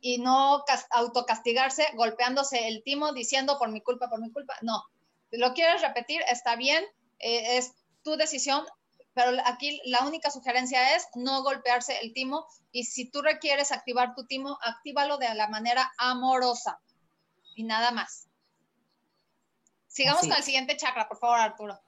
y 0.00 0.18
no 0.18 0.62
autocastigarse 0.90 1.86
golpeándose 1.94 2.68
el 2.68 2.82
timo 2.82 3.12
diciendo 3.12 3.58
por 3.58 3.70
mi 3.70 3.80
culpa, 3.80 4.08
por 4.08 4.20
mi 4.20 4.30
culpa. 4.30 4.54
No, 4.60 4.84
si 5.30 5.38
lo 5.38 5.54
quieres 5.54 5.82
repetir, 5.82 6.20
está 6.30 6.56
bien, 6.56 6.84
eh, 7.18 7.56
es 7.56 7.72
tu 8.02 8.16
decisión, 8.16 8.64
pero 9.14 9.32
aquí 9.46 9.80
la 9.86 10.06
única 10.06 10.30
sugerencia 10.30 10.94
es 10.94 11.08
no 11.14 11.42
golpearse 11.42 11.98
el 12.00 12.12
timo 12.12 12.46
y 12.70 12.84
si 12.84 13.10
tú 13.10 13.22
requieres 13.22 13.72
activar 13.72 14.14
tu 14.14 14.26
timo, 14.26 14.58
actívalo 14.62 15.16
de 15.16 15.34
la 15.34 15.48
manera 15.48 15.90
amorosa 15.96 16.78
y 17.54 17.64
nada 17.64 17.90
más. 17.92 18.28
Sigamos 19.86 20.20
con 20.20 20.34
el 20.34 20.42
siguiente 20.42 20.76
chakra, 20.76 21.08
por 21.08 21.18
favor, 21.18 21.38
Arturo. 21.38 21.80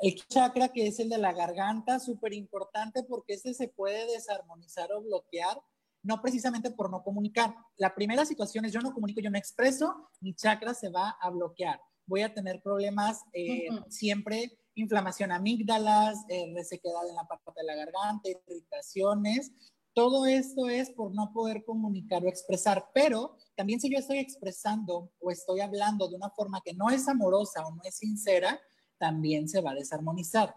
El 0.00 0.14
chakra 0.28 0.68
que 0.68 0.86
es 0.86 0.98
el 0.98 1.10
de 1.10 1.18
la 1.18 1.32
garganta, 1.32 2.00
súper 2.00 2.32
importante 2.32 3.02
porque 3.02 3.34
este 3.34 3.52
se 3.52 3.68
puede 3.68 4.06
desarmonizar 4.06 4.90
o 4.92 5.02
bloquear, 5.02 5.60
no 6.02 6.22
precisamente 6.22 6.70
por 6.70 6.90
no 6.90 7.02
comunicar. 7.02 7.54
La 7.76 7.94
primera 7.94 8.24
situación 8.24 8.64
es 8.64 8.72
yo 8.72 8.80
no 8.80 8.94
comunico, 8.94 9.20
yo 9.20 9.30
no 9.30 9.36
expreso, 9.36 10.08
mi 10.20 10.34
chakra 10.34 10.72
se 10.72 10.88
va 10.88 11.10
a 11.20 11.28
bloquear. 11.30 11.80
Voy 12.06 12.22
a 12.22 12.32
tener 12.32 12.62
problemas 12.62 13.20
eh, 13.32 13.68
siempre, 13.88 14.58
inflamación 14.74 15.32
amígdalas, 15.32 16.24
eh, 16.28 16.50
resequedad 16.54 17.08
en 17.08 17.16
la 17.16 17.24
parte 17.24 17.52
de 17.54 17.64
la 17.64 17.74
garganta, 17.74 18.30
irritaciones. 18.30 19.52
Todo 19.92 20.24
esto 20.24 20.68
es 20.68 20.90
por 20.90 21.14
no 21.14 21.30
poder 21.32 21.62
comunicar 21.64 22.24
o 22.24 22.28
expresar, 22.28 22.88
pero 22.94 23.36
también 23.54 23.80
si 23.80 23.92
yo 23.92 23.98
estoy 23.98 24.18
expresando 24.18 25.10
o 25.20 25.30
estoy 25.30 25.60
hablando 25.60 26.08
de 26.08 26.16
una 26.16 26.30
forma 26.30 26.62
que 26.64 26.72
no 26.72 26.88
es 26.88 27.06
amorosa 27.06 27.66
o 27.66 27.74
no 27.74 27.82
es 27.84 27.96
sincera, 27.96 28.58
también 29.00 29.48
se 29.48 29.62
va 29.62 29.72
a 29.72 29.74
desarmonizar. 29.74 30.54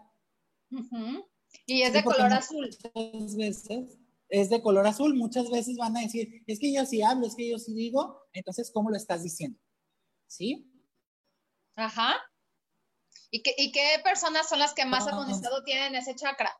Y 1.66 1.82
es 1.82 1.92
de 1.92 2.04
color 2.04 2.32
azul. 2.32 2.70
Muchas 2.94 3.36
veces 3.36 3.98
es 4.28 4.50
de 4.50 4.62
color 4.62 4.86
azul. 4.86 5.14
Muchas 5.14 5.50
veces 5.50 5.76
van 5.76 5.96
a 5.96 6.00
decir, 6.00 6.44
es 6.46 6.60
que 6.60 6.72
yo 6.72 6.84
sí 6.84 7.02
hablo, 7.02 7.26
es 7.26 7.34
que 7.34 7.50
yo 7.50 7.58
sí 7.58 7.74
digo, 7.74 8.20
entonces, 8.32 8.70
¿cómo 8.72 8.90
lo 8.90 8.96
estás 8.96 9.22
diciendo? 9.22 9.58
¿Sí? 10.28 10.70
Ajá. 11.74 12.14
¿Y 13.30 13.42
qué, 13.42 13.54
y 13.56 13.72
qué 13.72 14.00
personas 14.04 14.48
son 14.48 14.58
las 14.58 14.74
que 14.74 14.84
más 14.84 15.06
armonizado 15.08 15.64
tienen 15.64 15.94
ese 15.94 16.14
chakra? 16.14 16.50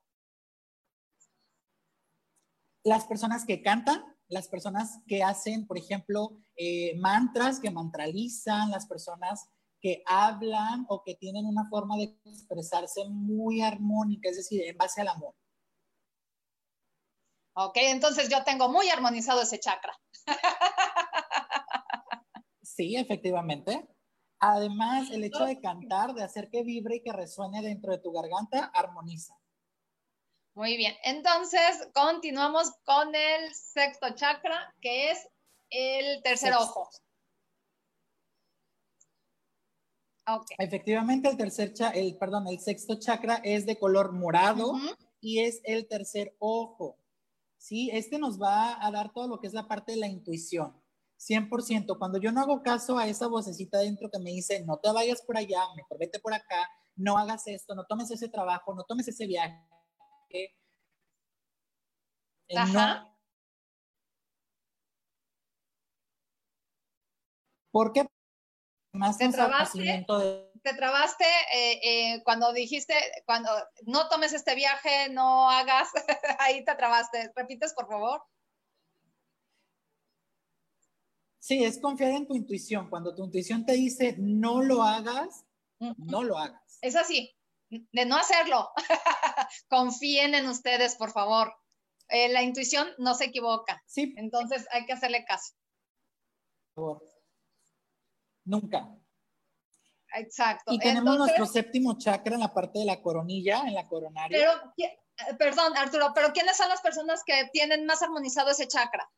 Las 2.82 3.04
personas 3.06 3.44
que 3.44 3.62
cantan, 3.62 4.02
las 4.28 4.48
personas 4.48 5.00
que 5.06 5.22
hacen, 5.22 5.66
por 5.66 5.78
ejemplo, 5.78 6.40
eh, 6.56 6.96
mantras, 6.96 7.60
que 7.60 7.70
mantralizan, 7.70 8.70
las 8.70 8.86
personas 8.86 9.48
que 9.84 10.02
hablan 10.06 10.86
o 10.88 11.02
que 11.04 11.14
tienen 11.14 11.44
una 11.44 11.68
forma 11.68 11.98
de 11.98 12.18
expresarse 12.24 13.04
muy 13.06 13.60
armónica, 13.60 14.30
es 14.30 14.38
decir, 14.38 14.62
en 14.62 14.78
base 14.78 15.02
al 15.02 15.08
amor. 15.08 15.34
Ok, 17.54 17.76
entonces 17.76 18.30
yo 18.30 18.42
tengo 18.44 18.70
muy 18.70 18.88
armonizado 18.88 19.42
ese 19.42 19.60
chakra. 19.60 19.94
Sí, 22.62 22.96
efectivamente. 22.96 23.86
Además, 24.40 25.10
el 25.10 25.22
hecho 25.22 25.44
de 25.44 25.60
cantar, 25.60 26.14
de 26.14 26.24
hacer 26.24 26.48
que 26.48 26.62
vibre 26.62 26.96
y 26.96 27.02
que 27.02 27.12
resuene 27.12 27.60
dentro 27.60 27.92
de 27.92 27.98
tu 27.98 28.10
garganta, 28.10 28.72
armoniza. 28.74 29.38
Muy 30.54 30.78
bien, 30.78 30.96
entonces 31.04 31.88
continuamos 31.92 32.72
con 32.84 33.14
el 33.14 33.54
sexto 33.54 34.14
chakra, 34.14 34.74
que 34.80 35.10
es 35.10 35.28
el 35.68 36.22
tercer 36.22 36.54
ojo. 36.54 36.88
Okay. 40.26 40.56
Efectivamente, 40.58 41.28
el 41.28 41.36
tercer, 41.36 41.74
el, 41.94 42.16
perdón, 42.16 42.46
el 42.48 42.58
sexto 42.58 42.98
chakra 42.98 43.40
es 43.44 43.66
de 43.66 43.78
color 43.78 44.12
morado 44.12 44.72
y 45.20 45.40
es 45.40 45.60
el 45.64 45.86
tercer 45.86 46.34
ojo. 46.38 46.98
¿sí? 47.64 47.90
Este 47.92 48.18
nos 48.18 48.40
va 48.40 48.84
a 48.84 48.90
dar 48.90 49.12
todo 49.12 49.26
lo 49.26 49.40
que 49.40 49.46
es 49.46 49.54
la 49.54 49.66
parte 49.66 49.92
de 49.92 49.98
la 49.98 50.06
intuición. 50.06 50.74
100%. 51.16 51.98
Cuando 51.98 52.18
yo 52.18 52.30
no 52.30 52.42
hago 52.42 52.62
caso 52.62 52.98
a 52.98 53.08
esa 53.08 53.26
vocecita 53.26 53.78
dentro 53.78 54.10
que 54.10 54.18
me 54.18 54.30
dice, 54.30 54.62
no 54.66 54.78
te 54.78 54.92
vayas 54.92 55.22
por 55.22 55.38
allá, 55.38 55.60
mejor 55.74 55.98
vete 55.98 56.20
por 56.20 56.34
acá, 56.34 56.68
no 56.96 57.16
hagas 57.16 57.46
esto, 57.46 57.74
no 57.74 57.86
tomes 57.86 58.10
ese 58.10 58.28
trabajo, 58.28 58.74
no 58.74 58.84
tomes 58.84 59.08
ese 59.08 59.26
viaje. 59.26 59.58
Eh, 60.28 60.48
Ajá. 62.54 63.04
No. 63.04 63.14
¿Por 67.70 67.92
qué? 67.92 68.06
Más 68.94 69.18
¿Te 69.18 69.28
trabaste, 69.28 69.80
de... 69.80 70.52
te 70.62 70.74
trabaste 70.74 71.24
eh, 71.52 71.80
eh, 71.82 72.22
cuando 72.22 72.52
dijiste, 72.52 72.94
cuando 73.26 73.50
no 73.86 74.08
tomes 74.08 74.32
este 74.32 74.54
viaje, 74.54 75.08
no 75.10 75.50
hagas, 75.50 75.88
ahí 76.38 76.64
te 76.64 76.76
trabaste. 76.76 77.32
¿Repites, 77.34 77.74
por 77.74 77.88
favor? 77.88 78.22
Sí, 81.40 81.64
es 81.64 81.80
confiar 81.80 82.12
en 82.12 82.28
tu 82.28 82.36
intuición. 82.36 82.88
Cuando 82.88 83.12
tu 83.16 83.24
intuición 83.24 83.66
te 83.66 83.72
dice 83.72 84.14
no 84.16 84.62
lo 84.62 84.84
hagas, 84.84 85.44
no 85.80 86.22
lo 86.22 86.38
hagas. 86.38 86.78
Es 86.80 86.94
así, 86.94 87.36
de 87.68 88.06
no 88.06 88.14
hacerlo. 88.14 88.70
Confíen 89.68 90.36
en 90.36 90.48
ustedes, 90.48 90.94
por 90.94 91.10
favor. 91.10 91.52
Eh, 92.10 92.28
la 92.28 92.44
intuición 92.44 92.86
no 92.98 93.14
se 93.14 93.24
equivoca. 93.24 93.82
Sí. 93.86 94.14
Entonces 94.16 94.68
hay 94.70 94.86
que 94.86 94.92
hacerle 94.92 95.24
caso. 95.24 95.52
Por 96.74 97.00
favor. 97.00 97.13
Nunca. 98.44 98.88
Exacto. 100.16 100.72
Y 100.72 100.78
tenemos 100.78 101.18
nuestro 101.18 101.46
séptimo 101.46 101.98
chakra 101.98 102.34
en 102.34 102.40
la 102.40 102.54
parte 102.54 102.78
de 102.78 102.84
la 102.84 103.02
coronilla, 103.02 103.62
en 103.66 103.74
la 103.74 103.88
coronaria. 103.88 104.38
Pero, 104.76 105.36
perdón, 105.38 105.76
Arturo, 105.76 106.12
pero 106.14 106.32
¿quiénes 106.32 106.56
son 106.56 106.68
las 106.68 106.80
personas 106.80 107.22
que 107.24 107.48
tienen 107.52 107.84
más 107.86 108.02
armonizado 108.02 108.50
ese 108.50 108.68
chakra? 108.68 109.10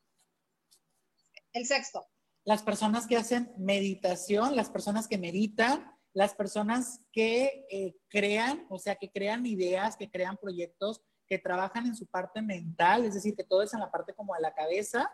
El 1.53 1.65
sexto 1.65 2.07
las 2.47 2.63
personas 2.63 3.07
que 3.07 3.17
hacen 3.17 3.51
meditación, 3.57 4.55
las 4.55 4.69
personas 4.69 5.09
que 5.09 5.17
meditan, 5.17 5.85
las 6.13 6.33
personas 6.33 7.01
que 7.11 7.65
eh, 7.69 7.93
crean, 8.07 8.65
o 8.69 8.79
sea, 8.79 8.95
que 8.95 9.11
crean 9.11 9.45
ideas, 9.45 9.97
que 9.97 10.09
crean 10.09 10.37
proyectos, 10.37 11.01
que 11.27 11.39
trabajan 11.39 11.87
en 11.87 11.95
su 11.97 12.07
parte 12.07 12.41
mental, 12.41 13.03
es 13.03 13.15
decir, 13.15 13.35
que 13.35 13.43
todo 13.43 13.63
es 13.63 13.73
en 13.73 13.81
la 13.81 13.91
parte 13.91 14.13
como 14.13 14.33
de 14.33 14.39
la 14.39 14.53
cabeza. 14.53 15.11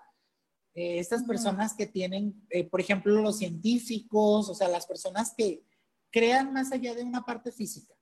Eh, 0.76 1.00
estas 1.00 1.24
personas 1.24 1.76
que 1.76 1.86
tienen, 1.86 2.46
eh, 2.50 2.64
por 2.64 2.82
ejemplo, 2.82 3.22
los 3.22 3.38
científicos, 3.38 4.50
o 4.50 4.56
sea, 4.56 4.68
las 4.68 4.88
personas 4.88 5.34
que 5.38 5.64
crean 6.12 6.52
más 6.52 6.72
allá 6.72 6.96
de 6.96 7.04
una 7.04 7.24
parte 7.24 7.52
física. 7.52 7.94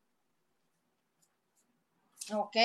Ok. 2.34 2.56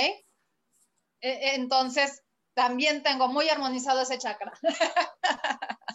Entonces, 1.21 2.23
también 2.55 3.03
tengo 3.03 3.29
muy 3.29 3.49
armonizado 3.49 4.01
ese 4.01 4.19
chakra. 4.19 4.53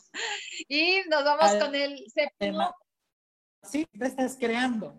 y 0.67 1.01
nos 1.09 1.23
vamos 1.23 1.55
con 1.55 1.73
el 1.73 2.05
séptimo. 2.11 2.75
Sí, 3.63 3.87
te 3.97 4.07
estás 4.07 4.37
creando. 4.37 4.95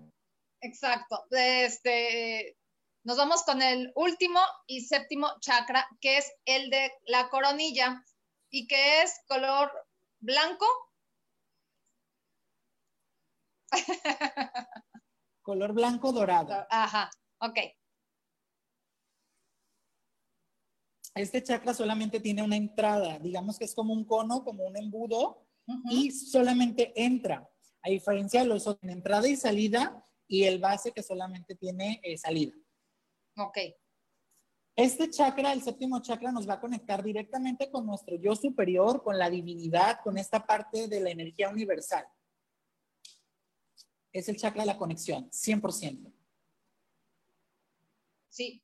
Exacto. 0.61 1.25
Este, 1.31 2.57
nos 3.05 3.17
vamos 3.17 3.43
con 3.43 3.63
el 3.63 3.93
último 3.95 4.41
y 4.67 4.81
séptimo 4.83 5.29
chakra, 5.41 5.87
que 6.01 6.19
es 6.19 6.33
el 6.45 6.71
de 6.71 6.93
la 7.07 7.29
coronilla 7.29 8.03
y 8.53 8.67
que 8.67 9.03
es 9.03 9.21
color 9.27 9.73
blanco. 10.21 10.67
color 15.43 15.73
blanco 15.73 16.13
dorado. 16.13 16.67
Ajá, 16.71 17.11
ok. 17.41 17.59
este 21.15 21.43
chakra 21.43 21.75
solamente 21.75 22.21
tiene 22.21 22.43
una 22.43 22.57
entrada, 22.57 23.19
digamos 23.19 23.59
que 23.59 23.67
es 23.67 23.75
como 23.75 23.93
un 23.93 24.05
cono, 24.07 24.45
como 24.45 24.65
un 24.65 24.77
embudo, 24.79 25.47
y 25.91 26.11
solamente 26.11 26.93
entra, 26.97 27.49
a 27.83 27.91
diferencia 27.91 28.41
de 28.41 28.47
los 28.47 28.67
otros, 28.67 28.91
entrada 28.91 29.29
y 29.29 29.37
salida, 29.37 30.07
y 30.27 30.45
el 30.45 30.59
base 30.59 30.93
que 30.93 31.03
solamente 31.03 31.55
tiene 31.55 32.01
eh, 32.03 32.17
salida. 32.17 32.55
Ok. 33.37 33.59
Este 34.75 35.11
chakra, 35.11 35.53
el 35.53 35.63
séptimo 35.63 36.01
chakra, 36.01 36.33
nos 36.33 36.49
va 36.49 36.55
a 36.55 36.61
conectar 36.61 37.03
directamente 37.03 37.71
con 37.71 37.87
nuestro 37.87 38.17
yo 38.17 38.35
superior, 38.35 39.03
con 39.03 39.19
la 39.19 39.29
divinidad, 39.29 40.01
con 40.03 40.17
esta 40.17 40.47
parte 40.47 40.89
de 40.89 41.01
la 41.01 41.11
energía 41.11 41.51
universal. 41.51 42.07
Es 44.13 44.29
el 44.29 44.37
chakra 44.37 44.63
de 44.63 44.67
la 44.67 44.79
conexión, 44.79 45.31
100%. 45.31 46.13
Sí, 48.29 48.63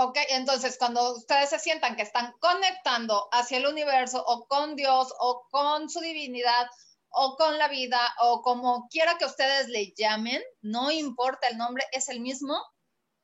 Ok, 0.00 0.16
entonces 0.28 0.78
cuando 0.78 1.16
ustedes 1.16 1.50
se 1.50 1.58
sientan 1.58 1.96
que 1.96 2.02
están 2.02 2.32
conectando 2.38 3.28
hacia 3.32 3.58
el 3.58 3.66
universo 3.66 4.22
o 4.24 4.46
con 4.46 4.76
Dios 4.76 5.12
o 5.18 5.48
con 5.50 5.90
su 5.90 5.98
divinidad 5.98 6.68
o 7.08 7.34
con 7.34 7.58
la 7.58 7.66
vida 7.66 7.98
o 8.20 8.40
como 8.40 8.86
quiera 8.90 9.18
que 9.18 9.24
ustedes 9.24 9.66
le 9.66 9.92
llamen, 9.96 10.40
no 10.60 10.92
importa 10.92 11.48
el 11.48 11.58
nombre, 11.58 11.84
es 11.90 12.08
el 12.08 12.20
mismo, 12.20 12.56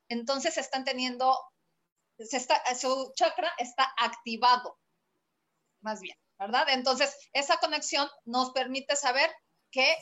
entonces 0.09 0.59
están 0.59 0.83
teniendo, 0.83 1.39
se 2.19 2.37
está, 2.37 2.63
su 2.75 3.13
chakra 3.15 3.53
está 3.59 3.93
activado, 3.99 4.79
más 5.81 6.01
bien, 6.01 6.17
¿verdad? 6.39 6.67
Entonces 6.71 7.17
esa 7.33 7.59
conexión 7.59 8.09
nos 8.25 8.53
permite 8.53 8.97
saber 8.97 9.31
que 9.71 9.97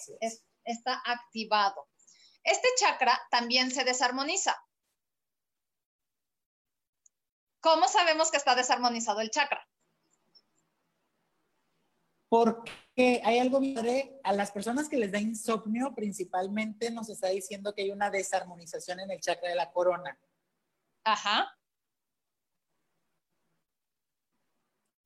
está 0.64 1.02
activado. 1.04 1.88
Este 2.44 2.68
chakra 2.78 3.18
también 3.30 3.70
se 3.70 3.84
desarmoniza. 3.84 4.56
¿Cómo 7.60 7.86
sabemos 7.86 8.30
que 8.30 8.36
está 8.36 8.54
desarmonizado 8.54 9.20
el 9.20 9.30
chakra? 9.30 9.66
Porque 12.28 13.22
hay 13.24 13.38
algo 13.38 13.60
a 14.24 14.32
las 14.32 14.50
personas 14.50 14.88
que 14.88 14.96
les 14.96 15.12
da 15.12 15.20
insomnio 15.20 15.94
principalmente 15.94 16.90
nos 16.90 17.08
está 17.08 17.28
diciendo 17.28 17.74
que 17.74 17.82
hay 17.82 17.90
una 17.90 18.10
desarmonización 18.10 19.00
en 19.00 19.10
el 19.10 19.20
chakra 19.20 19.50
de 19.50 19.54
la 19.54 19.70
corona. 19.70 20.18
Ajá. 21.04 21.56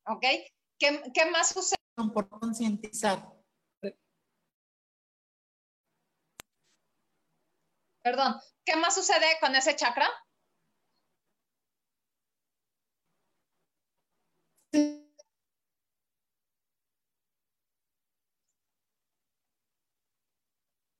¿Ok? 0.07 0.23
¿Qué, 0.79 1.01
qué 1.13 1.25
más 1.31 1.49
sucede? 1.49 1.77
Por 2.13 2.29
concientizar. 2.29 3.19
Perdón, 8.01 8.39
¿qué 8.63 8.75
más 8.77 8.95
sucede 8.95 9.25
con 9.41 9.53
ese 9.55 9.75
chakra? 9.75 10.07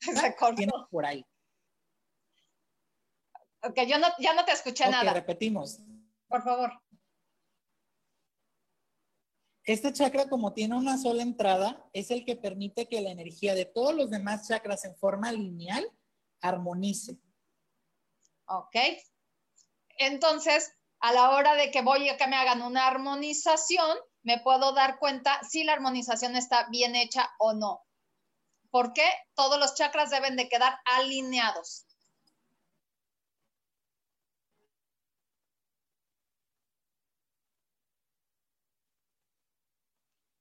por 0.91 1.05
ahí. 1.05 1.25
Ok, 3.63 3.79
yo 3.87 3.97
no, 3.99 4.07
ya 4.19 4.33
no 4.33 4.43
te 4.43 4.51
escuché 4.51 4.83
okay, 4.83 4.91
nada. 4.91 5.13
repetimos. 5.13 5.79
Por 6.27 6.43
favor. 6.43 6.71
Este 9.67 9.91
chakra, 9.91 10.29
como 10.29 10.53
tiene 10.53 10.77
una 10.77 10.97
sola 10.97 11.21
entrada, 11.21 11.85
es 11.91 12.09
el 12.09 12.23
que 12.23 12.37
permite 12.37 12.87
que 12.87 13.01
la 13.01 13.11
energía 13.11 13.53
de 13.53 13.65
todos 13.65 13.93
los 13.93 14.09
demás 14.09 14.47
chakras 14.47 14.85
en 14.85 14.95
forma 14.95 15.29
lineal 15.33 15.85
armonice. 16.39 17.17
Ok. 18.45 18.77
entonces, 19.97 20.71
a 21.01 21.11
la 21.11 21.31
hora 21.31 21.55
de 21.55 21.69
que 21.69 21.81
voy 21.81 22.07
a 22.07 22.15
que 22.15 22.27
me 22.27 22.37
hagan 22.37 22.61
una 22.61 22.87
armonización, 22.87 23.97
me 24.23 24.39
puedo 24.39 24.71
dar 24.71 24.99
cuenta 24.99 25.43
si 25.43 25.65
la 25.65 25.73
armonización 25.73 26.37
está 26.37 26.69
bien 26.69 26.95
hecha 26.95 27.29
o 27.37 27.51
no. 27.51 27.81
Porque 28.71 29.03
todos 29.35 29.59
los 29.59 29.75
chakras 29.75 30.09
deben 30.11 30.37
de 30.37 30.47
quedar 30.47 30.79
alineados. 30.85 31.86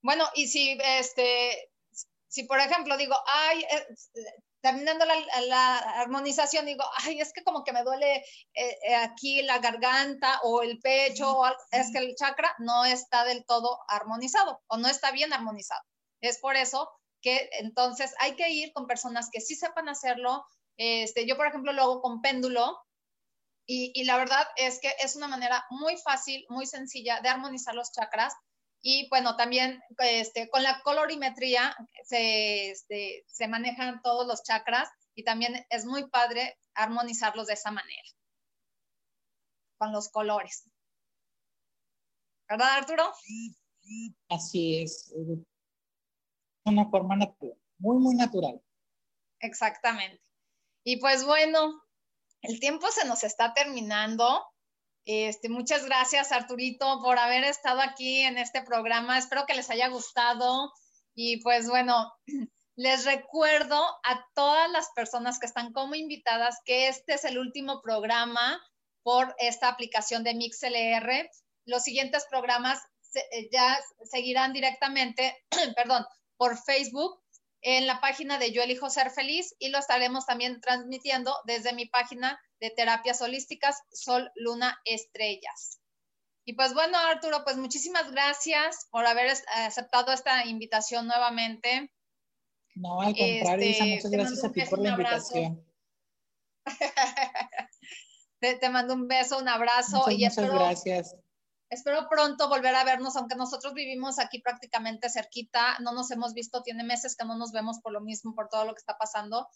Bueno, 0.06 0.24
y 0.36 0.46
si 0.46 0.78
este, 0.84 1.72
si 2.28 2.44
por 2.44 2.60
ejemplo 2.60 2.96
digo, 2.96 3.16
ay, 3.26 3.60
eh, 3.68 3.86
terminando 4.60 5.04
la, 5.04 5.78
armonización, 5.78 6.64
digo, 6.64 6.84
ay, 6.98 7.20
es 7.20 7.32
que 7.32 7.42
como 7.42 7.64
que 7.64 7.72
me 7.72 7.82
duele 7.82 8.18
eh, 8.54 8.78
eh, 8.86 8.94
aquí 8.94 9.42
la 9.42 9.58
garganta 9.58 10.38
o 10.44 10.62
el 10.62 10.78
pecho, 10.78 11.42
es 11.72 11.90
que 11.90 11.98
el 11.98 12.14
chakra 12.14 12.54
no 12.58 12.84
está 12.84 13.24
del 13.24 13.44
todo 13.46 13.80
armonizado 13.88 14.62
o 14.68 14.76
no 14.76 14.86
está 14.86 15.10
bien 15.10 15.32
armonizado. 15.32 15.82
Es 16.20 16.38
por 16.38 16.54
eso 16.54 16.88
que 17.20 17.50
entonces 17.58 18.14
hay 18.20 18.36
que 18.36 18.48
ir 18.50 18.72
con 18.74 18.86
personas 18.86 19.28
que 19.32 19.40
sí 19.40 19.56
sepan 19.56 19.88
hacerlo. 19.88 20.44
Este, 20.76 21.26
yo, 21.26 21.36
por 21.36 21.48
ejemplo, 21.48 21.72
lo 21.72 21.82
hago 21.82 22.00
con 22.00 22.20
péndulo 22.20 22.78
y, 23.66 23.90
y 23.92 24.04
la 24.04 24.18
verdad 24.18 24.46
es 24.54 24.78
que 24.78 24.94
es 25.00 25.16
una 25.16 25.26
manera 25.26 25.66
muy 25.70 25.96
fácil, 25.96 26.46
muy 26.48 26.64
sencilla 26.64 27.20
de 27.22 27.28
armonizar 27.28 27.74
los 27.74 27.90
chakras 27.90 28.32
y 28.88 29.08
bueno, 29.08 29.34
también 29.34 29.82
este, 29.98 30.48
con 30.48 30.62
la 30.62 30.80
colorimetría 30.84 31.76
se, 32.04 32.70
este, 32.70 33.24
se 33.26 33.48
manejan 33.48 34.00
todos 34.00 34.28
los 34.28 34.44
chakras 34.44 34.88
y 35.16 35.24
también 35.24 35.66
es 35.70 35.84
muy 35.84 36.08
padre 36.08 36.56
armonizarlos 36.72 37.48
de 37.48 37.54
esa 37.54 37.72
manera, 37.72 38.08
con 39.76 39.90
los 39.90 40.08
colores. 40.08 40.70
¿Verdad, 42.48 42.76
Arturo? 42.76 43.12
Así 44.28 44.82
es. 44.82 45.12
Una 46.64 46.88
forma 46.88 47.16
natural, 47.16 47.58
muy, 47.78 47.98
muy 47.98 48.14
natural. 48.14 48.62
Exactamente. 49.40 50.22
Y 50.84 51.00
pues 51.00 51.26
bueno, 51.26 51.82
el 52.42 52.60
tiempo 52.60 52.86
se 52.92 53.04
nos 53.04 53.24
está 53.24 53.52
terminando. 53.52 54.44
Este, 55.06 55.48
muchas 55.48 55.84
gracias, 55.84 56.32
Arturito, 56.32 57.00
por 57.00 57.20
haber 57.20 57.44
estado 57.44 57.80
aquí 57.80 58.22
en 58.22 58.38
este 58.38 58.62
programa. 58.62 59.16
Espero 59.16 59.46
que 59.46 59.54
les 59.54 59.70
haya 59.70 59.86
gustado. 59.86 60.72
Y 61.14 61.40
pues 61.42 61.68
bueno, 61.68 62.12
les 62.76 63.04
recuerdo 63.04 63.80
a 64.02 64.26
todas 64.34 64.68
las 64.72 64.90
personas 64.96 65.38
que 65.38 65.46
están 65.46 65.72
como 65.72 65.94
invitadas 65.94 66.58
que 66.64 66.88
este 66.88 67.14
es 67.14 67.24
el 67.24 67.38
último 67.38 67.80
programa 67.82 68.60
por 69.04 69.32
esta 69.38 69.68
aplicación 69.68 70.24
de 70.24 70.34
MixLR. 70.34 71.30
Los 71.66 71.84
siguientes 71.84 72.26
programas 72.28 72.82
eh, 73.14 73.48
ya 73.52 73.78
seguirán 74.10 74.52
directamente, 74.52 75.36
perdón, 75.76 76.04
por 76.36 76.58
Facebook 76.58 77.22
en 77.68 77.88
la 77.88 78.00
página 78.00 78.38
de 78.38 78.52
Yo 78.52 78.62
elijo 78.62 78.88
ser 78.90 79.10
feliz 79.10 79.56
y 79.58 79.70
lo 79.70 79.78
estaremos 79.78 80.24
también 80.24 80.60
transmitiendo 80.60 81.34
desde 81.46 81.72
mi 81.72 81.86
página 81.86 82.40
de 82.60 82.70
terapias 82.70 83.20
holísticas 83.20 83.82
Sol, 83.90 84.30
Luna, 84.36 84.80
Estrellas. 84.84 85.80
Y 86.44 86.52
pues 86.52 86.74
bueno, 86.74 86.96
Arturo, 86.96 87.42
pues 87.42 87.56
muchísimas 87.56 88.12
gracias 88.12 88.86
por 88.92 89.04
haber 89.04 89.32
aceptado 89.56 90.12
esta 90.12 90.46
invitación 90.46 91.08
nuevamente. 91.08 91.92
No, 92.76 93.00
al 93.00 93.16
contrario, 93.16 93.68
este, 93.68 93.94
muchas 93.96 94.10
gracias 94.12 94.44
a 94.44 94.52
ti 94.52 94.62
por 94.70 94.78
la 94.78 94.90
invitación. 94.90 95.66
te, 98.60 98.70
mando 98.70 98.94
un 98.94 99.08
beso, 99.08 99.38
un 99.38 99.48
abrazo 99.48 100.08
y 100.08 100.24
muchas 100.24 100.48
gracias. 100.48 101.16
Espero 101.68 102.08
pronto 102.08 102.48
volver 102.48 102.74
a 102.74 102.84
vernos, 102.84 103.16
aunque 103.16 103.34
nosotros 103.34 103.74
vivimos 103.74 104.18
aquí 104.18 104.40
prácticamente 104.40 105.10
cerquita, 105.10 105.76
no 105.80 105.92
nos 105.92 106.10
hemos 106.12 106.32
visto, 106.32 106.62
tiene 106.62 106.84
meses 106.84 107.16
que 107.16 107.26
no 107.26 107.36
nos 107.36 107.50
vemos 107.50 107.80
por 107.82 107.92
lo 107.92 108.00
mismo, 108.00 108.34
por 108.34 108.48
todo 108.48 108.64
lo 108.64 108.74
que 108.74 108.80
está 108.80 108.96
pasando. 108.96 109.48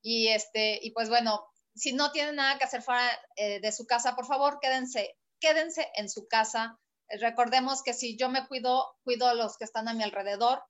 Y 0.00 0.28
este, 0.28 0.78
y 0.80 0.92
pues 0.92 1.08
bueno, 1.08 1.44
si 1.74 1.92
no 1.92 2.12
tienen 2.12 2.36
nada 2.36 2.58
que 2.58 2.64
hacer 2.64 2.82
fuera 2.82 3.02
eh, 3.36 3.60
de 3.60 3.72
su 3.72 3.86
casa, 3.86 4.14
por 4.14 4.26
favor, 4.26 4.58
quédense, 4.60 5.16
quédense 5.40 5.90
en 5.94 6.08
su 6.08 6.28
casa. 6.28 6.78
recordemos 7.20 7.82
que 7.82 7.94
si 7.94 8.16
yo 8.16 8.28
me 8.28 8.46
cuido, 8.46 8.96
cuido 9.04 9.28
a 9.28 9.34
los 9.34 9.56
que 9.56 9.64
están 9.64 9.88
a 9.88 9.94
mi 9.94 10.02
alrededor 10.02 10.62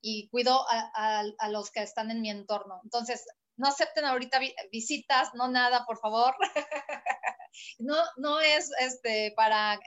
y 0.00 0.28
cuido 0.28 0.64
a, 0.68 1.24
los 1.48 1.70
que 1.70 1.82
están 1.82 2.10
en 2.10 2.20
mi 2.20 2.30
entorno. 2.30 2.80
Entonces, 2.84 3.24
no 3.56 3.68
acepten 3.68 4.04
ahorita 4.04 4.40
visitas, 4.70 5.30
no 5.34 5.48
nada, 5.48 5.84
por 5.86 5.98
favor. 5.98 6.34
no, 7.78 7.96
no 8.16 8.40
es 8.40 8.70
este, 8.80 9.32
para 9.36 9.78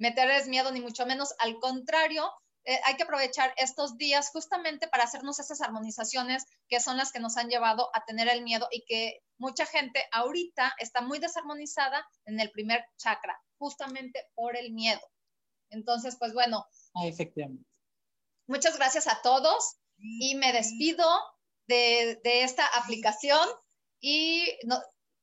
meterles 0.00 0.48
miedo, 0.48 0.72
ni 0.72 0.80
mucho 0.80 1.06
menos. 1.06 1.32
Al 1.38 1.58
contrario, 1.60 2.28
eh, 2.64 2.80
hay 2.84 2.96
que 2.96 3.04
aprovechar 3.04 3.54
estos 3.56 3.96
días 3.96 4.30
justamente 4.30 4.88
para 4.88 5.04
hacernos 5.04 5.38
esas 5.38 5.60
armonizaciones 5.60 6.44
que 6.68 6.80
son 6.80 6.96
las 6.96 7.12
que 7.12 7.20
nos 7.20 7.36
han 7.36 7.48
llevado 7.48 7.90
a 7.94 8.04
tener 8.04 8.28
el 8.28 8.42
miedo 8.42 8.66
y 8.70 8.84
que 8.84 9.20
mucha 9.38 9.66
gente 9.66 10.02
ahorita 10.12 10.74
está 10.78 11.02
muy 11.02 11.18
desarmonizada 11.18 12.04
en 12.24 12.40
el 12.40 12.50
primer 12.50 12.84
chakra, 12.96 13.40
justamente 13.58 14.24
por 14.34 14.56
el 14.56 14.72
miedo. 14.72 15.00
Entonces, 15.70 16.16
pues 16.18 16.32
bueno. 16.32 16.66
Ah, 16.94 17.06
efectivamente. 17.06 17.64
Muchas 18.46 18.76
gracias 18.76 19.06
a 19.06 19.20
todos 19.22 19.76
y 19.96 20.34
me 20.34 20.52
despido 20.52 21.06
de, 21.68 22.18
esta 22.24 22.66
aplicación 22.66 23.48
y 24.00 24.44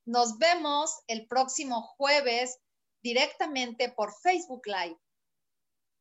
nos 0.05 0.37
vemos 0.37 1.01
el 1.07 1.27
próximo 1.27 1.81
jueves 1.97 2.59
directamente 3.01 3.89
por 3.89 4.13
Facebook 4.21 4.63
Live 4.65 4.97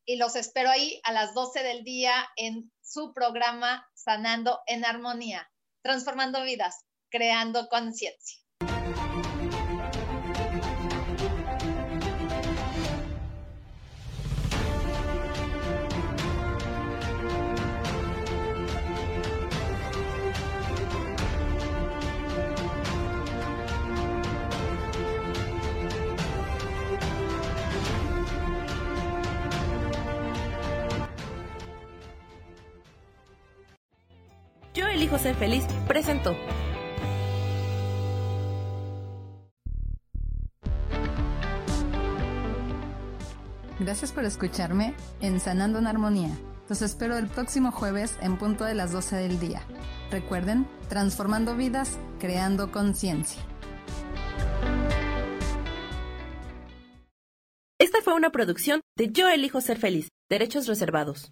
y 0.07 0.17
los 0.17 0.37
espero 0.37 0.71
ahí 0.71 1.01
a 1.03 1.13
las 1.13 1.35
12 1.35 1.63
del 1.63 1.85
día 1.85 2.29
en 2.37 2.73
su 2.81 3.13
programa 3.13 3.89
Sanando 3.95 4.61
en 4.67 4.85
Armonía, 4.85 5.51
transformando 5.83 6.43
vidas, 6.45 6.85
creando 7.11 7.69
conciencia. 7.69 8.46
Elijo 34.97 35.19
ser 35.19 35.35
feliz 35.35 35.65
presentó. 35.87 36.35
Gracias 43.79 44.11
por 44.11 44.25
escucharme 44.25 44.95
en 45.21 45.39
Sanando 45.39 45.79
en 45.79 45.87
Armonía. 45.87 46.31
Los 46.69 46.81
espero 46.81 47.19
el 47.19 47.29
próximo 47.29 47.71
jueves 47.71 48.19
en 48.23 48.39
punto 48.39 48.65
de 48.65 48.75
las 48.75 48.91
12 48.91 49.17
del 49.17 49.39
día. 49.39 49.63
Recuerden, 50.11 50.67
transformando 50.89 51.55
vidas, 51.57 51.99
creando 52.19 52.73
conciencia. 52.73 53.43
Esta 57.79 58.01
fue 58.03 58.15
una 58.15 58.31
producción 58.31 58.81
de 58.97 59.13
Yo 59.13 59.29
elijo 59.29 59.61
ser 59.61 59.79
feliz, 59.79 60.09
derechos 60.31 60.67
reservados. 60.67 61.31